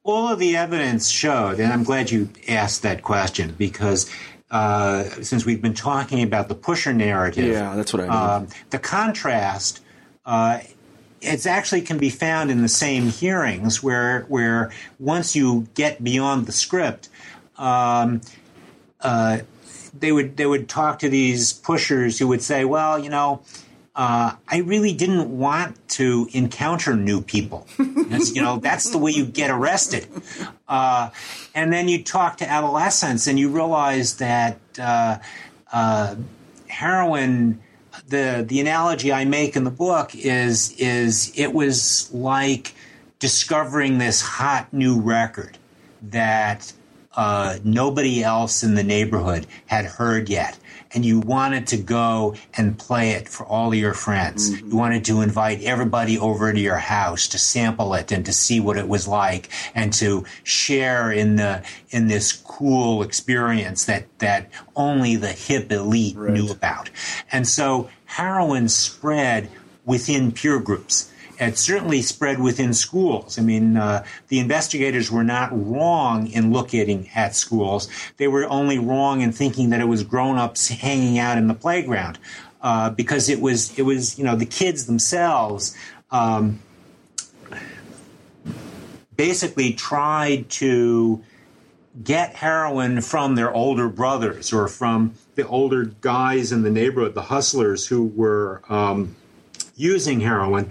all 0.05 0.28
of 0.28 0.38
the 0.38 0.57
evidence 0.57 1.09
showed, 1.09 1.61
and 1.61 1.72
I'm 1.72 1.84
glad 1.84 2.11
you 2.11 2.28
asked 2.48 2.82
that 2.82 3.03
question 3.03 3.55
because 3.57 4.11
uh, 4.50 5.05
since 5.22 5.44
we've 5.46 5.62
been 5.62 5.74
talking 5.74 6.22
about 6.22 6.48
the 6.48 6.55
pusher 6.55 6.92
narrative, 6.92 7.53
yeah, 7.53 7.74
that's 7.74 7.92
what 7.92 8.03
I 8.03 8.05
mean. 8.05 8.12
Um, 8.12 8.48
the 8.70 8.78
contrast 8.78 9.80
uh, 10.26 10.61
it 11.22 11.46
actually 11.46 11.82
can 11.82 11.98
be 11.98 12.11
found 12.11 12.50
in 12.50 12.62
the 12.62 12.68
same 12.68 13.07
hearings 13.07 13.82
where 13.82 14.22
where 14.22 14.72
once 14.98 15.36
you 15.36 15.68
get 15.74 16.03
beyond 16.03 16.46
the 16.46 16.53
script, 16.53 17.09
um, 17.57 18.20
uh, 19.00 19.38
they 19.98 20.11
would 20.11 20.36
they 20.36 20.46
would 20.46 20.68
talk 20.68 20.98
to 20.98 21.09
these 21.09 21.53
pushers 21.53 22.18
who 22.18 22.26
would 22.28 22.42
say, 22.42 22.64
well, 22.64 22.98
you 22.98 23.11
know. 23.11 23.42
Uh, 23.95 24.36
I 24.49 24.59
really 24.59 24.95
didn't 24.95 25.36
want 25.38 25.76
to 25.90 26.26
encounter 26.32 26.97
new 26.97 27.20
people. 27.20 27.66
you 27.78 28.40
know, 28.40 28.59
that's 28.59 28.90
the 28.90 28.97
way 28.97 29.11
you 29.11 29.26
get 29.26 29.51
arrested. 29.51 30.07
Uh, 30.66 31.11
and 31.55 31.70
then 31.70 31.88
you 31.88 32.03
talk 32.03 32.38
to 32.38 32.49
adolescents 32.49 33.26
and 33.26 33.38
you 33.38 33.51
realize 33.51 34.16
that 34.16 34.59
uh, 34.78 35.18
uh 35.72 36.14
heroin 36.68 37.61
the 38.09 38.45
the 38.49 38.61
analogy 38.61 39.12
I 39.12 39.24
make 39.24 39.57
in 39.57 39.64
the 39.64 39.70
book 39.70 40.14
is 40.14 40.74
is 40.78 41.32
it 41.36 41.53
was 41.53 42.12
like 42.14 42.74
discovering 43.18 43.99
this 43.99 44.20
hot 44.20 44.72
new 44.72 45.01
record 45.01 45.59
that 46.03 46.72
uh, 47.14 47.59
nobody 47.62 48.22
else 48.22 48.62
in 48.62 48.74
the 48.74 48.82
neighborhood 48.82 49.47
had 49.66 49.84
heard 49.84 50.28
yet. 50.28 50.59
And 50.95 51.05
you 51.05 51.20
wanted 51.20 51.66
to 51.68 51.76
go 51.76 52.34
and 52.57 52.78
play 52.78 53.11
it 53.11 53.28
for 53.28 53.47
all 53.47 53.68
of 53.68 53.78
your 53.78 53.95
friends. 53.95 54.51
Mm-hmm. 54.51 54.70
You 54.70 54.76
wanted 54.76 55.05
to 55.07 55.20
invite 55.20 55.62
everybody 55.62 56.18
over 56.18 56.53
to 56.53 56.61
your 56.61 56.76
house 56.76 57.28
to 57.28 57.38
sample 57.38 57.95
it 57.95 58.12
and 58.12 58.26
to 58.26 58.32
see 58.32 58.61
what 58.61 58.76
it 58.76 58.88
was 58.88 59.09
like 59.09 59.49
and 59.74 59.93
to 59.95 60.24
share 60.43 61.11
in 61.11 61.36
the 61.36 61.64
in 61.90 62.09
this 62.09 62.32
cool 62.32 63.03
experience 63.03 63.84
that 63.86 64.07
that 64.18 64.51
only 64.76 65.16
the 65.16 65.32
hip 65.32 65.70
elite 65.72 66.16
right. 66.16 66.32
knew 66.32 66.51
about. 66.51 66.90
And 67.30 67.47
so 67.47 67.88
heroin 68.05 68.68
spread 68.68 69.49
within 69.84 70.32
peer 70.32 70.59
groups 70.59 71.11
it 71.43 71.59
certainly 71.59 72.03
spread 72.03 72.38
within 72.38 72.74
schools. 72.74 73.38
I 73.38 73.43
mean, 73.43 73.76
uh, 73.76 74.05
the 74.28 74.38
investigators 74.38 75.11
were 75.11 75.24
not 75.24 75.51
wrong 75.53 76.26
in 76.28 76.53
looking 76.53 77.09
at 77.14 77.34
schools. 77.34 77.88
They 78.16 78.28
were 78.28 78.47
only 78.47 78.78
wrong 78.78 79.20
in 79.20 79.32
thinking 79.32 79.70
that 79.70 79.80
it 79.80 79.86
was 79.86 80.03
grown-ups 80.03 80.68
hanging 80.68 81.18
out 81.18 81.38
in 81.38 81.49
the 81.49 81.55
playground, 81.55 82.18
uh, 82.61 82.90
because 82.90 83.28
it 83.28 83.40
was 83.40 83.78
it 83.78 83.82
was 83.82 84.18
you 84.18 84.24
know 84.24 84.36
the 84.36 84.47
kids 84.47 84.86
themselves. 84.86 85.76
Um, 86.11 86.61
basically 89.16 89.72
tried 89.72 90.49
to 90.51 91.22
get 92.03 92.34
heroin 92.34 93.01
from 93.01 93.34
their 93.34 93.53
older 93.53 93.88
brothers 93.88 94.53
or 94.53 94.66
from 94.68 95.14
the 95.34 95.47
older 95.47 95.84
guys 95.84 96.53
in 96.53 96.62
the 96.62 96.70
neighborhood, 96.70 97.14
the 97.14 97.22
hustlers 97.22 97.86
who 97.86 98.05
were 98.05 98.62
um, 98.68 99.14
using 99.76 100.20
heroin. 100.20 100.70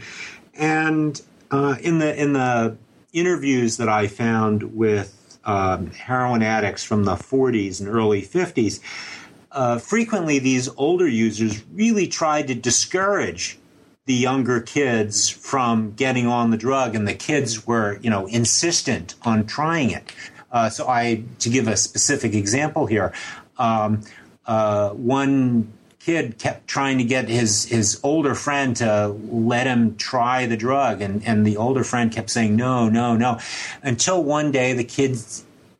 And 0.54 1.22
uh, 1.50 1.76
in 1.82 2.00
the 2.00 2.16
in 2.16 2.34
the 2.34 2.78
interviews 3.14 3.78
that 3.78 3.90
I 3.90 4.08
found 4.08 4.76
with 4.76 5.40
um, 5.44 5.92
heroin 5.92 6.44
addicts 6.44 6.84
from 6.84 7.04
the 7.04 7.16
40s 7.16 7.80
and 7.80 7.90
early 7.90 8.22
50s, 8.22 8.80
uh, 9.52 9.80
frequently 9.80 10.40
these 10.40 10.70
older 10.78 11.08
users 11.08 11.64
really 11.74 12.08
tried 12.08 12.48
to 12.48 12.56
discourage 12.56 13.58
the 14.06 14.14
younger 14.14 14.62
kids 14.62 15.30
from 15.30 15.94
getting 15.94 16.26
on 16.28 16.52
the 16.52 16.58
drug, 16.58 16.96
and 16.96 17.08
the 17.08 17.14
kids 17.14 17.68
were, 17.68 18.00
you 18.02 18.10
know, 18.10 18.26
insistent 18.28 19.16
on 19.24 19.46
trying 19.46 19.92
it. 19.92 20.12
Uh, 20.52 20.70
so, 20.70 20.88
I 20.88 21.24
to 21.40 21.50
give 21.50 21.68
a 21.68 21.78
specific 21.78 22.34
example 22.34 22.86
here, 22.86 23.14
um, 23.58 24.02
uh, 24.46 24.90
one 24.90 25.72
kid 26.06 26.38
kept 26.38 26.68
trying 26.68 26.98
to 26.98 27.04
get 27.04 27.30
his 27.30 27.66
his 27.66 28.00
older 28.04 28.36
friend 28.36 28.76
to 28.78 29.08
let 29.30 29.68
him 29.68 29.96
try 29.98 30.46
the 30.46 30.58
drug, 30.58 31.02
and 31.02 31.26
and 31.26 31.46
the 31.46 31.58
older 31.58 31.84
friend 31.84 32.12
kept 32.12 32.30
saying 32.30 32.56
no, 32.56 32.90
no, 32.90 33.16
no, 33.16 33.40
until 33.84 34.24
one 34.24 34.52
day 34.52 34.74
the 34.74 34.84
kid 34.84 35.18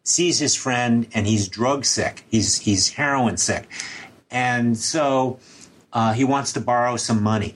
sees 0.04 0.40
his 0.40 0.56
friend 0.56 1.08
and 1.14 1.28
he's 1.28 1.48
drug 1.48 1.86
sick, 1.86 2.24
he's 2.30 2.60
he's 2.60 2.90
heroin 2.94 3.38
sick, 3.38 3.68
and 4.30 4.78
so 4.78 5.40
uh, 5.94 6.14
he 6.14 6.24
wants 6.24 6.54
to 6.54 6.62
borrow 6.62 6.96
some 6.98 7.22
money 7.22 7.56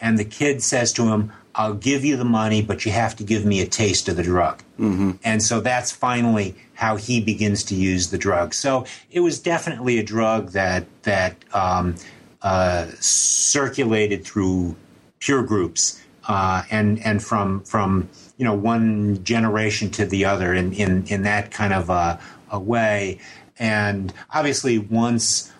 and 0.00 0.18
the 0.18 0.24
kid 0.24 0.62
says 0.62 0.92
to 0.94 1.08
him, 1.08 1.32
I'll 1.54 1.74
give 1.74 2.04
you 2.04 2.16
the 2.16 2.24
money, 2.24 2.62
but 2.62 2.86
you 2.86 2.92
have 2.92 3.16
to 3.16 3.24
give 3.24 3.44
me 3.44 3.60
a 3.60 3.66
taste 3.66 4.08
of 4.08 4.16
the 4.16 4.22
drug. 4.22 4.62
Mm-hmm. 4.78 5.12
And 5.22 5.42
so 5.42 5.60
that's 5.60 5.92
finally 5.92 6.54
how 6.80 6.96
he 6.96 7.20
begins 7.20 7.62
to 7.62 7.74
use 7.74 8.08
the 8.08 8.16
drug. 8.16 8.54
So 8.54 8.86
it 9.10 9.20
was 9.20 9.38
definitely 9.38 9.98
a 9.98 10.02
drug 10.02 10.52
that 10.52 10.86
that 11.02 11.36
um, 11.52 11.94
uh, 12.40 12.86
circulated 13.00 14.24
through 14.24 14.74
peer 15.18 15.42
groups 15.42 16.02
uh, 16.26 16.62
and 16.70 16.98
and 17.04 17.22
from 17.22 17.62
from 17.64 18.08
you 18.38 18.46
know 18.46 18.54
one 18.54 19.22
generation 19.24 19.90
to 19.90 20.06
the 20.06 20.24
other 20.24 20.54
in 20.54 20.72
in, 20.72 21.04
in 21.08 21.22
that 21.24 21.50
kind 21.50 21.74
of 21.74 21.90
a, 21.90 22.18
a 22.50 22.58
way. 22.58 23.20
And 23.58 24.10
obviously, 24.32 24.78
once 24.78 25.52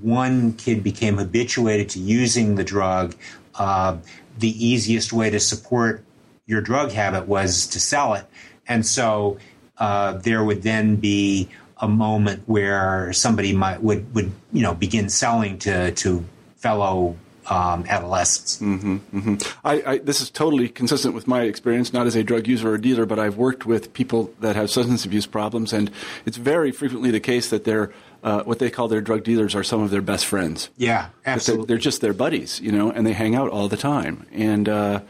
one 0.00 0.54
kid 0.54 0.82
became 0.82 1.18
habituated 1.18 1.90
to 1.90 1.98
using 1.98 2.54
the 2.54 2.64
drug, 2.64 3.14
uh, 3.56 3.98
the 4.38 4.66
easiest 4.66 5.12
way 5.12 5.28
to 5.28 5.38
support 5.38 6.02
your 6.46 6.62
drug 6.62 6.90
habit 6.90 7.28
was 7.28 7.66
to 7.66 7.78
sell 7.78 8.14
it. 8.14 8.24
And 8.66 8.86
so 8.86 9.36
uh, 9.78 10.14
there 10.14 10.42
would 10.42 10.62
then 10.62 10.96
be 10.96 11.48
a 11.78 11.88
moment 11.88 12.42
where 12.46 13.12
somebody 13.12 13.52
might 13.52 13.82
would 13.82 14.14
would 14.14 14.32
you 14.52 14.62
know 14.62 14.74
begin 14.74 15.08
selling 15.08 15.58
to 15.58 15.92
to 15.92 16.24
fellow 16.56 17.16
um, 17.46 17.84
adolescents. 17.88 18.58
Mm-hmm, 18.58 18.96
mm-hmm. 19.18 19.66
I, 19.66 19.82
I, 19.86 19.98
this 19.98 20.20
is 20.20 20.30
totally 20.30 20.68
consistent 20.68 21.14
with 21.14 21.26
my 21.26 21.42
experience, 21.42 21.92
not 21.92 22.06
as 22.06 22.16
a 22.16 22.24
drug 22.24 22.46
user 22.46 22.72
or 22.72 22.78
dealer, 22.78 23.04
but 23.04 23.18
I've 23.18 23.36
worked 23.36 23.66
with 23.66 23.92
people 23.92 24.32
that 24.40 24.56
have 24.56 24.70
substance 24.70 25.04
abuse 25.04 25.26
problems, 25.26 25.72
and 25.72 25.90
it's 26.24 26.38
very 26.38 26.72
frequently 26.72 27.10
the 27.10 27.20
case 27.20 27.50
that 27.50 27.64
they're 27.64 27.92
uh, 28.22 28.42
what 28.44 28.58
they 28.58 28.70
call 28.70 28.88
their 28.88 29.02
drug 29.02 29.22
dealers 29.22 29.54
are 29.54 29.62
some 29.62 29.82
of 29.82 29.90
their 29.90 30.00
best 30.00 30.24
friends. 30.24 30.70
Yeah, 30.78 31.08
absolutely. 31.26 31.66
They're, 31.66 31.76
they're, 31.76 31.82
just 31.82 32.00
their 32.00 32.14
buddies, 32.14 32.58
you 32.58 32.72
know, 32.72 32.90
and 32.90 33.06
they 33.06 33.12
hang 33.12 33.34
out 33.34 33.50
all 33.50 33.68
the 33.68 33.76
time. 33.76 34.26
And, 34.32 34.66
uh, 34.66 35.00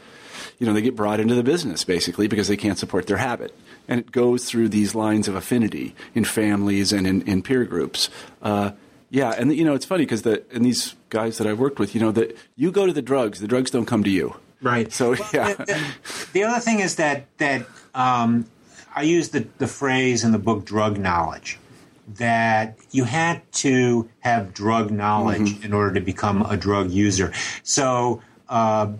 you 0.59 0.65
know, 0.65 0.73
they 0.73 0.81
get 0.81 0.95
brought 0.95 1.19
into 1.19 1.35
the 1.35 1.43
business 1.43 1.83
basically 1.83 2.27
because 2.27 2.47
they 2.47 2.57
can't 2.57 2.77
support 2.77 3.07
their 3.07 3.17
habit. 3.17 3.57
And 3.87 3.99
it 3.99 4.11
goes 4.11 4.45
through 4.45 4.69
these 4.69 4.95
lines 4.95 5.27
of 5.27 5.35
affinity 5.35 5.95
in 6.13 6.25
families 6.25 6.91
and 6.91 7.05
in, 7.05 7.21
in 7.23 7.41
peer 7.41 7.65
groups. 7.65 8.09
Uh, 8.41 8.71
yeah, 9.09 9.31
and 9.37 9.55
you 9.55 9.63
know 9.63 9.75
it's 9.75 9.85
funny 9.85 10.03
because 10.03 10.23
the 10.23 10.43
and 10.51 10.65
these 10.65 10.95
guys 11.09 11.37
that 11.37 11.47
I've 11.47 11.59
worked 11.59 11.79
with, 11.79 11.93
you 11.93 12.01
know, 12.01 12.11
that 12.11 12.35
you 12.55 12.71
go 12.71 12.85
to 12.85 12.93
the 12.93 13.01
drugs, 13.01 13.39
the 13.39 13.47
drugs 13.47 13.71
don't 13.71 13.85
come 13.85 14.03
to 14.03 14.09
you. 14.09 14.35
Right. 14.61 14.91
So 14.91 15.13
yeah. 15.33 15.53
The, 15.53 15.65
the, 15.65 16.27
the 16.33 16.43
other 16.43 16.59
thing 16.59 16.79
is 16.79 16.95
that 16.95 17.25
that 17.37 17.65
um, 17.93 18.47
I 18.95 19.03
use 19.03 19.29
the 19.29 19.47
the 19.57 19.67
phrase 19.67 20.23
in 20.23 20.31
the 20.31 20.39
book 20.39 20.65
"drug 20.65 20.97
knowledge." 20.97 21.59
that 22.07 22.77
you 22.91 23.03
had 23.03 23.41
to 23.51 24.09
have 24.19 24.53
drug 24.53 24.91
knowledge 24.91 25.41
mm-hmm. 25.41 25.65
in 25.65 25.73
order 25.73 25.95
to 25.95 26.01
become 26.01 26.43
a 26.43 26.55
drug 26.55 26.91
user. 26.91 27.33
So, 27.63 28.21
uh, 28.47 28.91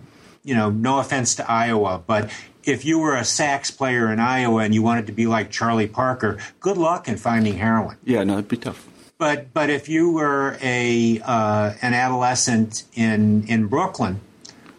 you 0.46 0.54
know, 0.54 0.70
no 0.70 1.00
offense 1.00 1.34
to 1.34 1.50
Iowa, 1.50 2.02
but 2.06 2.30
if 2.64 2.84
you 2.84 2.98
were 2.98 3.14
a 3.14 3.24
sax 3.24 3.70
player 3.70 4.12
in 4.12 4.18
Iowa 4.18 4.62
and 4.62 4.74
you 4.74 4.82
wanted 4.82 5.06
to 5.06 5.12
be 5.12 5.26
like 5.26 5.50
Charlie 5.50 5.86
Parker, 5.86 6.38
good 6.60 6.76
luck 6.76 7.08
in 7.08 7.16
finding 7.16 7.54
heroin. 7.54 7.96
Yeah, 8.04 8.24
no, 8.24 8.34
it'd 8.34 8.48
be 8.48 8.56
tough. 8.56 8.88
But 9.18 9.52
but 9.52 9.70
if 9.70 9.88
you 9.88 10.12
were 10.12 10.56
a 10.62 11.20
uh, 11.24 11.74
an 11.82 11.94
adolescent 11.94 12.84
in 12.94 13.46
in 13.48 13.66
Brooklyn, 13.66 14.20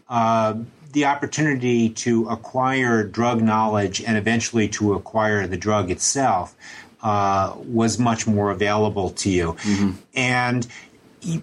uh, 0.10 0.56
the 0.92 1.06
opportunity 1.06 1.90
to 1.90 2.28
acquire 2.30 3.04
drug 3.04 3.42
knowledge 3.42 4.02
and 4.02 4.18
eventually 4.18 4.68
to 4.70 4.94
acquire 4.94 5.48
the 5.48 5.58
drug 5.58 5.92
itself 5.92 6.56
uh, 7.02 7.56
was 7.58 8.00
much 8.00 8.28
more 8.28 8.52
available 8.52 9.10
to 9.12 9.30
you. 9.30 9.54
Mm-hmm. 9.54 9.92
And 10.16 10.68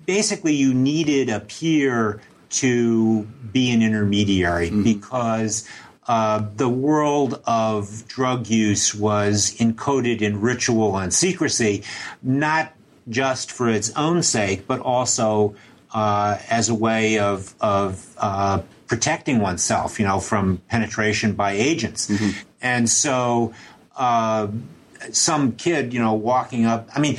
basically, 0.07 0.55
you 0.55 0.72
needed 0.72 1.29
a 1.29 1.41
peer 1.41 2.20
to 2.55 3.22
be 3.52 3.70
an 3.70 3.82
intermediary 3.82 4.68
mm-hmm. 4.68 4.82
because 4.82 5.68
uh, 6.07 6.44
the 6.57 6.68
world 6.68 7.40
of 7.46 8.07
drug 8.09 8.48
use 8.48 8.94
was 8.94 9.57
encoded 9.59 10.20
in 10.20 10.40
ritual 10.40 10.96
and 10.98 11.12
secrecy, 11.12 11.82
not 12.22 12.72
just 13.09 13.50
for 13.50 13.68
its 13.68 13.90
own 13.96 14.22
sake, 14.22 14.66
but 14.66 14.80
also 14.80 15.55
uh, 15.92 16.38
as 16.50 16.68
a 16.68 16.74
way 16.74 17.18
of, 17.18 17.55
of 17.61 18.14
uh, 18.18 18.61
protecting 18.86 19.40
oneself, 19.40 19.98
you 19.98 20.07
know, 20.07 20.20
from 20.20 20.59
penetration 20.68 21.32
by 21.32 21.52
agents. 21.52 22.11
Mm-hmm. 22.11 22.38
And 22.61 22.88
so 22.88 23.55
uh, 23.96 24.48
some 25.12 25.52
kid, 25.52 25.92
you 25.92 26.00
know, 26.00 26.14
walking 26.14 26.66
up. 26.66 26.88
I 26.94 27.00
mean, 27.00 27.18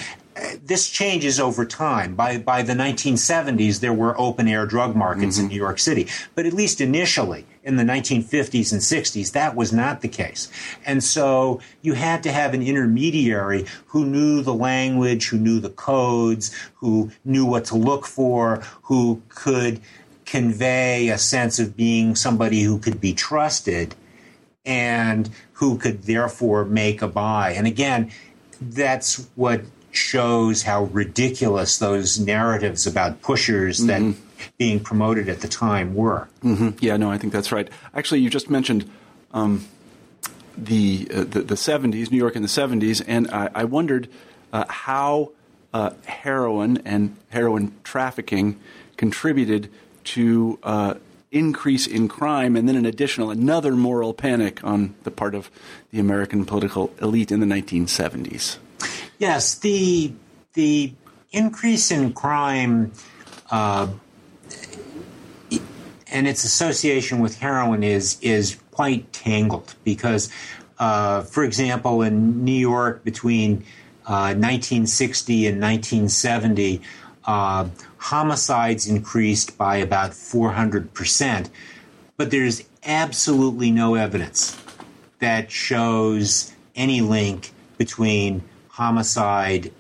this 0.63 0.89
changes 0.89 1.39
over 1.39 1.65
time. 1.65 2.15
By 2.15 2.37
by 2.37 2.61
the 2.61 2.73
1970s, 2.73 3.79
there 3.79 3.93
were 3.93 4.19
open 4.19 4.47
air 4.47 4.65
drug 4.65 4.95
markets 4.95 5.37
mm-hmm. 5.37 5.45
in 5.45 5.51
New 5.51 5.55
York 5.55 5.79
City, 5.79 6.07
but 6.33 6.45
at 6.45 6.53
least 6.53 6.81
initially 6.81 7.45
in 7.63 7.77
the 7.77 7.83
1950s 7.83 8.71
and 8.71 8.81
60s, 8.81 9.31
that 9.31 9.55
was 9.55 9.73
not 9.73 10.01
the 10.01 10.07
case. 10.07 10.51
And 10.85 11.03
so 11.03 11.59
you 11.81 11.93
had 11.93 12.21
to 12.23 12.31
have 12.31 12.53
an 12.53 12.61
intermediary 12.61 13.65
who 13.87 14.05
knew 14.05 14.41
the 14.41 14.53
language, 14.53 15.29
who 15.29 15.39
knew 15.39 15.59
the 15.59 15.71
codes, 15.71 16.55
who 16.75 17.11
knew 17.23 17.45
what 17.45 17.65
to 17.65 17.75
look 17.75 18.05
for, 18.05 18.63
who 18.83 19.21
could 19.29 19.81
convey 20.25 21.09
a 21.09 21.17
sense 21.17 21.59
of 21.59 21.75
being 21.75 22.15
somebody 22.15 22.61
who 22.61 22.77
could 22.77 22.99
be 23.01 23.13
trusted 23.13 23.95
and 24.65 25.29
who 25.53 25.77
could 25.77 26.03
therefore 26.03 26.65
make 26.65 27.01
a 27.01 27.07
buy. 27.07 27.51
And 27.51 27.67
again, 27.67 28.11
that's 28.59 29.27
what 29.35 29.61
shows 29.95 30.63
how 30.63 30.85
ridiculous 30.85 31.77
those 31.77 32.19
narratives 32.19 32.85
about 32.87 33.21
pushers 33.21 33.79
mm-hmm. 33.79 34.11
that 34.11 34.17
being 34.57 34.79
promoted 34.79 35.29
at 35.29 35.41
the 35.41 35.47
time 35.47 35.95
were. 35.95 36.27
Mm-hmm. 36.43 36.69
Yeah, 36.79 36.97
no, 36.97 37.11
I 37.11 37.17
think 37.17 37.33
that's 37.33 37.51
right. 37.51 37.69
Actually, 37.93 38.21
you 38.21 38.29
just 38.29 38.49
mentioned 38.49 38.89
um, 39.33 39.65
the, 40.57 41.07
uh, 41.13 41.19
the, 41.23 41.41
the 41.41 41.55
'70s, 41.55 42.11
New 42.11 42.17
York 42.17 42.35
in 42.35 42.41
the 42.41 42.47
'70s, 42.47 43.03
and 43.05 43.29
I, 43.31 43.49
I 43.53 43.63
wondered 43.65 44.09
uh, 44.53 44.65
how 44.67 45.31
uh, 45.73 45.91
heroin 46.05 46.81
and 46.85 47.15
heroin 47.29 47.73
trafficking 47.83 48.59
contributed 48.97 49.69
to 50.05 50.59
uh, 50.63 50.93
increase 51.31 51.85
in 51.85 52.07
crime 52.07 52.55
and 52.55 52.67
then 52.67 52.75
an 52.75 52.85
additional, 52.85 53.29
another 53.29 53.75
moral 53.75 54.13
panic 54.13 54.63
on 54.63 54.95
the 55.03 55.11
part 55.11 55.35
of 55.35 55.51
the 55.91 55.99
American 55.99 56.45
political 56.45 56.93
elite 57.01 57.31
in 57.31 57.41
the 57.41 57.45
1970s. 57.45 58.57
Yes, 59.17 59.55
the, 59.55 60.13
the 60.53 60.93
increase 61.31 61.91
in 61.91 62.13
crime 62.13 62.91
uh, 63.51 63.87
and 66.11 66.27
its 66.27 66.43
association 66.43 67.19
with 67.19 67.39
heroin 67.39 67.83
is, 67.83 68.17
is 68.21 68.57
quite 68.71 69.11
tangled 69.13 69.75
because, 69.83 70.29
uh, 70.79 71.21
for 71.21 71.43
example, 71.43 72.01
in 72.01 72.43
New 72.43 72.51
York 72.51 73.03
between 73.03 73.63
1960 74.05 75.47
uh, 75.47 75.51
and 75.51 75.61
1970, 75.61 76.81
uh, 77.25 77.67
homicides 77.97 78.87
increased 78.87 79.57
by 79.57 79.77
about 79.77 80.11
400%, 80.11 81.49
but 82.17 82.31
there's 82.31 82.63
absolutely 82.85 83.71
no 83.71 83.95
evidence 83.95 84.57
that 85.19 85.51
shows 85.51 86.53
any 86.75 87.01
link 87.01 87.51
between 87.77 88.43
homicide 88.75 89.71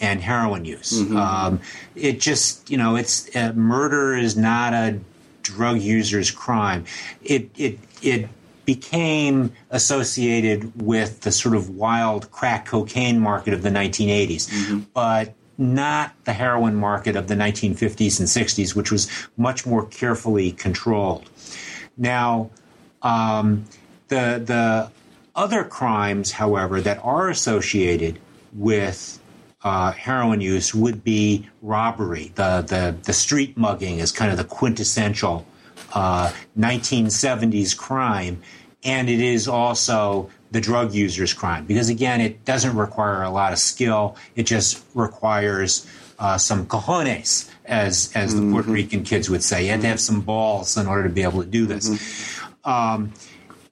and 0.00 0.22
heroin 0.22 0.64
use. 0.64 1.02
Mm-hmm. 1.02 1.16
Um, 1.16 1.60
it 1.94 2.18
just, 2.18 2.70
you 2.70 2.78
know, 2.78 2.96
it's 2.96 3.34
uh, 3.36 3.52
murder 3.52 4.16
is 4.16 4.36
not 4.38 4.72
a 4.72 4.98
drug 5.42 5.80
user's 5.80 6.30
crime. 6.30 6.86
It 7.22 7.50
it 7.56 7.78
it 8.00 8.28
became 8.64 9.52
associated 9.70 10.80
with 10.80 11.20
the 11.22 11.32
sort 11.32 11.54
of 11.54 11.70
wild 11.70 12.30
crack 12.30 12.64
cocaine 12.64 13.20
market 13.20 13.52
of 13.52 13.62
the 13.62 13.70
1980s, 13.70 14.48
mm-hmm. 14.48 14.78
but 14.94 15.34
not 15.58 16.12
the 16.24 16.32
heroin 16.32 16.74
market 16.74 17.16
of 17.16 17.28
the 17.28 17.34
1950s 17.34 18.18
and 18.18 18.28
60s, 18.28 18.74
which 18.74 18.90
was 18.90 19.10
much 19.36 19.66
more 19.66 19.84
carefully 19.84 20.52
controlled. 20.52 21.28
Now, 21.98 22.50
um, 23.02 23.66
the 24.08 24.42
the 24.42 24.90
other 25.34 25.64
crimes, 25.64 26.32
however, 26.32 26.80
that 26.80 26.98
are 27.04 27.28
associated 27.28 28.18
with 28.52 29.20
uh, 29.62 29.92
heroin 29.92 30.40
use 30.40 30.74
would 30.74 31.02
be 31.02 31.48
robbery. 31.62 32.32
The, 32.34 32.64
the, 32.66 32.96
the 33.02 33.12
street 33.12 33.56
mugging 33.56 33.98
is 33.98 34.12
kind 34.12 34.30
of 34.30 34.38
the 34.38 34.44
quintessential 34.44 35.46
uh, 35.92 36.32
1970s 36.58 37.76
crime. 37.76 38.42
And 38.84 39.10
it 39.10 39.20
is 39.20 39.48
also 39.48 40.30
the 40.50 40.60
drug 40.60 40.94
user's 40.94 41.34
crime 41.34 41.66
because, 41.66 41.88
again, 41.88 42.20
it 42.20 42.44
doesn't 42.44 42.76
require 42.76 43.22
a 43.22 43.30
lot 43.30 43.52
of 43.52 43.58
skill. 43.58 44.16
It 44.36 44.44
just 44.44 44.84
requires 44.94 45.86
uh, 46.18 46.38
some 46.38 46.66
cojones, 46.66 47.50
as, 47.64 48.12
as 48.14 48.34
the 48.34 48.40
mm-hmm. 48.40 48.52
Puerto 48.52 48.70
Rican 48.70 49.02
kids 49.02 49.28
would 49.28 49.42
say. 49.42 49.64
You 49.64 49.70
had 49.72 49.80
to 49.82 49.88
have 49.88 50.00
some 50.00 50.20
balls 50.20 50.76
in 50.76 50.86
order 50.86 51.04
to 51.04 51.08
be 51.08 51.22
able 51.22 51.42
to 51.42 51.48
do 51.48 51.66
this. 51.66 51.88
Mm-hmm. 51.88 52.70
Um, 52.70 53.12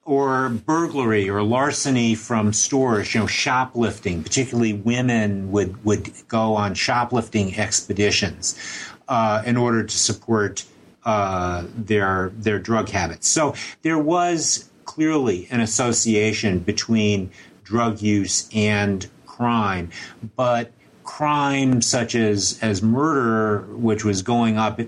or 0.07 0.49
burglary 0.49 1.29
or 1.29 1.43
larceny 1.43 2.15
from 2.15 2.53
stores, 2.53 3.13
you 3.13 3.21
know, 3.21 3.27
shoplifting, 3.27 4.23
particularly 4.23 4.73
women 4.73 5.51
would, 5.51 5.85
would 5.85 6.11
go 6.29 6.55
on 6.55 6.75
shoplifting 6.75 7.59
expeditions 7.59 8.57
uh, 9.09 9.43
in 9.45 9.57
order 9.57 9.83
to 9.83 9.99
support 9.99 10.65
uh, 11.05 11.65
their 11.77 12.33
their 12.37 12.59
drug 12.59 12.89
habits. 12.89 13.29
So 13.29 13.55
there 13.83 13.99
was 13.99 14.71
clearly 14.85 15.47
an 15.51 15.61
association 15.61 16.61
between 16.61 17.31
drug 17.65 18.01
use 18.01 18.49
and 18.53 19.09
crime, 19.27 19.91
but 20.37 20.73
crime 21.05 21.81
such 21.81 22.15
as 22.17 22.59
as 22.63 22.83
murder, 22.83 23.63
which 23.77 24.05
was 24.05 24.23
going 24.23 24.57
up 24.59 24.81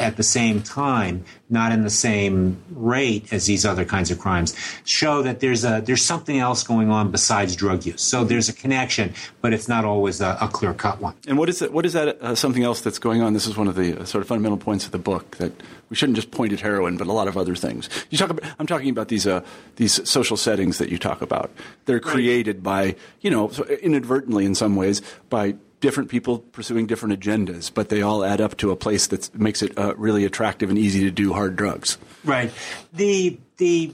at 0.00 0.16
the 0.16 0.22
same 0.22 0.62
time, 0.62 1.24
not 1.48 1.72
in 1.72 1.82
the 1.82 1.90
same 1.90 2.62
rate 2.70 3.32
as 3.32 3.46
these 3.46 3.64
other 3.64 3.84
kinds 3.84 4.10
of 4.10 4.18
crimes, 4.18 4.54
show 4.84 5.22
that 5.22 5.40
there's 5.40 5.64
a 5.64 5.82
there's 5.84 6.02
something 6.02 6.38
else 6.38 6.62
going 6.62 6.90
on 6.90 7.10
besides 7.10 7.56
drug 7.56 7.84
use. 7.84 8.02
So 8.02 8.24
there's 8.24 8.48
a 8.48 8.52
connection, 8.52 9.14
but 9.40 9.52
it's 9.52 9.68
not 9.68 9.84
always 9.84 10.20
a, 10.20 10.36
a 10.40 10.48
clear 10.48 10.74
cut 10.74 11.00
one. 11.00 11.14
And 11.26 11.38
what 11.38 11.48
is 11.48 11.62
it? 11.62 11.72
What 11.72 11.86
is 11.86 11.92
that? 11.92 12.20
Uh, 12.20 12.34
something 12.34 12.62
else 12.62 12.80
that's 12.80 12.98
going 12.98 13.22
on? 13.22 13.32
This 13.32 13.46
is 13.46 13.56
one 13.56 13.68
of 13.68 13.74
the 13.74 14.00
uh, 14.00 14.04
sort 14.04 14.22
of 14.22 14.28
fundamental 14.28 14.58
points 14.58 14.86
of 14.86 14.92
the 14.92 14.98
book 14.98 15.36
that 15.36 15.52
we 15.88 15.96
shouldn't 15.96 16.16
just 16.16 16.30
point 16.30 16.52
at 16.52 16.60
heroin, 16.60 16.96
but 16.96 17.06
a 17.06 17.12
lot 17.12 17.28
of 17.28 17.36
other 17.36 17.54
things. 17.54 17.88
You 18.10 18.18
talk 18.18 18.30
about. 18.30 18.50
I'm 18.58 18.66
talking 18.66 18.90
about 18.90 19.08
these 19.08 19.26
uh, 19.26 19.42
these 19.76 20.08
social 20.08 20.36
settings 20.36 20.78
that 20.78 20.88
you 20.88 20.98
talk 20.98 21.22
about. 21.22 21.50
They're 21.84 22.00
created 22.00 22.56
right. 22.56 22.94
by 22.94 22.96
you 23.20 23.30
know 23.30 23.50
inadvertently 23.82 24.44
in 24.44 24.54
some 24.54 24.76
ways 24.76 25.02
by 25.30 25.56
different 25.80 26.10
people 26.10 26.38
pursuing 26.38 26.86
different 26.86 27.18
agendas, 27.18 27.72
but 27.72 27.88
they 27.88 28.02
all 28.02 28.24
add 28.24 28.40
up 28.40 28.56
to 28.58 28.70
a 28.70 28.76
place 28.76 29.06
that 29.08 29.34
makes 29.34 29.62
it 29.62 29.76
uh, 29.78 29.94
really 29.96 30.24
attractive 30.24 30.70
and 30.70 30.78
easy 30.78 31.00
to 31.00 31.10
do 31.10 31.32
hard 31.32 31.56
drugs. 31.56 31.98
Right. 32.24 32.50
The 32.92 33.38
the 33.58 33.92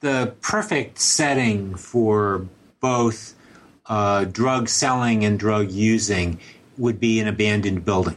the 0.00 0.34
perfect 0.40 0.98
setting 0.98 1.74
for 1.74 2.46
both 2.80 3.34
uh, 3.86 4.24
drug 4.24 4.68
selling 4.68 5.24
and 5.24 5.38
drug 5.38 5.70
using 5.70 6.38
would 6.76 7.00
be 7.00 7.20
an 7.20 7.26
abandoned 7.26 7.84
building, 7.84 8.16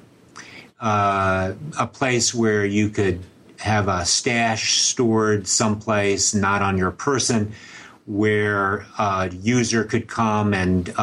uh, 0.79 1.53
a 1.79 1.87
place 1.87 2.33
where 2.33 2.65
you 2.65 2.89
could 2.89 3.23
have 3.59 3.87
a 3.87 4.05
stash 4.05 4.79
stored 4.79 5.47
someplace, 5.47 6.33
not 6.33 6.61
on 6.61 6.77
your 6.77 6.91
person, 6.91 7.53
where 8.05 8.85
a 8.97 9.29
user 9.31 9.83
could 9.83 10.07
come 10.07 10.53
and 10.53 10.93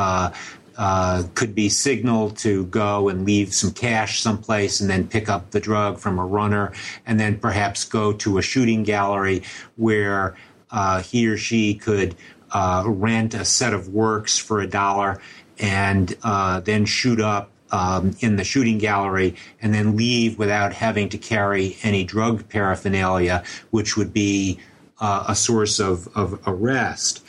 uh, 0.78 1.24
could 1.34 1.54
be 1.56 1.68
signaled 1.68 2.38
to 2.38 2.64
go 2.66 3.08
and 3.08 3.26
leave 3.26 3.52
some 3.52 3.72
cash 3.72 4.22
someplace 4.22 4.80
and 4.80 4.88
then 4.88 5.06
pick 5.08 5.28
up 5.28 5.50
the 5.50 5.58
drug 5.58 5.98
from 5.98 6.18
a 6.18 6.24
runner 6.24 6.72
and 7.04 7.18
then 7.18 7.36
perhaps 7.36 7.84
go 7.84 8.12
to 8.12 8.38
a 8.38 8.42
shooting 8.42 8.84
gallery 8.84 9.42
where 9.76 10.36
uh, 10.70 11.02
he 11.02 11.26
or 11.26 11.36
she 11.36 11.74
could 11.74 12.14
uh, 12.52 12.84
rent 12.86 13.34
a 13.34 13.44
set 13.44 13.74
of 13.74 13.88
works 13.88 14.38
for 14.38 14.60
a 14.60 14.66
dollar 14.66 15.20
and 15.58 16.16
uh, 16.22 16.60
then 16.60 16.84
shoot 16.84 17.20
up 17.20 17.50
um, 17.72 18.16
in 18.20 18.36
the 18.36 18.44
shooting 18.44 18.78
gallery 18.78 19.34
and 19.60 19.74
then 19.74 19.96
leave 19.96 20.38
without 20.38 20.72
having 20.72 21.08
to 21.08 21.18
carry 21.18 21.76
any 21.82 22.04
drug 22.04 22.48
paraphernalia, 22.48 23.42
which 23.70 23.96
would 23.96 24.12
be 24.12 24.58
uh, 25.00 25.24
a 25.28 25.34
source 25.34 25.80
of, 25.80 26.08
of 26.16 26.40
arrest. 26.46 27.24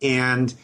And 0.00 0.54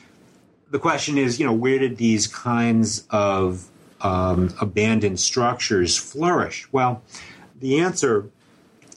the 0.71 0.79
question 0.79 1.19
is, 1.19 1.41
you 1.41 1.47
know, 1.47 1.53
where 1.53 1.79
did 1.79 1.97
these 1.97 2.27
kinds 2.27 3.07
of 3.11 3.69
um, 4.01 4.55
abandoned 4.61 5.21
structures 5.21 5.97
flourish? 5.97 6.71
Well, 6.73 7.03
the 7.61 7.81
answer 7.81 8.29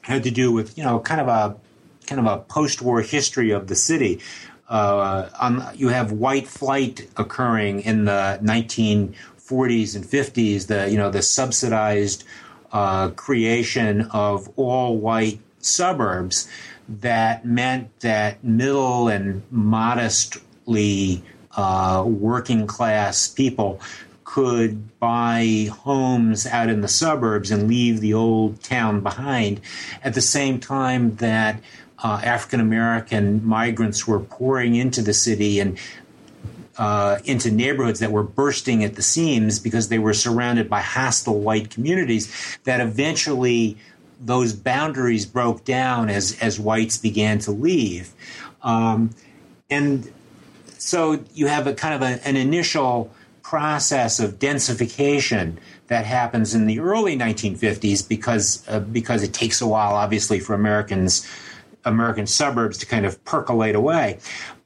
had 0.01 0.23
to 0.23 0.31
do 0.31 0.51
with, 0.51 0.77
you 0.77 0.83
know, 0.83 0.99
kind 0.99 1.21
of 1.21 1.27
a 1.27 1.55
kind 2.07 2.19
of 2.19 2.25
a 2.25 2.39
post-war 2.43 3.01
history 3.01 3.51
of 3.51 3.67
the 3.67 3.75
city. 3.75 4.19
Uh, 4.67 5.29
on, 5.39 5.65
you 5.75 5.89
have 5.89 6.11
white 6.11 6.47
flight 6.47 7.07
occurring 7.17 7.81
in 7.81 8.05
the 8.05 8.39
1940s 8.41 9.95
and 9.95 10.05
50s. 10.05 10.67
The 10.67 10.89
you 10.89 10.97
know 10.97 11.09
the 11.09 11.21
subsidized 11.21 12.23
uh, 12.71 13.09
creation 13.09 14.01
of 14.11 14.49
all 14.57 14.97
white 14.97 15.39
suburbs 15.59 16.47
that 16.87 17.45
meant 17.45 17.99
that 17.99 18.43
middle 18.43 19.07
and 19.07 19.43
modestly 19.51 21.23
uh, 21.55 22.03
working 22.07 22.67
class 22.67 23.27
people 23.27 23.79
could 24.23 24.97
buy 24.99 25.67
homes 25.81 26.45
out 26.45 26.69
in 26.69 26.79
the 26.79 26.87
suburbs 26.87 27.51
and 27.51 27.67
leave 27.67 27.99
the 27.99 28.13
old 28.13 28.63
town 28.63 29.01
behind. 29.01 29.59
At 30.03 30.13
the 30.13 30.21
same 30.21 30.59
time 30.59 31.15
that 31.17 31.61
uh, 32.01 32.21
African 32.23 32.61
American 32.61 33.45
migrants 33.45 34.07
were 34.07 34.19
pouring 34.19 34.75
into 34.75 35.01
the 35.01 35.13
city 35.13 35.59
and 35.59 35.77
uh, 36.77 37.19
into 37.25 37.51
neighborhoods 37.51 37.99
that 37.99 38.11
were 38.11 38.23
bursting 38.23 38.83
at 38.83 38.95
the 38.95 39.01
seams 39.01 39.59
because 39.59 39.89
they 39.89 39.99
were 39.99 40.13
surrounded 40.13 40.69
by 40.69 40.79
hostile 40.79 41.39
white 41.39 41.69
communities 41.69 42.57
that 42.63 42.79
eventually 42.79 43.77
those 44.19 44.53
boundaries 44.53 45.25
broke 45.25 45.65
down 45.65 46.09
as 46.09 46.37
as 46.41 46.59
whites 46.59 46.97
began 46.97 47.39
to 47.39 47.51
leave. 47.51 48.13
Um, 48.63 49.11
and 49.69 50.11
so 50.81 51.23
you 51.35 51.45
have 51.45 51.67
a 51.67 51.75
kind 51.75 51.93
of 51.93 52.01
a, 52.01 52.27
an 52.27 52.35
initial 52.35 53.11
process 53.43 54.19
of 54.19 54.39
densification 54.39 55.57
that 55.87 56.05
happens 56.05 56.55
in 56.55 56.65
the 56.65 56.79
early 56.79 57.15
1950s 57.15 58.07
because 58.07 58.65
uh, 58.67 58.79
because 58.79 59.21
it 59.21 59.31
takes 59.31 59.61
a 59.61 59.67
while, 59.67 59.93
obviously, 59.93 60.39
for 60.39 60.55
Americans 60.55 61.27
American 61.85 62.25
suburbs 62.25 62.79
to 62.79 62.87
kind 62.87 63.05
of 63.05 63.23
percolate 63.25 63.75
away. 63.75 64.17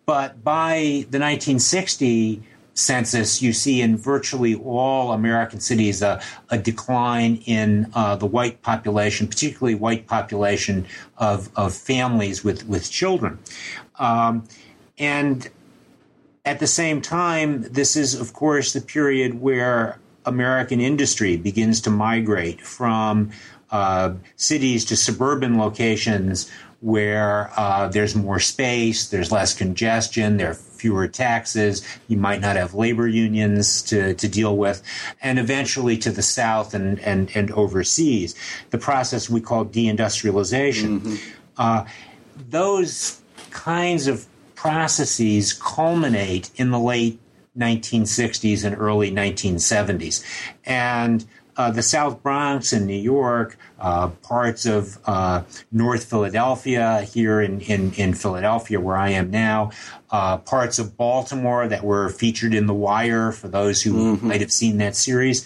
But 0.06 0.42
by 0.42 1.06
the 1.10 1.20
1960 1.20 2.42
census, 2.76 3.42
you 3.42 3.52
see 3.52 3.82
in 3.82 3.98
virtually 3.98 4.56
all 4.56 5.12
American 5.12 5.60
cities 5.60 6.02
a, 6.02 6.22
a 6.50 6.58
decline 6.58 7.38
in 7.46 7.92
uh, 7.94 8.16
the 8.16 8.26
white 8.26 8.62
population, 8.62 9.28
particularly 9.28 9.76
white 9.76 10.08
population 10.08 10.86
of, 11.18 11.50
of 11.58 11.74
families 11.74 12.44
with, 12.44 12.68
with 12.68 12.90
children. 12.90 13.40
Um, 13.98 14.48
and 14.98 15.50
at 16.46 16.60
the 16.60 16.68
same 16.68 17.02
time, 17.02 17.64
this 17.64 17.96
is, 17.96 18.14
of 18.14 18.34
course, 18.34 18.74
the 18.74 18.82
period 18.82 19.42
where 19.42 20.00
American 20.26 20.80
industry 20.80 21.38
begins 21.38 21.82
to 21.82 21.90
migrate 21.90 22.62
from 22.62 23.32
uh, 23.72 24.14
cities 24.36 24.86
to 24.86 24.96
suburban 24.96 25.58
locations 25.58 26.50
where 26.82 27.50
uh, 27.58 27.88
there's 27.88 28.16
more 28.16 28.40
space, 28.40 29.10
there's 29.10 29.32
less 29.32 29.56
congestion, 29.56 30.38
there 30.38 30.52
are 30.52 30.54
fewer 30.54 31.08
taxes, 31.08 31.82
you 32.08 32.18
might 32.18 32.42
not 32.42 32.56
have 32.56 32.76
labor 32.76 33.08
unions 33.08 33.82
to, 33.82 34.14
to 34.14 34.28
deal 34.28 34.56
with, 34.56 34.84
and 35.24 35.40
eventually 35.40 35.98
to 35.98 36.12
the 36.12 36.22
south 36.22 36.76
and, 36.76 37.00
and, 37.00 37.32
and 37.36 37.50
overseas. 37.52 38.36
The 38.70 38.78
process 38.78 39.30
we 39.30 39.42
call 39.42 39.66
deindustrialization. 39.66 41.00
Mm-hmm. 41.00 41.16
Uh, 41.58 41.86
those 42.50 43.20
kinds 43.50 44.06
of 44.06 44.28
processes 44.66 45.54
culminate 45.54 46.50
in 46.56 46.72
the 46.72 46.80
late 46.80 47.20
1960s 47.56 48.66
and 48.66 48.76
early 48.76 49.12
1970s. 49.12 50.26
And 50.66 51.24
uh, 51.56 51.70
the 51.70 51.84
South 51.84 52.24
Bronx 52.24 52.74
in 52.74 52.88
New 52.88 53.00
York, 53.00 53.58
uh, 53.80 54.08
parts 54.08 54.66
of 54.66 54.98
uh, 55.06 55.44
North 55.72 56.06
Philadelphia, 56.06 57.02
here 57.04 57.40
in, 57.40 57.62
in, 57.62 57.94
in, 57.94 58.16
Philadelphia, 58.16 58.80
where 58.80 58.98
I 58.98 59.12
am 59.12 59.30
now, 59.30 59.70
uh, 60.10 60.38
parts 60.38 60.80
of 60.80 60.98
Baltimore 60.98 61.68
that 61.68 61.84
were 61.84 62.10
featured 62.10 62.56
in 62.56 62.66
The 62.66 62.74
Wire 62.74 63.32
for 63.32 63.48
those 63.48 63.84
who 63.84 64.16
mm-hmm. 64.16 64.28
might 64.28 64.42
have 64.42 64.52
seen 64.52 64.80
that 64.80 64.96
series. 64.96 65.46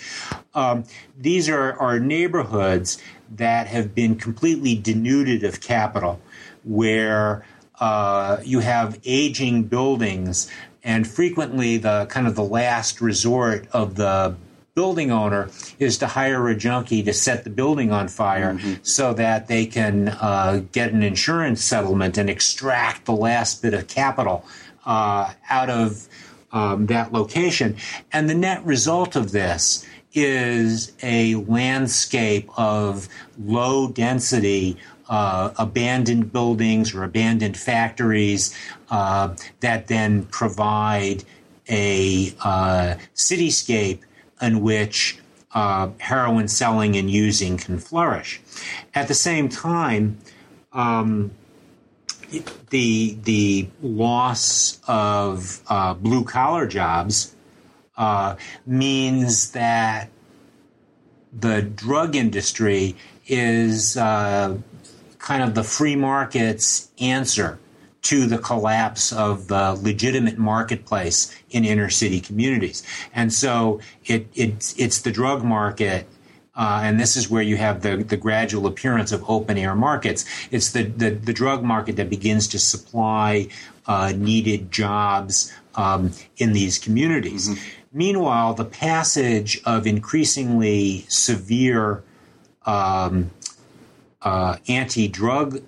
Um, 0.54 0.86
these 1.18 1.50
are, 1.50 1.74
are 1.74 2.00
neighborhoods 2.00 3.04
that 3.36 3.68
have 3.68 3.94
been 3.94 4.16
completely 4.16 4.76
denuded 4.76 5.44
of 5.44 5.60
capital, 5.60 6.22
where 6.64 7.46
uh, 7.80 8.38
you 8.44 8.60
have 8.60 9.00
aging 9.06 9.64
buildings, 9.64 10.50
and 10.84 11.08
frequently 11.08 11.78
the 11.78 12.06
kind 12.10 12.28
of 12.28 12.36
the 12.36 12.44
last 12.44 13.02
resort 13.02 13.68
of 13.72 13.96
the 13.96 14.36
building 14.76 15.12
owner 15.12 15.50
is 15.78 15.98
to 15.98 16.08
hire 16.08 16.48
a 16.48 16.56
junkie 16.56 17.04
to 17.04 17.12
set 17.12 17.44
the 17.44 17.50
building 17.50 17.92
on 17.92 18.08
fire 18.08 18.54
mm-hmm. 18.54 18.76
so 18.82 19.14
that 19.14 19.48
they 19.48 19.66
can 19.66 20.08
uh, 20.08 20.62
get 20.72 20.94
an 20.94 21.04
insurance 21.04 21.62
settlement 21.62 22.18
and 22.18 22.30
extract 22.30 23.06
the 23.06 23.12
last 23.12 23.62
bit 23.62 23.74
of 23.74 23.88
capital 23.88 24.46
uh, 24.86 25.34
out 25.50 25.70
of 25.70 26.08
um, 26.52 26.86
that 26.86 27.12
location. 27.12 27.76
And 28.14 28.30
the 28.30 28.36
net 28.36 28.66
result 28.66 29.16
of 29.16 29.32
this 29.32 29.86
is 30.14 30.94
a 31.04 31.36
landscape 31.36 32.50
of 32.58 33.10
low 33.38 33.90
density 33.90 34.78
uh, 35.10 35.52
abandoned 35.58 36.32
buildings 36.32 36.94
or 36.94 37.04
abandoned 37.04 37.58
factories 37.58 38.56
uh, 38.92 39.36
that 39.60 39.88
then 39.88 40.24
provide 40.26 41.24
a 41.68 42.34
uh, 42.42 42.96
cityscape 43.16 44.00
in 44.42 44.62
which 44.62 45.20
uh, 45.54 45.90
heroin 45.98 46.48
selling 46.48 46.96
and 46.96 47.10
using 47.10 47.58
can 47.58 47.80
flourish. 47.80 48.40
At 48.94 49.08
the 49.08 49.16
same 49.16 49.50
time, 49.50 50.20
um, 50.72 51.32
the 52.70 53.18
the 53.24 53.68
loss 53.82 54.80
of 54.88 55.62
uh, 55.68 55.96
blue 55.96 56.24
collar 56.24 56.68
jobs 56.68 57.34
means 58.68 59.52
that 59.52 60.10
the 61.34 61.62
drug 61.62 62.16
industry 62.16 62.96
is 63.28 63.98
uh, 63.98 64.58
kind 65.30 65.44
of 65.44 65.54
the 65.54 65.64
free 65.64 65.96
market's 65.96 66.90
answer 67.00 67.60
to 68.02 68.26
the 68.26 68.40
collapse 68.40 69.14
of 69.14 69.48
the 69.48 69.78
legitimate 69.80 70.40
marketplace 70.40 71.32
in 71.52 71.64
inner 71.64 71.88
city 71.88 72.20
communities. 72.20 72.82
And 73.14 73.32
so 73.32 73.80
it, 74.06 74.28
it 74.34 74.74
it's 74.76 75.02
the 75.02 75.12
drug 75.12 75.44
market 75.44 76.08
uh, 76.56 76.82
and 76.84 77.00
this 77.00 77.16
is 77.16 77.30
where 77.30 77.44
you 77.44 77.58
have 77.58 77.84
the, 77.84 77.98
the 77.98 78.18
gradual 78.18 78.66
appearance 78.66 79.12
of 79.12 79.24
open 79.30 79.56
air 79.56 79.76
markets. 79.76 80.26
It's 80.50 80.72
the, 80.72 80.84
the, 80.84 81.12
the 81.12 81.32
drug 81.32 81.64
market 81.64 81.96
that 81.98 82.10
begins 82.10 82.48
to 82.48 82.60
supply 82.60 83.50
uh, 83.86 84.12
needed 84.16 84.72
jobs 84.72 85.54
um, 85.76 86.12
in 86.38 86.54
these 86.54 86.80
communities. 86.80 87.50
Mm-hmm. 87.50 87.98
Meanwhile, 87.98 88.56
the 88.56 88.66
passage 88.66 89.62
of 89.64 89.86
increasingly 89.86 91.06
severe 91.08 92.04
um, 92.66 93.32
uh, 94.22 94.58
anti 94.68 95.08
drug 95.08 95.62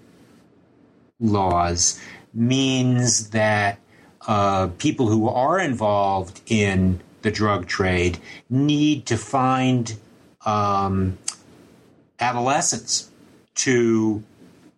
laws 1.20 2.00
means 2.34 3.30
that 3.30 3.80
uh, 4.28 4.68
people 4.78 5.08
who 5.08 5.28
are 5.28 5.60
involved 5.60 6.42
in 6.48 7.00
the 7.22 7.32
drug 7.32 7.68
trade 7.68 8.18
need 8.50 9.06
to 9.06 9.18
find 9.18 9.98
um, 10.46 11.18
adolescents 12.20 13.10
to 13.56 14.24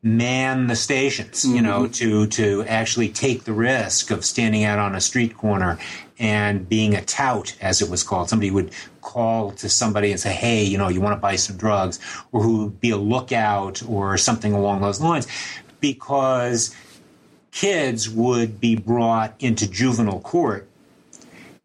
man 0.01 0.67
the 0.67 0.75
stations, 0.75 1.45
you 1.45 1.61
know, 1.61 1.83
mm-hmm. 1.83 1.91
to 1.91 2.27
to 2.27 2.63
actually 2.65 3.07
take 3.09 3.45
the 3.45 3.53
risk 3.53 4.11
of 4.11 4.25
standing 4.25 4.63
out 4.63 4.77
on 4.77 4.95
a 4.95 5.01
street 5.01 5.37
corner 5.37 5.79
and 6.19 6.67
being 6.69 6.95
a 6.95 7.03
tout, 7.03 7.55
as 7.61 7.81
it 7.81 7.89
was 7.89 8.03
called. 8.03 8.29
Somebody 8.29 8.51
would 8.51 8.71
call 9.01 9.51
to 9.51 9.69
somebody 9.69 10.11
and 10.11 10.19
say, 10.19 10.33
"Hey, 10.33 10.63
you 10.63 10.77
know, 10.77 10.87
you 10.87 11.01
want 11.01 11.13
to 11.13 11.21
buy 11.21 11.35
some 11.35 11.57
drugs," 11.57 11.99
or 12.31 12.41
who 12.43 12.63
would 12.63 12.79
be 12.79 12.91
a 12.91 12.97
lookout 12.97 13.81
or 13.87 14.17
something 14.17 14.53
along 14.53 14.81
those 14.81 15.01
lines, 15.01 15.27
because 15.79 16.75
kids 17.51 18.09
would 18.09 18.59
be 18.59 18.75
brought 18.75 19.35
into 19.39 19.69
juvenile 19.69 20.19
court 20.19 20.67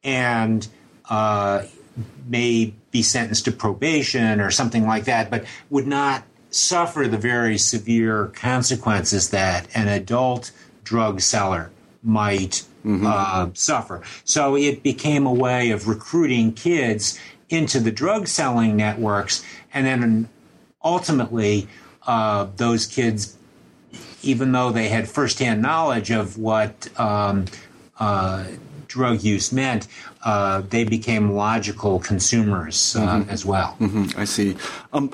and 0.04 0.68
uh, 1.08 1.62
may 2.26 2.74
be 2.90 3.02
sentenced 3.02 3.44
to 3.46 3.52
probation 3.52 4.40
or 4.40 4.50
something 4.50 4.86
like 4.86 5.04
that, 5.04 5.30
but 5.30 5.44
would 5.70 5.86
not 5.86 6.24
suffer 6.50 7.06
the 7.06 7.18
very 7.18 7.58
severe 7.58 8.26
consequences 8.34 9.30
that 9.30 9.66
an 9.74 9.88
adult 9.88 10.50
drug 10.84 11.20
seller 11.20 11.70
might 12.02 12.64
mm-hmm. 12.84 13.06
uh, 13.06 13.50
suffer. 13.54 14.02
So 14.24 14.56
it 14.56 14.82
became 14.82 15.26
a 15.26 15.32
way 15.32 15.70
of 15.70 15.88
recruiting 15.88 16.52
kids 16.52 17.18
into 17.48 17.80
the 17.80 17.90
drug 17.90 18.28
selling 18.28 18.76
networks, 18.76 19.44
and 19.72 19.86
then 19.86 20.28
ultimately, 20.82 21.66
uh, 22.06 22.48
those 22.56 22.86
kids, 22.86 23.36
even 24.22 24.52
though 24.52 24.70
they 24.70 24.88
had 24.88 25.08
firsthand 25.08 25.62
knowledge 25.62 26.10
of 26.10 26.38
what 26.38 26.88
um, 27.00 27.46
uh, 27.98 28.44
drug 28.86 29.22
use 29.22 29.52
meant, 29.52 29.86
uh, 30.24 30.62
they 30.68 30.84
became 30.84 31.32
logical 31.32 32.00
consumers 32.00 32.96
uh, 32.96 33.18
mm-hmm. 33.18 33.30
as 33.30 33.44
well. 33.44 33.76
Mm-hmm. 33.80 34.18
I 34.18 34.24
see. 34.24 34.56
Um, 34.92 35.10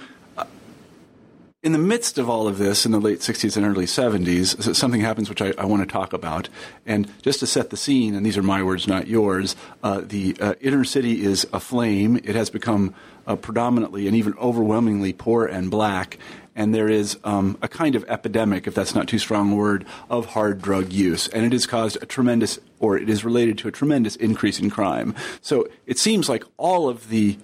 in 1.64 1.72
the 1.72 1.78
midst 1.78 2.18
of 2.18 2.28
all 2.28 2.46
of 2.46 2.58
this, 2.58 2.84
in 2.84 2.92
the 2.92 3.00
late 3.00 3.20
60s 3.20 3.56
and 3.56 3.64
early 3.64 3.86
70s, 3.86 4.76
something 4.76 5.00
happens 5.00 5.30
which 5.30 5.40
I, 5.40 5.54
I 5.56 5.64
want 5.64 5.82
to 5.82 5.90
talk 5.90 6.12
about. 6.12 6.50
And 6.84 7.10
just 7.22 7.40
to 7.40 7.46
set 7.46 7.70
the 7.70 7.76
scene, 7.76 8.14
and 8.14 8.24
these 8.24 8.36
are 8.36 8.42
my 8.42 8.62
words, 8.62 8.86
not 8.86 9.06
yours, 9.06 9.56
uh, 9.82 10.02
the 10.04 10.36
uh, 10.38 10.54
inner 10.60 10.84
city 10.84 11.24
is 11.24 11.46
aflame. 11.54 12.16
It 12.18 12.34
has 12.34 12.50
become 12.50 12.94
uh, 13.26 13.36
predominantly 13.36 14.06
and 14.06 14.14
even 14.14 14.34
overwhelmingly 14.34 15.14
poor 15.14 15.46
and 15.46 15.70
black 15.70 16.18
and 16.56 16.74
there 16.74 16.88
is 16.88 17.18
um, 17.24 17.58
a 17.62 17.68
kind 17.68 17.96
of 17.96 18.04
epidemic, 18.08 18.66
if 18.66 18.74
that's 18.74 18.94
not 18.94 19.08
too 19.08 19.18
strong 19.18 19.52
a 19.52 19.56
word, 19.56 19.84
of 20.08 20.26
hard 20.26 20.62
drug 20.62 20.92
use, 20.92 21.26
and 21.28 21.44
it 21.44 21.50
has 21.50 21.66
caused 21.66 22.00
a 22.00 22.06
tremendous, 22.06 22.60
or 22.78 22.96
it 22.96 23.10
is 23.10 23.24
related 23.24 23.58
to 23.58 23.68
a 23.68 23.72
tremendous 23.72 24.14
increase 24.16 24.60
in 24.60 24.70
crime. 24.70 25.14
So 25.40 25.68
it 25.86 25.98
seems 25.98 26.28
like 26.28 26.44
all 26.56 26.88
of 26.88 27.08
the 27.08 27.38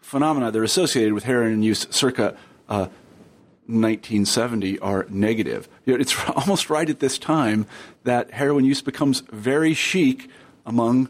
phenomena 0.00 0.50
that 0.50 0.58
are 0.58 0.64
associated 0.64 1.12
with 1.12 1.24
heroin 1.24 1.62
use 1.62 1.86
circa 1.90 2.36
uh, 2.68 2.88
1970 3.68 4.78
are 4.78 5.06
negative. 5.08 5.68
It's 5.86 6.16
almost 6.36 6.70
right 6.70 6.88
at 6.88 7.00
this 7.00 7.18
time 7.18 7.66
that 8.04 8.30
heroin 8.30 8.64
use 8.64 8.82
becomes 8.82 9.20
very 9.32 9.74
chic 9.74 10.28
among 10.64 11.08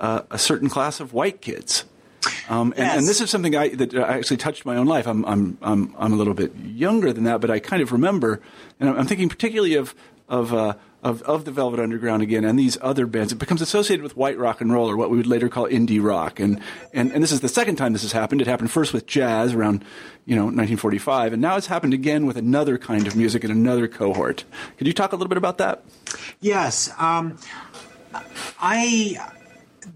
uh, 0.00 0.22
a 0.30 0.38
certain 0.38 0.68
class 0.68 1.00
of 1.00 1.12
white 1.12 1.40
kids. 1.40 1.84
Um, 2.48 2.72
and, 2.76 2.78
yes. 2.78 2.98
and, 2.98 3.08
this 3.08 3.20
is 3.20 3.30
something 3.30 3.56
I, 3.56 3.68
that 3.70 3.94
I 3.94 4.16
actually 4.18 4.36
touched 4.36 4.64
my 4.64 4.76
own 4.76 4.86
life. 4.86 5.06
I'm, 5.06 5.24
I'm, 5.24 5.58
I'm, 5.60 5.94
I'm 5.98 6.12
a 6.12 6.16
little 6.16 6.34
bit 6.34 6.54
younger 6.56 7.12
than 7.12 7.24
that, 7.24 7.40
but 7.40 7.50
I 7.50 7.58
kind 7.58 7.82
of 7.82 7.92
remember, 7.92 8.40
and 8.78 8.90
I'm 8.90 9.06
thinking 9.06 9.28
particularly 9.28 9.74
of, 9.74 9.94
of, 10.28 10.54
uh, 10.54 10.74
of, 11.02 11.22
of 11.22 11.44
the 11.44 11.50
Velvet 11.50 11.80
Underground 11.80 12.22
again 12.22 12.44
and 12.44 12.58
these 12.58 12.78
other 12.80 13.06
bands. 13.06 13.32
It 13.32 13.38
becomes 13.38 13.60
associated 13.60 14.02
with 14.02 14.16
white 14.16 14.38
rock 14.38 14.60
and 14.60 14.72
roll, 14.72 14.88
or 14.88 14.96
what 14.96 15.10
we 15.10 15.16
would 15.16 15.26
later 15.26 15.48
call 15.48 15.66
indie 15.66 16.02
rock. 16.02 16.38
And, 16.38 16.60
and, 16.92 17.12
and 17.12 17.22
this 17.22 17.32
is 17.32 17.40
the 17.40 17.48
second 17.48 17.76
time 17.76 17.92
this 17.92 18.02
has 18.02 18.12
happened. 18.12 18.40
It 18.40 18.46
happened 18.46 18.70
first 18.70 18.92
with 18.92 19.06
jazz 19.06 19.52
around, 19.52 19.84
you 20.26 20.36
know, 20.36 20.42
1945, 20.42 21.32
and 21.32 21.42
now 21.42 21.56
it's 21.56 21.66
happened 21.66 21.94
again 21.94 22.26
with 22.26 22.36
another 22.36 22.78
kind 22.78 23.06
of 23.06 23.16
music 23.16 23.42
and 23.42 23.52
another 23.52 23.88
cohort. 23.88 24.44
Could 24.78 24.86
you 24.86 24.92
talk 24.92 25.12
a 25.12 25.16
little 25.16 25.28
bit 25.28 25.38
about 25.38 25.58
that? 25.58 25.84
Yes. 26.40 26.90
Um, 26.98 27.36
I 28.60 29.18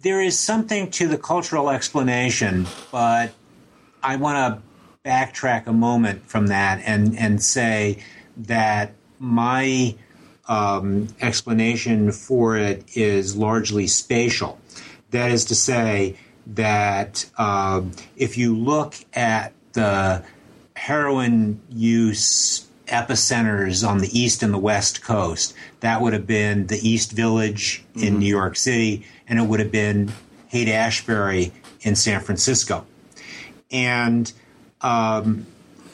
there 0.02 0.20
is 0.20 0.38
something 0.38 0.90
to 0.90 1.06
the 1.06 1.18
cultural 1.18 1.70
explanation, 1.70 2.66
but 2.90 3.32
I 4.02 4.16
want 4.16 4.36
to 4.56 5.08
backtrack 5.08 5.66
a 5.66 5.72
moment 5.72 6.26
from 6.26 6.48
that 6.48 6.82
and, 6.84 7.16
and 7.16 7.40
say 7.40 8.02
that 8.36 8.92
my 9.18 9.94
um, 10.48 11.08
explanation 11.20 12.12
for 12.12 12.56
it 12.56 12.96
is 12.96 13.36
largely 13.36 13.86
spatial. 13.86 14.58
That 15.10 15.30
is 15.30 15.44
to 15.46 15.54
say, 15.54 16.16
that 16.46 17.28
um, 17.38 17.92
if 18.16 18.38
you 18.38 18.56
look 18.56 18.94
at 19.14 19.52
the 19.72 20.24
heroin 20.76 21.60
use 21.68 22.66
epicenters 22.86 23.86
on 23.86 23.98
the 23.98 24.18
east 24.18 24.42
and 24.42 24.54
the 24.54 24.58
west 24.58 25.02
coast, 25.02 25.54
that 25.80 26.00
would 26.00 26.12
have 26.12 26.26
been 26.26 26.68
the 26.68 26.88
East 26.88 27.12
Village 27.12 27.84
in 27.94 28.00
mm-hmm. 28.00 28.18
New 28.20 28.26
York 28.26 28.56
City, 28.56 29.04
and 29.26 29.38
it 29.38 29.42
would 29.42 29.60
have 29.60 29.72
been 29.72 30.12
Haight 30.48 30.68
Ashbury 30.68 31.52
in 31.80 31.96
San 31.96 32.20
Francisco. 32.20 32.86
And 33.70 34.32
um, 34.80 35.46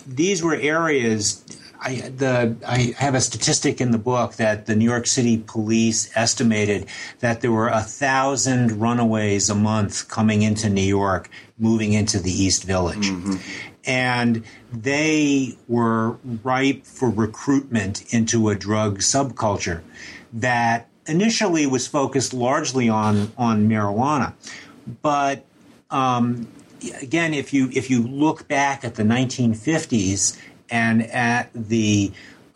these 0.07 0.42
were 0.42 0.55
areas. 0.55 1.42
I, 1.85 1.95
the, 2.16 2.57
I 2.66 2.95
have 2.97 3.14
a 3.14 3.20
statistic 3.20 3.80
in 3.80 3.91
the 3.91 3.99
book 3.99 4.35
that 4.35 4.66
the 4.66 4.76
New 4.76 4.85
York 4.85 5.07
City 5.07 5.43
police 5.45 6.11
estimated 6.14 6.87
that 7.18 7.41
there 7.41 7.51
were 7.51 7.68
a 7.68 7.80
thousand 7.80 8.80
runaways 8.80 9.51
a 9.51 9.55
month 9.55 10.09
coming 10.09 10.43
into 10.43 10.70
New 10.70 10.80
York, 10.80 11.28
moving 11.59 11.93
into 11.93 12.20
the 12.20 12.30
East 12.30 12.64
Village. 12.64 13.09
Mm-hmm. 13.09 13.37
And 13.85 14.45
they 14.72 15.57
were 15.66 16.12
ripe 16.45 16.87
for 16.87 17.11
recruitment 17.11 18.12
into 18.14 18.49
a 18.49 18.55
drug 18.55 19.01
subculture 19.01 19.83
that 20.33 20.89
initially 21.07 21.66
was 21.66 21.89
focused 21.89 22.33
largely 22.33 22.89
on 22.89 23.33
on 23.37 23.68
marijuana, 23.68 24.35
but 25.03 25.45
um, 25.91 26.47
again, 27.01 27.35
if 27.35 27.53
you 27.53 27.70
if 27.72 27.91
you 27.91 28.03
look 28.03 28.49
back 28.49 28.85
at 28.85 28.95
the 28.95 29.03
1950s 29.03 30.39
and 30.73 31.03
at 31.03 31.51
the 31.55 32.11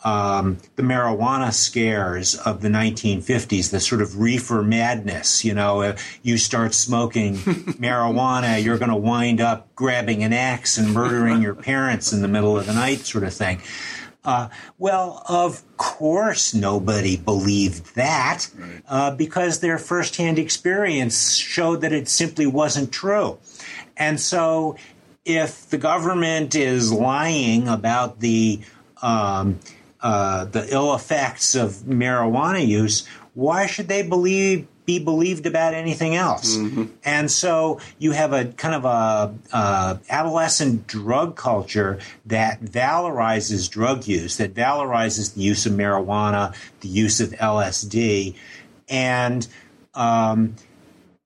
um, 0.05 0.59
the 0.77 0.83
marijuana 0.83 1.53
scares 1.53 2.37
of 2.37 2.61
the 2.61 2.69
1950s, 2.69 3.71
the 3.71 3.81
sort 3.81 4.01
of 4.01 4.21
reefer 4.21 4.62
madness. 4.62 5.45
You 5.45 5.53
know, 5.53 5.83
if 5.83 6.21
you 6.23 6.39
start 6.39 6.75
smoking 6.75 7.35
marijuana, 7.37 8.62
you're 8.62 8.79
going 8.79 8.91
to 8.91 8.97
wind 8.97 9.41
up 9.41 9.75
grabbing 9.75 10.23
an 10.23 10.33
axe 10.33 10.79
and 10.79 10.93
murdering 10.93 11.43
your 11.43 11.57
parents 11.57 12.12
in 12.12 12.23
the 12.23 12.29
middle 12.29 12.57
of 12.57 12.67
the 12.67 12.73
night, 12.73 13.01
sort 13.01 13.25
of 13.25 13.35
thing. 13.35 13.61
Uh, 14.25 14.49
well, 14.79 15.25
of 15.29 15.62
course, 15.77 16.55
nobody 16.55 17.17
believed 17.17 17.95
that 17.97 18.49
right. 18.57 18.83
uh, 18.89 19.11
because 19.12 19.61
their 19.61 19.79
firsthand 19.79 20.39
experience 20.39 21.35
showed 21.35 21.81
that 21.81 21.93
it 21.93 22.09
simply 22.09 22.47
wasn't 22.47 22.93
true. 22.93 23.39
And 23.97 24.21
so, 24.21 24.77
if 25.27 25.68
the 25.68 25.77
government 25.77 26.55
is 26.55 26.91
lying 26.93 27.68
about 27.68 28.20
the 28.20 28.61
um, 29.03 29.59
uh, 30.01 30.45
the 30.47 30.72
ill 30.72 30.95
effects 30.95 31.55
of 31.55 31.72
marijuana 31.83 32.66
use, 32.66 33.07
why 33.35 33.66
should 33.66 33.89
they 33.89 34.03
believe 34.03 34.66
be 34.87 35.01
believed 35.01 35.47
about 35.47 35.74
anything 35.74 36.14
else? 36.14 36.57
Mm-hmm. 36.57 36.85
And 37.05 37.29
so 37.29 37.81
you 37.99 38.12
have 38.12 38.33
a 38.33 38.45
kind 38.45 38.74
of 38.77 38.85
a, 38.85 39.35
a, 39.53 40.01
adolescent 40.09 40.87
drug 40.87 41.35
culture 41.35 41.99
that 42.27 42.62
valorizes 42.62 43.68
drug 43.68 44.07
use, 44.07 44.37
that 44.37 44.55
valorizes 44.55 45.35
the 45.35 45.41
use 45.41 45.66
of 45.66 45.72
marijuana, 45.72 46.55
the 46.81 46.89
use 46.89 47.20
of 47.20 47.31
LSD, 47.31 48.37
and 48.89 49.49
um, 49.95 50.55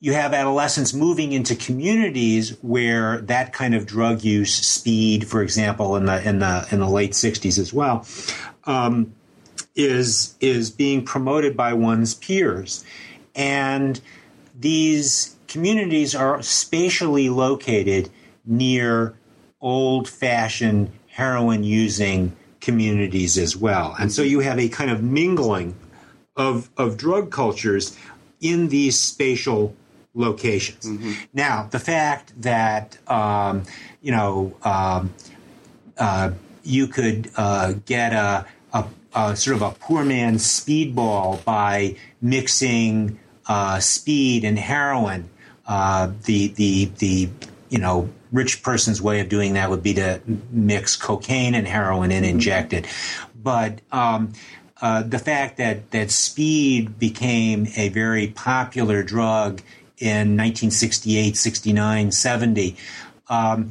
you 0.03 0.14
have 0.14 0.32
adolescents 0.32 0.94
moving 0.94 1.32
into 1.32 1.55
communities 1.55 2.57
where 2.62 3.20
that 3.22 3.53
kind 3.53 3.74
of 3.74 3.84
drug 3.86 4.24
use, 4.24 4.55
speed, 4.55 5.28
for 5.28 5.42
example, 5.42 5.94
in 5.96 6.07
the 6.07 6.26
in 6.26 6.38
the 6.38 6.66
in 6.70 6.80
the 6.80 6.88
late 6.88 7.12
'60s 7.12 7.59
as 7.59 7.72
well, 7.72 8.07
um, 8.64 9.12
is 9.74 10.34
is 10.40 10.70
being 10.70 11.05
promoted 11.05 11.55
by 11.55 11.74
one's 11.74 12.14
peers, 12.14 12.82
and 13.34 14.01
these 14.59 15.36
communities 15.48 16.14
are 16.14 16.40
spatially 16.40 17.28
located 17.28 18.09
near 18.46 19.14
old-fashioned 19.61 20.90
heroin-using 21.09 22.34
communities 22.62 23.36
as 23.36 23.55
well, 23.55 23.94
and 24.01 24.11
so 24.11 24.22
you 24.22 24.40
have 24.40 24.59
a 24.59 24.70
kind 24.70 24.90
of 24.90 25.03
mingling 25.03 25.74
of 26.36 26.70
of 26.78 26.96
drug 26.96 27.30
cultures 27.30 27.98
in 28.40 28.68
these 28.68 28.98
spatial 28.98 29.76
locations. 30.14 30.86
Mm-hmm. 30.86 31.12
Now, 31.32 31.68
the 31.70 31.78
fact 31.78 32.40
that 32.42 32.98
um, 33.08 33.64
you 34.00 34.12
know 34.12 34.56
um, 34.62 35.14
uh, 35.98 36.32
you 36.62 36.86
could 36.86 37.30
uh, 37.36 37.74
get 37.84 38.12
a, 38.12 38.46
a, 38.72 38.84
a, 39.14 39.36
sort 39.36 39.56
of 39.56 39.62
a 39.62 39.70
poor 39.72 40.04
man's 40.04 40.44
speedball 40.44 41.44
by 41.44 41.96
mixing 42.20 43.18
uh, 43.46 43.78
speed 43.80 44.44
and 44.44 44.58
heroin. 44.58 45.28
Uh, 45.66 46.11
the 46.24 46.48
the 46.48 46.86
the 46.98 47.28
you 47.68 47.78
know 47.78 48.08
rich 48.32 48.62
person's 48.62 49.00
way 49.02 49.20
of 49.20 49.28
doing 49.28 49.54
that 49.54 49.70
would 49.70 49.82
be 49.82 49.94
to 49.94 50.20
mix 50.50 50.96
cocaine 50.96 51.54
and 51.54 51.66
heroin 51.66 52.11
and 52.12 52.24
inject 52.24 52.72
it, 52.72 52.86
but 53.40 53.80
um, 53.92 54.32
uh, 54.82 55.02
the 55.02 55.18
fact 55.18 55.58
that 55.58 55.90
that 55.90 56.11
speed 56.11 56.98
became 56.98 57.68
a 57.76 57.88
very 57.90 58.28
popular 58.28 59.02
drug 59.02 59.61
in 60.01 60.36
1968, 60.36 61.36
69, 61.36 62.11
70. 62.11 62.76
Um, 63.28 63.70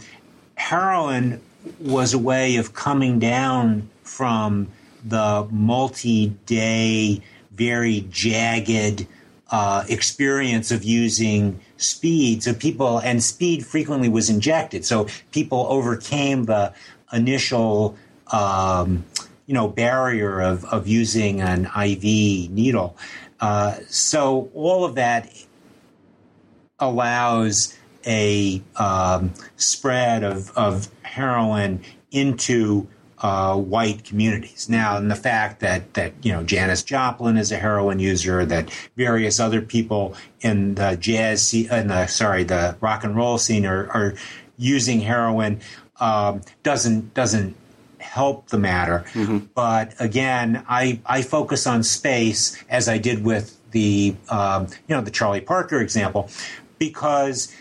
heroin 0.56 1.42
was 1.80 2.14
a 2.14 2.20
way 2.20 2.56
of 2.58 2.74
coming 2.74 3.20
down 3.20 3.90
from 4.04 4.70
the 5.04 5.48
multi 5.52 6.28
day, 6.46 7.22
very 7.52 8.08
jagged 8.10 9.08
uh, 9.52 9.84
experience 9.90 10.72
of 10.72 10.84
using 10.84 11.60
speed. 11.78 12.44
So 12.44 12.54
people, 12.54 13.00
and 13.00 13.24
speed 13.24 13.66
frequently 13.66 14.08
was 14.08 14.30
injected. 14.30 14.86
So 14.86 15.08
people 15.32 15.66
overcame 15.70 16.46
the 16.46 16.74
initial, 17.12 17.98
um, 18.28 19.06
you 19.48 19.56
know, 19.56 19.68
barrier 19.68 20.40
of, 20.40 20.66
of 20.66 20.88
using 20.88 21.42
an 21.42 21.66
IV 21.66 22.04
needle. 22.52 22.96
Uh, 23.40 23.78
so 23.88 24.52
all 24.54 24.86
of 24.86 24.96
that 24.96 25.32
allows 26.80 27.78
a 28.06 28.62
um, 28.78 29.34
spread 29.58 30.24
of, 30.24 30.56
of 30.58 30.90
heroin 31.04 31.84
into 32.12 32.88
uh, 33.22 33.56
white 33.56 34.06
communities. 34.06 34.70
Now, 34.70 34.98
and 34.98 35.12
the 35.12 35.16
fact 35.16 35.60
that 35.60 35.94
that 35.96 36.14
you 36.22 36.32
know 36.32 36.44
Janis 36.44 36.84
Joplin 36.84 37.38
is 37.38 37.52
a 37.52 37.58
heroin 37.58 38.00
user, 38.00 38.46
that 38.46 38.70
various 38.96 39.40
other 39.40 39.62
people 39.62 40.16
in 40.42 40.76
the 40.76 40.96
jazz 40.96 41.44
scene, 41.44 41.70
in 41.72 41.88
the 41.88 42.08
sorry, 42.08 42.44
the 42.44 42.78
rock 42.80 43.04
and 43.04 43.16
roll 43.16 43.38
scene 43.38 43.66
are, 43.66 43.90
are 43.92 44.14
using 44.58 45.02
heroin 45.02 45.60
um, 46.00 46.42
doesn't 46.64 47.14
doesn't 47.14 47.56
help 47.98 48.48
the 48.48 48.58
matter. 48.58 49.06
Mm-hmm. 49.14 49.40
But 49.54 49.94
again, 50.00 50.64
I 50.70 51.02
I 51.06 51.22
focus 51.22 51.68
on 51.68 51.84
space 51.84 52.62
as 52.70 52.88
I 52.88 52.98
did 52.98 53.26
with 53.26 53.60
the 53.72 54.16
um, 54.30 54.68
you 54.88 54.96
know 54.96 55.02
the 55.02 55.12
Charlie 55.12 55.42
Parker 55.42 55.80
example 55.80 56.30
because 56.80 57.54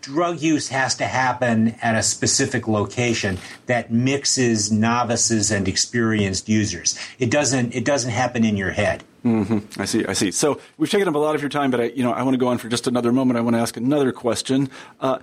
drug 0.00 0.40
use 0.40 0.68
has 0.68 0.94
to 0.96 1.04
happen 1.04 1.74
at 1.82 1.94
a 1.94 2.02
specific 2.02 2.66
location 2.68 3.38
that 3.66 3.92
mixes 3.92 4.70
novices 4.70 5.50
and 5.50 5.68
experienced 5.68 6.48
users. 6.48 6.98
It 7.18 7.30
doesn't. 7.30 7.74
It 7.74 7.84
doesn't 7.84 8.10
happen 8.10 8.44
in 8.44 8.56
your 8.56 8.70
head. 8.70 9.04
Mm-hmm. 9.24 9.80
I 9.80 9.84
see. 9.84 10.06
I 10.06 10.14
see. 10.14 10.30
So 10.30 10.60
we've 10.78 10.90
taken 10.90 11.06
up 11.06 11.14
a 11.14 11.18
lot 11.18 11.34
of 11.34 11.42
your 11.42 11.50
time, 11.50 11.70
but 11.70 11.80
I, 11.80 11.84
you 11.84 12.02
know, 12.02 12.12
I 12.12 12.22
want 12.22 12.34
to 12.34 12.38
go 12.38 12.48
on 12.48 12.58
for 12.58 12.68
just 12.68 12.86
another 12.86 13.12
moment. 13.12 13.38
I 13.38 13.42
want 13.42 13.54
to 13.54 13.60
ask 13.60 13.76
another 13.76 14.12
question. 14.12 14.70
Uh, 14.98 15.18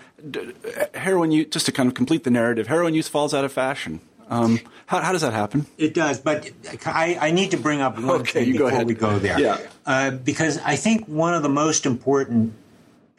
heroin 0.94 1.32
use, 1.32 1.48
just 1.50 1.66
to 1.66 1.72
kind 1.72 1.88
of 1.88 1.96
complete 1.96 2.24
the 2.24 2.30
narrative, 2.30 2.68
heroin 2.68 2.94
use 2.94 3.08
falls 3.08 3.34
out 3.34 3.44
of 3.44 3.52
fashion. 3.52 4.00
Um, 4.30 4.60
how, 4.86 5.02
how, 5.02 5.12
does 5.12 5.22
that 5.22 5.34
happen? 5.34 5.66
It 5.78 5.94
does, 5.94 6.20
but 6.20 6.50
I, 6.86 7.18
I 7.20 7.32
need 7.32 7.52
to 7.52 7.58
bring 7.58 7.82
up 7.82 7.96
one 7.96 8.22
okay, 8.22 8.46
thing 8.46 8.52
before 8.54 8.84
we 8.84 8.94
go 8.94 9.20
there. 9.20 9.40
Yeah. 9.40 9.58
Uh, 9.86 10.12
because 10.12 10.60
I 10.60 10.76
think 10.76 11.06
one 11.06 11.34
of 11.34 11.44
the 11.44 11.50
most 11.50 11.86
important 11.86 12.54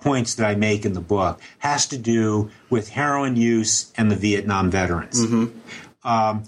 points 0.01 0.35
that 0.37 0.47
I 0.47 0.55
make 0.55 0.85
in 0.85 0.93
the 0.93 1.01
book 1.01 1.41
has 1.59 1.87
to 1.89 1.99
do 1.99 2.51
with 2.71 2.91
heroin 2.91 3.37
use 3.37 3.93
and 3.97 4.11
the 4.11 4.17
Vietnam 4.17 4.71
veterans. 4.71 5.25
Mm-hmm. 5.25 6.09
Um, 6.09 6.45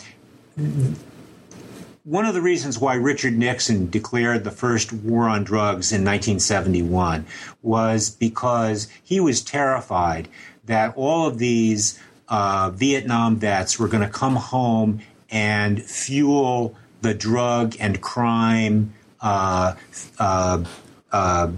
one 2.05 2.25
of 2.25 2.35
the 2.35 2.43
reasons 2.43 2.79
why 2.79 2.95
Richard 2.95 3.37
Nixon 3.37 3.91
declared 3.91 4.45
the 4.45 4.51
first 4.51 4.93
war 4.93 5.29
on 5.29 5.45
drugs 5.45 5.93
in 5.93 6.01
1971 6.01 7.27
was 7.63 8.11
because 8.11 8.89
he 9.03 9.21
was 9.21 9.43
terrified 9.43 10.29
that 10.65 10.95
all 10.97 11.27
of 11.27 11.39
these 11.39 11.99
uh, 12.31 12.71
Vietnam 12.71 13.37
vets 13.37 13.79
were 13.79 13.89
going 13.89 14.05
to 14.05 14.09
come 14.09 14.37
home 14.37 15.01
and 15.31 15.83
fuel 15.83 16.77
the 17.03 17.13
drug 17.13 17.77
and 17.81 18.01
crime 18.01 18.95
uh, 19.21 19.75
uh, 20.19 20.65
uh, 21.13 21.51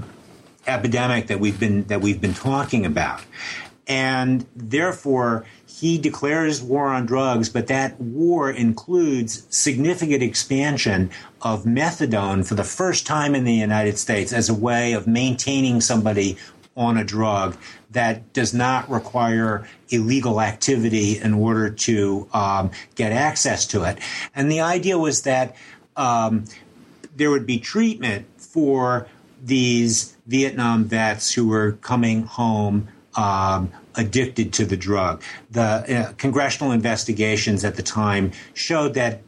epidemic 0.66 1.27
that 1.29 1.39
we've 1.39 1.61
been 1.61 1.85
that 1.85 2.01
we've 2.01 2.20
been 2.20 2.35
talking 2.35 2.87
about, 2.87 3.20
and 3.87 4.47
therefore 4.57 5.45
he 5.66 5.99
declares 5.99 6.62
war 6.62 6.89
on 6.89 7.07
drugs, 7.07 7.49
but 7.49 7.66
that 7.66 8.01
war 8.01 8.49
includes 8.49 9.45
significant 9.51 10.23
expansion 10.23 11.11
of 11.41 11.64
methadone 11.64 12.47
for 12.47 12.55
the 12.55 12.64
first 12.64 13.05
time 13.05 13.35
in 13.35 13.43
the 13.43 13.55
United 13.55 13.99
States 13.99 14.33
as 14.33 14.49
a 14.49 14.55
way 14.55 14.93
of 14.93 15.09
maintaining 15.09 15.81
somebody 15.81 16.37
on 16.77 16.97
a 16.97 17.05
drug 17.05 17.57
that 17.93 18.32
does 18.32 18.53
not 18.53 18.88
require 18.90 19.66
illegal 19.88 20.40
activity 20.40 21.18
in 21.18 21.34
order 21.34 21.70
to 21.70 22.28
um, 22.32 22.70
get 22.95 23.12
access 23.12 23.66
to 23.68 23.84
it. 23.84 23.99
And 24.34 24.51
the 24.51 24.61
idea 24.61 24.99
was 24.99 25.22
that 25.22 25.57
um, 25.97 26.45
there 27.14 27.30
would 27.30 27.47
be 27.47 27.59
treatment 27.59 28.26
for 28.36 29.07
these 29.43 30.16
Vietnam 30.26 30.84
vets 30.84 31.32
who 31.32 31.49
were 31.49 31.72
coming 31.72 32.22
home 32.24 32.88
um, 33.16 33.70
addicted 33.95 34.53
to 34.55 34.64
the 34.64 34.76
drug. 34.76 35.22
The 35.51 35.62
uh, 35.62 36.12
congressional 36.12 36.72
investigations 36.72 37.64
at 37.64 37.76
the 37.76 37.82
time 37.82 38.32
showed 38.55 38.95
that 38.95 39.20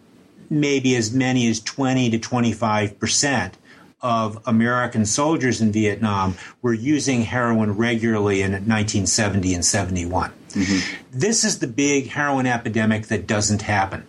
maybe 0.49 0.95
as 0.97 1.13
many 1.13 1.49
as 1.49 1.61
20 1.61 2.11
to 2.11 2.19
25 2.19 2.99
percent 2.99 3.57
of 4.05 4.39
American 4.47 5.07
soldiers 5.07 5.63
in 5.63 5.73
Vietnam 5.73 6.37
were 6.61 6.75
using 6.75 7.23
heroin 7.23 7.73
regularly 7.73 8.43
in 8.43 8.53
1970 8.53 9.55
and 9.55 9.65
71. 9.65 10.31
Mm-hmm. 10.51 11.03
This 11.11 11.43
is 11.43 11.59
the 11.59 11.67
big 11.67 12.09
heroin 12.09 12.47
epidemic 12.47 13.07
that 13.07 13.27
doesn't 13.27 13.63
happen 13.63 14.07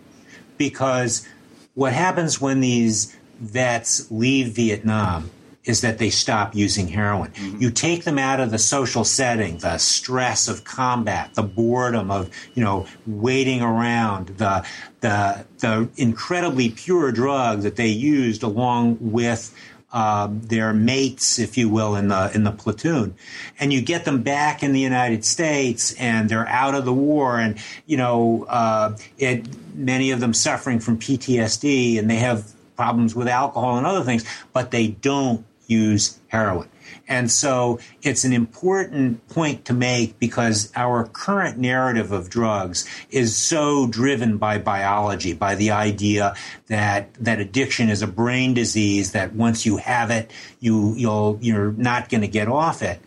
because 0.58 1.26
what 1.74 1.94
happens 1.94 2.38
when 2.40 2.60
these 2.60 3.16
vets 3.40 4.10
leave 4.10 4.48
Vietnam 4.48 5.30
is 5.64 5.80
that 5.80 5.98
they 5.98 6.10
stop 6.10 6.54
using 6.54 6.88
heroin. 6.88 7.30
Mm-hmm. 7.32 7.62
You 7.62 7.70
take 7.70 8.04
them 8.04 8.18
out 8.18 8.38
of 8.38 8.50
the 8.50 8.58
social 8.58 9.02
setting, 9.02 9.58
the 9.58 9.78
stress 9.78 10.46
of 10.46 10.62
combat, 10.62 11.34
the 11.34 11.42
boredom 11.42 12.10
of, 12.10 12.30
you 12.54 12.62
know, 12.62 12.86
waiting 13.06 13.62
around, 13.62 14.28
the 14.28 14.64
the 15.00 15.44
the 15.58 15.88
incredibly 15.96 16.68
pure 16.68 17.10
drug 17.12 17.62
that 17.62 17.76
they 17.76 17.88
used 17.88 18.42
along 18.42 18.98
with 19.00 19.52
um, 19.92 20.40
their 20.42 20.72
mates, 20.72 21.38
if 21.38 21.56
you 21.56 21.68
will, 21.68 21.94
in 21.94 22.08
the 22.08 22.30
in 22.34 22.44
the 22.44 22.50
platoon, 22.50 23.14
and 23.58 23.72
you 23.72 23.80
get 23.80 24.04
them 24.04 24.22
back 24.22 24.62
in 24.62 24.72
the 24.72 24.80
United 24.80 25.24
States, 25.24 25.94
and 25.94 26.28
they're 26.28 26.48
out 26.48 26.74
of 26.74 26.84
the 26.84 26.92
war, 26.92 27.38
and 27.38 27.58
you 27.86 27.96
know, 27.96 28.44
uh, 28.48 28.96
it, 29.18 29.46
many 29.74 30.10
of 30.10 30.20
them 30.20 30.34
suffering 30.34 30.80
from 30.80 30.98
PTSD, 30.98 31.98
and 31.98 32.10
they 32.10 32.16
have 32.16 32.52
problems 32.76 33.14
with 33.14 33.28
alcohol 33.28 33.78
and 33.78 33.86
other 33.86 34.04
things, 34.04 34.24
but 34.52 34.70
they 34.70 34.88
don't 34.88 35.44
use 35.66 36.18
heroin. 36.28 36.68
And 37.08 37.30
so 37.30 37.78
it's 38.02 38.24
an 38.24 38.32
important 38.32 39.26
point 39.28 39.64
to 39.66 39.72
make 39.72 40.18
because 40.18 40.72
our 40.74 41.04
current 41.04 41.58
narrative 41.58 42.12
of 42.12 42.28
drugs 42.30 42.84
is 43.10 43.36
so 43.36 43.86
driven 43.86 44.38
by 44.38 44.58
biology, 44.58 45.32
by 45.32 45.54
the 45.54 45.70
idea 45.70 46.34
that 46.66 47.14
that 47.14 47.38
addiction 47.38 47.88
is 47.88 48.02
a 48.02 48.06
brain 48.06 48.54
disease 48.54 49.12
that 49.12 49.32
once 49.34 49.64
you 49.64 49.76
have 49.76 50.10
it, 50.10 50.30
you 50.60 50.94
you'll 50.96 51.38
you're 51.40 51.72
not 51.72 52.08
going 52.08 52.22
to 52.22 52.28
get 52.28 52.48
off 52.48 52.82
it. 52.82 53.00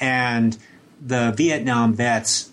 And 0.00 0.56
the 1.00 1.32
Vietnam 1.36 1.94
vets 1.94 2.50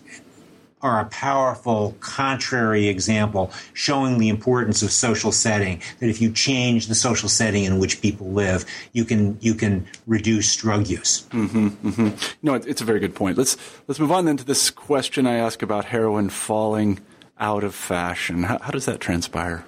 are 0.82 1.00
a 1.00 1.04
powerful 1.06 1.94
contrary 2.00 2.88
example 2.88 3.52
showing 3.74 4.18
the 4.18 4.28
importance 4.28 4.82
of 4.82 4.90
social 4.90 5.32
setting 5.32 5.80
that 5.98 6.08
if 6.08 6.20
you 6.20 6.32
change 6.32 6.86
the 6.86 6.94
social 6.94 7.28
setting 7.28 7.64
in 7.64 7.78
which 7.78 8.00
people 8.00 8.30
live 8.30 8.64
you 8.92 9.04
can 9.04 9.38
you 9.40 9.54
can 9.54 9.86
reduce 10.06 10.54
drug 10.56 10.86
use. 10.86 11.22
Mm-hmm, 11.30 11.68
mm-hmm. 11.68 12.34
no 12.42 12.54
it's 12.54 12.80
a 12.80 12.84
very 12.84 13.00
good 13.00 13.14
point. 13.14 13.36
Let's 13.36 13.56
let's 13.88 14.00
move 14.00 14.12
on 14.12 14.24
then 14.24 14.36
to 14.36 14.44
this 14.44 14.70
question 14.70 15.26
i 15.26 15.36
ask 15.36 15.62
about 15.62 15.86
heroin 15.86 16.28
falling 16.28 17.00
out 17.38 17.64
of 17.64 17.74
fashion. 17.74 18.44
How, 18.44 18.58
how 18.58 18.70
does 18.70 18.84
that 18.86 19.00
transpire? 19.00 19.64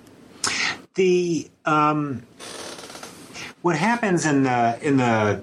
The 0.94 1.50
um, 1.64 2.22
what 3.62 3.76
happens 3.76 4.26
in 4.26 4.42
the 4.42 4.78
in 4.82 4.98
the 4.98 5.42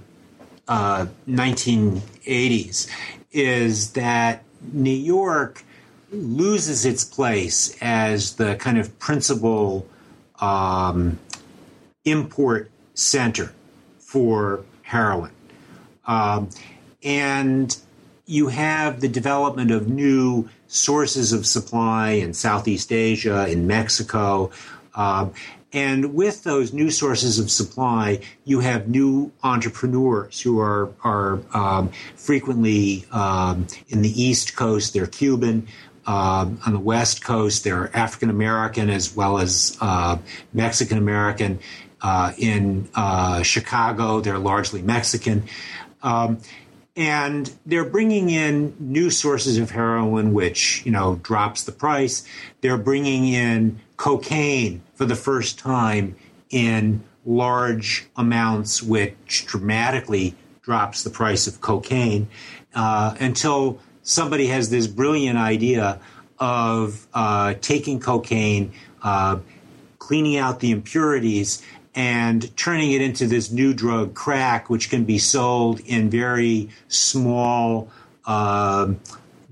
uh, 0.67 1.07
1980s 1.27 2.87
is 3.31 3.93
that 3.93 4.43
New 4.61 4.89
York 4.91 5.63
loses 6.11 6.85
its 6.85 7.03
place 7.03 7.77
as 7.81 8.35
the 8.35 8.55
kind 8.55 8.77
of 8.77 8.97
principal 8.99 9.87
um, 10.39 11.19
import 12.05 12.71
center 12.93 13.53
for 13.99 14.63
heroin. 14.81 15.31
Um, 16.05 16.49
and 17.03 17.77
you 18.25 18.47
have 18.47 19.01
the 19.01 19.07
development 19.07 19.71
of 19.71 19.87
new 19.87 20.49
sources 20.67 21.33
of 21.33 21.45
supply 21.45 22.11
in 22.11 22.33
Southeast 22.33 22.91
Asia, 22.91 23.47
in 23.47 23.67
Mexico. 23.67 24.51
Um, 24.95 25.33
and 25.71 26.15
with 26.15 26.43
those 26.43 26.73
new 26.73 26.89
sources 26.89 27.37
of 27.37 27.51
supply, 27.51 28.21
you 28.43 28.59
have 28.59 28.87
new 28.87 29.31
entrepreneurs 29.43 30.41
who 30.41 30.59
are 30.59 30.91
are 31.03 31.39
um, 31.53 31.91
frequently 32.15 33.05
um, 33.11 33.67
in 33.89 34.01
the 34.01 34.21
East 34.21 34.55
Coast. 34.55 34.93
They're 34.93 35.07
Cuban. 35.07 35.67
Uh, 36.07 36.49
on 36.65 36.73
the 36.73 36.79
West 36.79 37.23
Coast, 37.23 37.63
they're 37.63 37.95
African 37.95 38.31
American 38.31 38.89
as 38.89 39.15
well 39.15 39.37
as 39.37 39.77
uh, 39.79 40.17
Mexican 40.53 40.97
American. 40.97 41.59
Uh, 42.01 42.31
in 42.37 42.87
uh, 42.95 43.43
Chicago, 43.43 44.21
they're 44.21 44.39
largely 44.39 44.81
Mexican. 44.81 45.43
Um, 46.01 46.39
and 46.95 47.53
they're 47.65 47.85
bringing 47.85 48.29
in 48.29 48.75
new 48.79 49.09
sources 49.11 49.57
of 49.57 49.69
heroin, 49.69 50.33
which 50.33 50.83
you 50.83 50.91
know 50.91 51.19
drops 51.21 51.63
the 51.63 51.71
price. 51.71 52.23
They're 52.61 52.77
bringing 52.77 53.27
in 53.27 53.79
cocaine 53.97 54.81
for 54.99 55.05
the 55.05 55.15
first 55.15 55.57
time 55.57 56.13
in 56.49 57.01
large 57.25 58.05
amounts, 58.17 58.83
which 58.83 59.45
dramatically 59.45 60.35
drops 60.61 61.03
the 61.03 61.09
price 61.09 61.47
of 61.47 61.61
cocaine 61.61 62.27
uh, 62.75 63.15
until 63.21 63.79
somebody 64.03 64.47
has 64.47 64.69
this 64.69 64.87
brilliant 64.87 65.39
idea 65.39 66.01
of 66.37 67.07
uh, 67.13 67.53
taking 67.61 68.01
cocaine, 68.01 68.73
uh, 69.01 69.39
cleaning 69.99 70.35
out 70.35 70.59
the 70.59 70.69
impurities, 70.69 71.63
and 71.95 72.53
turning 72.57 72.91
it 72.91 73.01
into 73.01 73.25
this 73.25 73.51
new 73.51 73.73
drug, 73.73 74.13
crack, 74.13 74.69
which 74.69 74.89
can 74.89 75.05
be 75.05 75.17
sold 75.17 75.79
in 75.79 76.09
very 76.09 76.67
small 76.89 77.89
uh, 78.25 78.91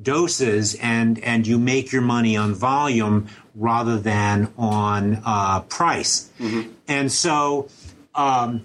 doses, 0.02 0.76
and 0.82 1.20
and 1.20 1.48
you 1.48 1.58
make 1.58 1.94
your 1.94 2.02
money 2.02 2.36
on 2.36 2.54
volume 2.54 3.28
rather 3.58 3.98
than 3.98 4.54
on 4.58 5.22
uh, 5.26 5.62
price. 5.62 6.30
Mm-hmm. 6.40 6.72
And 6.88 7.12
so 7.12 7.68
um, 8.16 8.62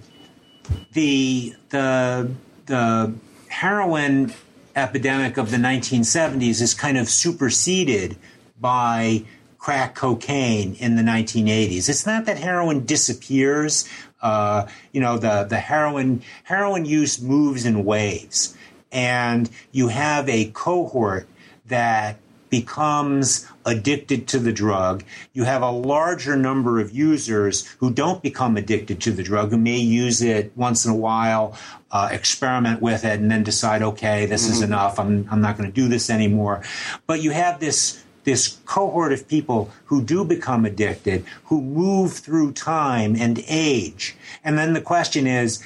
the 0.93 1.55
the 1.71 2.31
the 2.67 3.15
heroin 3.49 4.33
epidemic 4.77 5.37
of 5.37 5.51
the 5.51 5.57
1970s 5.57 6.61
is 6.63 6.75
kind 6.75 6.97
of 6.97 7.09
superseded 7.09 8.17
by 8.61 9.25
crack 9.59 9.95
cocaine 9.95 10.75
in 10.77 10.97
the 10.97 11.03
1980s. 11.03 11.89
It's 11.89 12.07
not 12.07 12.25
that 12.27 12.39
heroin 12.39 12.85
disappears. 12.85 13.89
Uh, 14.21 14.67
you 14.93 15.01
know, 15.01 15.19
the, 15.19 15.45
the 15.45 15.59
heroin, 15.59 16.23
heroin 16.45 16.85
use 16.85 17.21
moves 17.21 17.65
in 17.65 17.85
waves. 17.85 18.57
And 18.91 19.49
you 19.71 19.89
have 19.89 20.29
a 20.29 20.51
cohort 20.51 21.29
that 21.67 22.19
becomes 22.53 23.49
addicted 23.65 24.29
to 24.29 24.39
the 24.39 24.53
drug. 24.53 25.03
You 25.33 25.45
have 25.45 25.63
a 25.63 25.71
larger 25.71 26.37
number 26.37 26.81
of 26.81 26.93
users 26.93 27.67
who 27.79 27.91
don't 27.91 28.23
become 28.23 28.59
addicted 28.59 29.01
to 29.01 29.11
the 29.11 29.23
drug, 29.23 29.53
who 29.53 29.57
may 29.57 29.79
use 29.79 30.21
it 30.21 30.53
once 30.55 30.85
in 30.85 30.91
a 30.91 30.95
while, 30.95 31.57
uh, 31.91 32.11
experiment 32.13 32.83
with 32.83 33.07
it, 33.07 33.19
and 33.19 33.31
then 33.31 33.43
decide, 33.43 33.81
okay, 33.83 34.27
this 34.27 34.45
mm-hmm. 34.45 34.53
is 34.53 34.61
enough. 34.61 35.01
I'm, 35.01 35.27
I'm 35.31 35.41
not 35.41 35.57
going 35.57 35.71
to 35.71 35.75
do 35.75 35.89
this 35.89 36.11
anymore. 36.11 36.63
But 37.07 37.23
you 37.23 37.31
have 37.31 37.59
this 37.59 38.05
this 38.25 38.59
cohort 38.67 39.13
of 39.13 39.27
people 39.27 39.69
who 39.87 40.01
do 40.01 40.25
become 40.25 40.65
addicted, 40.65 41.25
who 41.47 41.61
move 41.61 42.13
through 42.13 42.53
time 42.53 43.17
and 43.17 43.43
age. 43.49 44.15
And 44.45 44.57
then 44.57 44.75
the 44.75 44.81
question 44.81 45.27
is, 45.27 45.61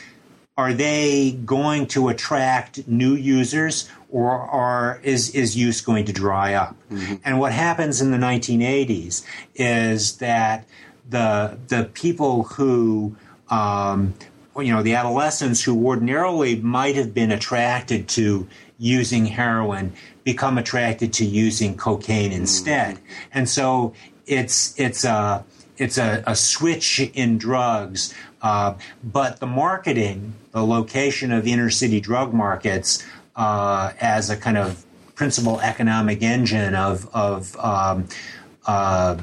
are 0.57 0.73
they 0.73 1.33
going 1.33 1.87
to 1.87 2.09
attract 2.09 2.89
new 2.89 3.15
users 3.15 3.91
or 4.11 4.31
are, 4.31 5.01
is, 5.03 5.31
is 5.35 5.57
use 5.57 5.81
going 5.83 6.07
to 6.07 6.13
dry 6.13 6.55
up? 6.55 6.75
Mm-hmm. 6.91 7.17
And 7.25 7.39
what 7.39 7.53
happens 7.53 8.01
in 8.01 8.11
the 8.11 8.17
1980s 8.17 9.25
is 9.55 10.17
that 10.17 10.67
the, 11.09 11.59
the 11.69 11.91
people 11.93 12.45
who, 12.45 13.17
um, 13.51 14.15
you 14.57 14.73
know, 14.73 14.83
the 14.83 14.95
adolescents 14.95 15.63
who 15.63 15.87
ordinarily 15.87 16.57
might 16.57 16.95
have 16.97 17.13
been 17.13 17.31
attracted 17.31 18.09
to 18.09 18.49
using 18.79 19.27
heroin 19.27 19.93
become 20.25 20.57
attracted 20.57 21.13
to 21.15 21.25
using 21.27 21.77
cocaine 21.77 22.33
instead. 22.33 22.97
Mm-hmm. 22.97 23.29
And 23.35 23.49
so 23.49 23.93
it's, 24.27 24.79
it's 24.81 25.05
a, 25.05 25.45
it's 25.77 25.99
a, 25.99 26.25
a 26.27 26.35
switch 26.35 27.01
in 27.01 27.37
drugs, 27.37 28.15
uh, 28.41 28.75
but 29.05 29.41
the 29.41 29.47
marketing, 29.47 30.35
the 30.57 30.65
location 30.65 31.33
of 31.33 31.47
inner 31.47 31.69
city 31.69 32.01
drug 32.01 32.33
markets, 32.33 33.05
uh, 33.37 33.93
as 34.01 34.31
a 34.31 34.37
kind 34.39 34.57
of 34.57 34.83
principal 35.15 35.61
economic 35.61 36.23
engine 36.23 36.75
of 36.75 37.07
of 37.15 37.55
um, 37.59 38.09
uh, 38.67 39.19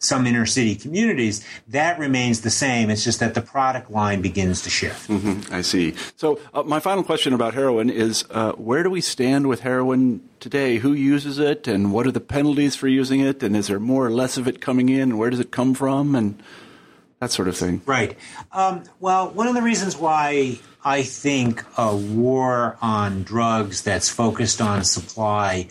some 0.00 0.26
inner 0.26 0.44
city 0.44 0.74
communities, 0.74 1.46
that 1.68 1.96
remains 1.96 2.40
the 2.40 2.50
same. 2.50 2.90
It's 2.90 3.04
just 3.04 3.20
that 3.20 3.34
the 3.34 3.40
product 3.40 3.88
line 3.88 4.20
begins 4.20 4.62
to 4.62 4.70
shift. 4.70 5.08
Mm-hmm, 5.08 5.54
I 5.54 5.62
see. 5.62 5.94
So, 6.16 6.40
uh, 6.52 6.64
my 6.64 6.80
final 6.80 7.04
question 7.04 7.34
about 7.34 7.54
heroin 7.54 7.88
is 7.88 8.24
uh, 8.30 8.50
where 8.54 8.82
do 8.82 8.90
we 8.90 9.00
stand 9.00 9.46
with 9.46 9.60
heroin 9.60 10.28
today? 10.40 10.78
Who 10.78 10.92
uses 10.92 11.38
it, 11.38 11.68
and 11.68 11.92
what 11.92 12.04
are 12.04 12.10
the 12.10 12.18
penalties 12.18 12.74
for 12.74 12.88
using 12.88 13.20
it? 13.20 13.44
And 13.44 13.56
is 13.56 13.68
there 13.68 13.78
more 13.78 14.04
or 14.04 14.10
less 14.10 14.36
of 14.36 14.48
it 14.48 14.60
coming 14.60 14.88
in? 14.88 15.02
And 15.02 15.18
where 15.20 15.30
does 15.30 15.38
it 15.38 15.52
come 15.52 15.72
from? 15.72 16.16
And 16.16 16.42
that 17.22 17.30
sort 17.30 17.46
of 17.46 17.56
thing. 17.56 17.80
Right. 17.86 18.18
Um, 18.50 18.82
well, 18.98 19.30
one 19.30 19.46
of 19.46 19.54
the 19.54 19.62
reasons 19.62 19.96
why 19.96 20.58
I 20.84 21.04
think 21.04 21.64
a 21.78 21.94
war 21.94 22.76
on 22.82 23.22
drugs 23.22 23.82
that's 23.82 24.08
focused 24.08 24.60
on 24.60 24.82
supply 24.82 25.68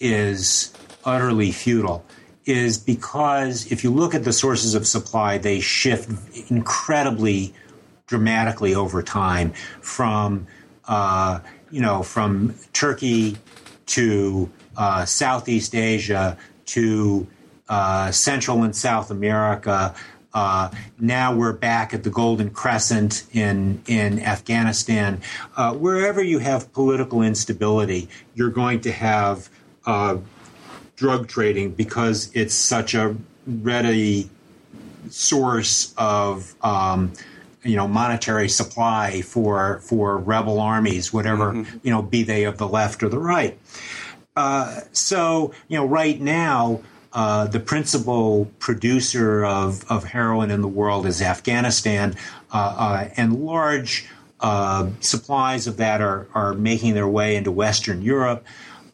is 0.00 0.72
utterly 1.04 1.52
futile 1.52 2.02
is 2.46 2.78
because 2.78 3.70
if 3.70 3.84
you 3.84 3.90
look 3.90 4.14
at 4.14 4.24
the 4.24 4.32
sources 4.32 4.74
of 4.74 4.86
supply, 4.86 5.36
they 5.36 5.60
shift 5.60 6.10
incredibly 6.50 7.52
dramatically 8.06 8.74
over 8.74 9.02
time 9.02 9.52
from, 9.82 10.46
uh, 10.88 11.40
you 11.70 11.82
know, 11.82 12.02
from 12.02 12.54
Turkey 12.72 13.36
to 13.84 14.50
uh, 14.78 15.04
Southeast 15.04 15.74
Asia 15.74 16.38
to 16.64 17.26
uh, 17.68 18.10
Central 18.12 18.62
and 18.62 18.74
South 18.74 19.10
America 19.10 19.94
uh, 20.36 20.70
now 21.00 21.34
we're 21.34 21.54
back 21.54 21.94
at 21.94 22.04
the 22.04 22.10
Golden 22.10 22.50
Crescent 22.50 23.24
in 23.32 23.82
in 23.86 24.20
Afghanistan. 24.20 25.22
Uh, 25.56 25.72
wherever 25.72 26.22
you 26.22 26.40
have 26.40 26.70
political 26.74 27.22
instability, 27.22 28.10
you're 28.34 28.50
going 28.50 28.82
to 28.82 28.92
have 28.92 29.48
uh, 29.86 30.18
drug 30.94 31.26
trading 31.26 31.70
because 31.70 32.30
it's 32.34 32.52
such 32.52 32.92
a 32.94 33.16
ready 33.46 34.28
source 35.08 35.94
of 35.96 36.54
um, 36.62 37.14
you 37.62 37.76
know 37.76 37.88
monetary 37.88 38.50
supply 38.50 39.22
for 39.22 39.80
for 39.80 40.18
rebel 40.18 40.60
armies, 40.60 41.14
whatever 41.14 41.54
mm-hmm. 41.54 41.78
you 41.82 41.90
know, 41.90 42.02
be 42.02 42.22
they 42.22 42.44
of 42.44 42.58
the 42.58 42.68
left 42.68 43.02
or 43.02 43.08
the 43.08 43.18
right. 43.18 43.58
Uh, 44.36 44.80
so 44.92 45.54
you 45.68 45.78
know, 45.78 45.86
right 45.86 46.20
now. 46.20 46.82
Uh, 47.12 47.46
the 47.46 47.60
principal 47.60 48.50
producer 48.58 49.44
of, 49.44 49.90
of 49.90 50.04
heroin 50.04 50.50
in 50.50 50.60
the 50.60 50.68
world 50.68 51.06
is 51.06 51.22
Afghanistan, 51.22 52.14
uh, 52.52 52.56
uh 52.56 53.08
and 53.16 53.44
large 53.44 54.06
uh, 54.40 54.90
supplies 55.00 55.66
of 55.66 55.78
that 55.78 56.00
are, 56.00 56.28
are 56.34 56.54
making 56.54 56.94
their 56.94 57.08
way 57.08 57.36
into 57.36 57.50
Western 57.50 58.02
Europe. 58.02 58.44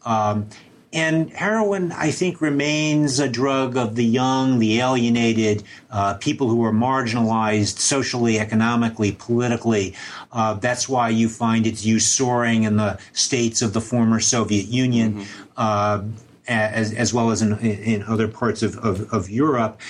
Um, 0.05 0.49
and 0.93 1.31
heroin, 1.31 1.91
I 1.93 2.11
think, 2.11 2.43
remains 2.43 3.19
a 3.19 3.27
drug 3.27 3.79
of 3.79 3.95
the 3.95 4.05
young, 4.05 4.59
the 4.59 4.79
alienated, 4.81 5.63
uh, 5.91 6.15
people 6.15 6.51
who 6.51 6.63
are 6.65 6.73
marginalized 6.73 7.79
socially, 7.79 8.39
economically, 8.39 9.13
politically. 9.13 9.95
Uh, 10.31 10.55
that's 10.55 10.91
why 10.91 11.09
you 11.09 11.31
find 11.31 11.67
its 11.67 11.83
use 11.85 12.07
soaring 12.07 12.65
in 12.65 12.77
the 12.77 12.99
states 13.15 13.63
of 13.63 13.73
the 13.73 13.81
former 13.81 14.21
Soviet 14.21 14.67
Union, 14.67 15.15
mm-hmm. 15.15 15.51
uh, 15.57 16.03
as, 16.49 16.93
as, 16.93 17.15
well 17.15 17.31
as 17.31 17.43
in, 17.43 17.59
in 17.59 18.03
other 18.05 18.29
parts 18.29 18.63
of, 18.63 18.77
of, 18.79 19.13
of 19.13 19.31
Europe. 19.31 19.81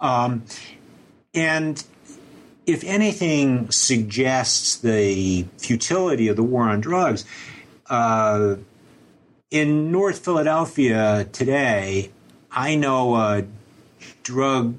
Um, 0.00 0.44
and 1.34 1.82
if 2.66 2.84
anything 2.84 3.70
suggests 3.70 4.76
the 4.76 5.46
futility 5.58 6.28
of 6.28 6.36
the 6.36 6.42
war 6.42 6.64
on 6.64 6.80
drugs, 6.80 7.24
uh, 7.88 8.56
in 9.50 9.92
North 9.92 10.24
Philadelphia 10.24 11.28
today, 11.32 12.10
I 12.50 12.74
know 12.74 13.16
a 13.16 13.44
drug 14.22 14.76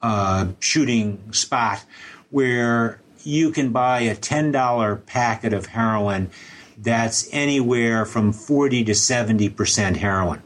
uh, 0.00 0.48
shooting 0.60 1.32
spot 1.32 1.84
where 2.30 3.00
you 3.24 3.50
can 3.50 3.70
buy 3.70 4.00
a 4.00 4.16
$10 4.16 5.06
packet 5.06 5.52
of 5.52 5.66
heroin 5.66 6.30
that's 6.78 7.28
anywhere 7.32 8.04
from 8.04 8.32
40 8.32 8.84
to 8.84 8.92
70% 8.92 9.96
heroin. 9.96 10.42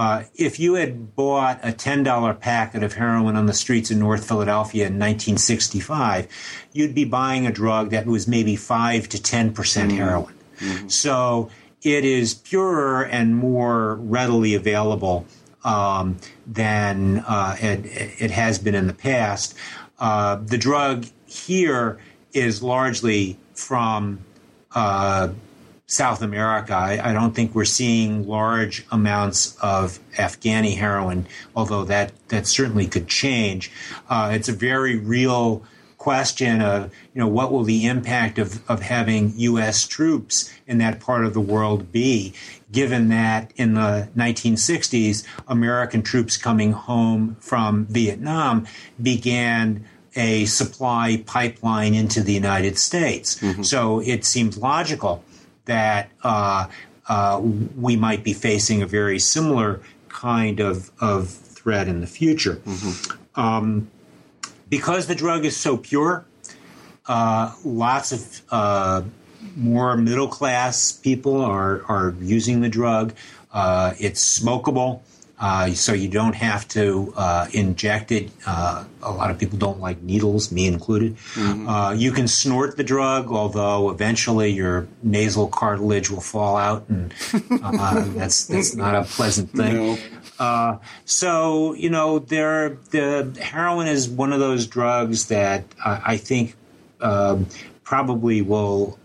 Uh, 0.00 0.24
if 0.34 0.58
you 0.58 0.76
had 0.76 1.14
bought 1.14 1.60
a 1.62 1.72
$10 1.72 2.40
packet 2.40 2.82
of 2.82 2.94
heroin 2.94 3.36
on 3.36 3.44
the 3.44 3.52
streets 3.52 3.90
of 3.90 3.98
North 3.98 4.26
Philadelphia 4.26 4.86
in 4.86 4.94
1965, 4.94 6.26
you'd 6.72 6.94
be 6.94 7.04
buying 7.04 7.46
a 7.46 7.52
drug 7.52 7.90
that 7.90 8.06
was 8.06 8.26
maybe 8.26 8.56
5 8.56 9.10
to 9.10 9.18
10% 9.18 9.52
mm-hmm. 9.52 9.90
heroin. 9.90 10.34
Mm-hmm. 10.58 10.88
So 10.88 11.50
it 11.82 12.06
is 12.06 12.32
purer 12.32 13.04
and 13.04 13.36
more 13.36 13.96
readily 13.96 14.54
available 14.54 15.26
um, 15.64 16.16
than 16.46 17.18
uh, 17.18 17.56
it, 17.60 17.84
it, 18.22 18.30
has 18.30 18.58
been 18.58 18.74
in 18.74 18.86
the 18.86 18.94
past. 18.94 19.54
Uh, 19.98 20.36
the 20.36 20.56
drug 20.56 21.04
here 21.26 21.98
is 22.32 22.62
largely 22.62 23.36
from 23.52 24.20
uh, 24.74 25.28
South 25.90 26.22
America. 26.22 26.72
I, 26.72 27.10
I, 27.10 27.12
don't 27.12 27.34
think 27.34 27.52
we're 27.52 27.64
seeing 27.64 28.28
large 28.28 28.86
amounts 28.92 29.56
of 29.60 29.98
Afghani 30.14 30.76
heroin, 30.76 31.26
although 31.56 31.82
that, 31.84 32.12
that 32.28 32.46
certainly 32.46 32.86
could 32.86 33.08
change. 33.08 33.72
Uh, 34.08 34.30
it's 34.32 34.48
a 34.48 34.52
very 34.52 34.96
real 34.96 35.64
question 35.98 36.62
of 36.62 36.90
you 37.12 37.18
know 37.18 37.26
what 37.26 37.50
will 37.52 37.64
the 37.64 37.86
impact 37.86 38.38
of, 38.38 38.62
of 38.70 38.82
having 38.82 39.32
U.S. 39.36 39.86
troops 39.86 40.50
in 40.66 40.78
that 40.78 41.00
part 41.00 41.24
of 41.24 41.34
the 41.34 41.40
world 41.40 41.90
be, 41.90 42.34
given 42.70 43.08
that 43.08 43.52
in 43.56 43.74
the 43.74 44.08
1960s 44.16 45.26
American 45.48 46.02
troops 46.02 46.36
coming 46.36 46.70
home 46.70 47.36
from 47.40 47.84
Vietnam 47.86 48.64
began 49.02 49.84
a 50.14 50.44
supply 50.44 51.22
pipeline 51.26 51.94
into 51.94 52.22
the 52.22 52.32
United 52.32 52.78
States. 52.78 53.40
Mm-hmm. 53.40 53.62
So 53.62 54.00
it 54.00 54.24
seems 54.24 54.56
logical 54.56 55.24
that 55.64 56.10
uh, 56.22 56.66
uh, 57.08 57.40
we 57.76 57.96
might 57.96 58.24
be 58.24 58.32
facing 58.32 58.82
a 58.82 58.86
very 58.86 59.18
similar 59.18 59.80
kind 60.08 60.60
of, 60.60 60.90
of 61.00 61.28
threat 61.28 61.88
in 61.88 62.00
the 62.00 62.06
future. 62.06 62.56
Mm-hmm. 62.56 63.40
Um, 63.40 63.90
because 64.68 65.06
the 65.06 65.14
drug 65.14 65.44
is 65.44 65.56
so 65.56 65.76
pure, 65.76 66.24
uh, 67.06 67.54
lots 67.64 68.12
of 68.12 68.42
uh, 68.50 69.02
more 69.56 69.96
middle 69.96 70.28
class 70.28 70.92
people 70.92 71.40
are, 71.40 71.82
are 71.88 72.14
using 72.20 72.60
the 72.60 72.68
drug. 72.68 73.14
Uh, 73.52 73.94
it's 73.98 74.40
smokable. 74.40 75.00
Uh, 75.40 75.72
so 75.72 75.94
you 75.94 76.08
don't 76.08 76.34
have 76.34 76.68
to 76.68 77.14
uh, 77.16 77.48
inject 77.54 78.12
it. 78.12 78.30
Uh, 78.46 78.84
a 79.02 79.10
lot 79.10 79.30
of 79.30 79.38
people 79.38 79.56
don't 79.58 79.80
like 79.80 80.02
needles, 80.02 80.52
me 80.52 80.66
included. 80.66 81.16
Mm-hmm. 81.16 81.66
Uh, 81.66 81.92
you 81.92 82.12
can 82.12 82.28
snort 82.28 82.76
the 82.76 82.84
drug, 82.84 83.32
although 83.32 83.88
eventually 83.88 84.50
your 84.50 84.86
nasal 85.02 85.48
cartilage 85.48 86.10
will 86.10 86.20
fall 86.20 86.58
out, 86.58 86.86
and 86.90 87.14
uh, 87.50 88.04
that's 88.08 88.46
that's 88.46 88.74
not 88.76 88.94
a 88.94 89.04
pleasant 89.04 89.50
thing. 89.50 89.76
No. 89.76 89.98
Uh, 90.38 90.78
so 91.06 91.72
you 91.72 91.88
know, 91.88 92.18
there 92.18 92.76
the 92.90 93.34
heroin 93.40 93.86
is 93.86 94.10
one 94.10 94.34
of 94.34 94.40
those 94.40 94.66
drugs 94.66 95.26
that 95.28 95.64
I 95.82 96.18
think 96.18 96.54
um, 97.00 97.46
probably 97.82 98.42
will 98.42 98.98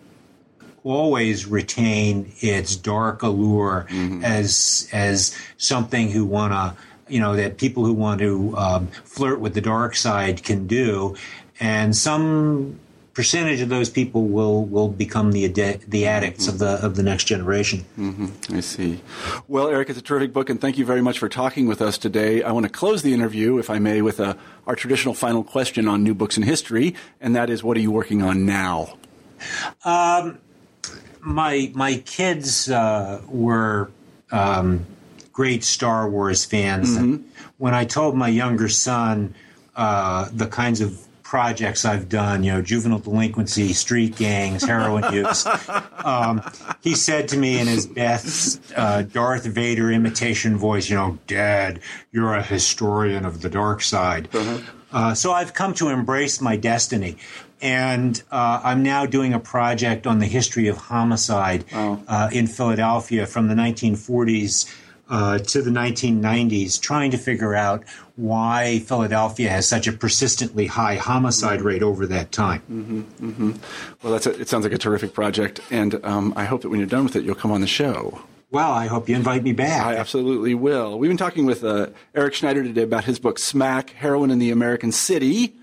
always 0.85 1.47
retain 1.47 2.31
its 2.39 2.75
dark 2.75 3.23
allure 3.23 3.87
mm-hmm. 3.89 4.23
as 4.23 4.87
as 4.93 5.35
something 5.57 6.11
who 6.11 6.23
want 6.23 6.53
to 6.53 6.83
you 7.07 7.19
know 7.19 7.35
that 7.35 7.57
people 7.57 7.85
who 7.85 7.93
want 7.93 8.19
to 8.19 8.55
um, 8.57 8.87
flirt 8.87 9.39
with 9.39 9.53
the 9.53 9.61
dark 9.61 9.95
side 9.95 10.43
can 10.43 10.67
do, 10.67 11.15
and 11.59 11.95
some 11.95 12.79
percentage 13.13 13.61
of 13.61 13.69
those 13.69 13.89
people 13.89 14.27
will 14.27 14.65
will 14.65 14.87
become 14.87 15.31
the 15.31 15.47
the 15.47 16.07
addicts 16.07 16.45
mm-hmm. 16.45 16.53
of 16.53 16.59
the 16.59 16.85
of 16.85 16.95
the 16.95 17.03
next 17.03 17.25
generation. 17.25 17.85
Mm-hmm. 17.97 18.55
I 18.55 18.59
see. 18.61 19.01
Well, 19.47 19.67
Eric, 19.67 19.89
it's 19.89 19.99
a 19.99 20.03
terrific 20.03 20.33
book, 20.33 20.49
and 20.49 20.59
thank 20.59 20.77
you 20.77 20.85
very 20.85 21.01
much 21.01 21.19
for 21.19 21.29
talking 21.29 21.67
with 21.67 21.81
us 21.81 21.97
today. 21.97 22.41
I 22.43 22.51
want 22.51 22.65
to 22.65 22.71
close 22.71 23.01
the 23.03 23.13
interview, 23.13 23.57
if 23.57 23.69
I 23.69 23.79
may, 23.79 24.01
with 24.01 24.19
a, 24.19 24.37
our 24.65 24.75
traditional 24.75 25.13
final 25.13 25.43
question 25.43 25.87
on 25.87 26.03
new 26.03 26.15
books 26.15 26.37
in 26.37 26.43
history, 26.43 26.95
and 27.21 27.35
that 27.35 27.49
is, 27.49 27.63
what 27.63 27.77
are 27.77 27.81
you 27.81 27.91
working 27.91 28.21
on 28.21 28.45
now? 28.45 28.97
Um, 29.83 30.39
my 31.25 31.71
my 31.73 31.97
kids 32.05 32.69
uh, 32.69 33.21
were 33.27 33.91
um, 34.31 34.85
great 35.33 35.63
Star 35.63 36.09
Wars 36.09 36.45
fans. 36.45 36.97
Mm-hmm. 36.97 37.27
When 37.57 37.73
I 37.73 37.85
told 37.85 38.15
my 38.15 38.29
younger 38.29 38.69
son 38.69 39.33
uh, 39.75 40.29
the 40.31 40.47
kinds 40.47 40.81
of 40.81 41.01
projects 41.23 41.83
I've 41.83 42.07
done, 42.07 42.43
you 42.43 42.53
know, 42.53 42.61
juvenile 42.61 42.99
delinquency, 42.99 43.73
street 43.73 44.15
gangs, 44.15 44.63
heroin 44.63 45.03
use, 45.13 45.45
um, 46.03 46.41
he 46.81 46.93
said 46.93 47.27
to 47.29 47.37
me 47.37 47.59
in 47.59 47.67
his 47.67 47.87
best 47.87 48.61
uh, 48.75 49.01
Darth 49.01 49.45
Vader 49.45 49.91
imitation 49.91 50.55
voice, 50.55 50.89
you 50.89 50.95
know, 50.95 51.17
Dad, 51.25 51.79
you're 52.11 52.35
a 52.35 52.43
historian 52.43 53.25
of 53.25 53.41
the 53.41 53.49
dark 53.49 53.81
side. 53.81 54.29
Uh-huh. 54.33 54.59
Uh, 54.91 55.13
so 55.13 55.33
I've 55.33 55.53
come 55.53 55.73
to 55.73 55.89
embrace 55.89 56.39
my 56.39 56.55
destiny 56.55 57.17
and 57.61 58.21
uh, 58.31 58.61
I'm 58.63 58.83
now 58.83 59.05
doing 59.05 59.33
a 59.33 59.39
project 59.39 60.07
on 60.07 60.19
the 60.19 60.25
history 60.25 60.67
of 60.67 60.77
homicide 60.77 61.65
oh. 61.73 62.01
uh, 62.07 62.29
in 62.31 62.47
Philadelphia 62.47 63.25
from 63.25 63.47
the 63.47 63.55
1940s 63.55 64.73
uh, 65.09 65.37
to 65.37 65.61
the 65.61 65.69
1990s, 65.69 66.79
trying 66.81 67.11
to 67.11 67.17
figure 67.17 67.53
out 67.53 67.83
why 68.15 68.79
Philadelphia 68.79 69.49
has 69.49 69.67
such 69.67 69.87
a 69.87 69.91
persistently 69.91 70.67
high 70.67 70.95
homicide 70.95 71.61
rate 71.61 71.83
over 71.83 72.07
that 72.07 72.31
time. 72.31 72.61
Mm-hmm, 72.61 73.01
mm-hmm. 73.29 73.51
Well, 74.01 74.13
that's 74.13 74.25
a, 74.25 74.39
it 74.39 74.49
sounds 74.49 74.63
like 74.63 74.73
a 74.73 74.77
terrific 74.77 75.13
project, 75.13 75.61
and 75.69 76.03
um, 76.03 76.33
I 76.35 76.45
hope 76.45 76.61
that 76.61 76.69
when 76.69 76.79
you're 76.79 76.89
done 76.89 77.03
with 77.03 77.15
it, 77.15 77.23
you'll 77.23 77.35
come 77.35 77.51
on 77.51 77.61
the 77.61 77.67
show. 77.67 78.21
Well, 78.51 78.71
I 78.71 78.87
hope 78.87 79.09
you 79.09 79.15
invite 79.15 79.43
me 79.43 79.53
back. 79.53 79.85
I 79.85 79.95
absolutely 79.95 80.55
will. 80.55 80.97
We've 80.97 81.09
been 81.09 81.17
talking 81.17 81.45
with 81.45 81.63
uh, 81.63 81.87
Eric 82.13 82.35
Schneider 82.35 82.63
today 82.63 82.83
about 82.83 83.03
his 83.03 83.19
book, 83.19 83.37
Smack 83.37 83.89
Heroin 83.91 84.31
in 84.31 84.39
the 84.39 84.51
American 84.51 84.91
City. 84.91 85.55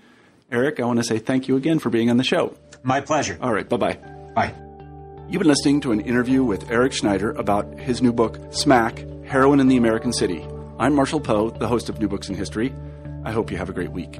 Eric, 0.53 0.79
I 0.79 0.85
want 0.85 0.99
to 0.99 1.03
say 1.03 1.17
thank 1.17 1.47
you 1.47 1.55
again 1.55 1.79
for 1.79 1.89
being 1.89 2.11
on 2.11 2.17
the 2.17 2.23
show. 2.23 2.55
My 2.83 3.01
pleasure. 3.01 3.39
All 3.41 3.51
right, 3.51 3.67
bye 3.67 3.77
bye. 3.77 3.97
Bye. 4.35 4.53
You've 5.27 5.39
been 5.39 5.47
listening 5.47 5.81
to 5.81 5.91
an 5.91 6.01
interview 6.01 6.43
with 6.43 6.69
Eric 6.69 6.93
Schneider 6.93 7.31
about 7.31 7.79
his 7.79 8.03
new 8.03 8.13
book, 8.13 8.39
Smack 8.51 9.03
Heroin 9.25 9.59
in 9.59 9.67
the 9.67 9.77
American 9.77 10.13
City. 10.13 10.45
I'm 10.77 10.93
Marshall 10.93 11.21
Poe, 11.21 11.49
the 11.49 11.67
host 11.67 11.89
of 11.89 11.99
New 11.99 12.07
Books 12.07 12.29
in 12.29 12.35
History. 12.35 12.71
I 13.25 13.31
hope 13.31 13.49
you 13.49 13.57
have 13.57 13.69
a 13.69 13.73
great 13.73 13.91
week. 13.91 14.19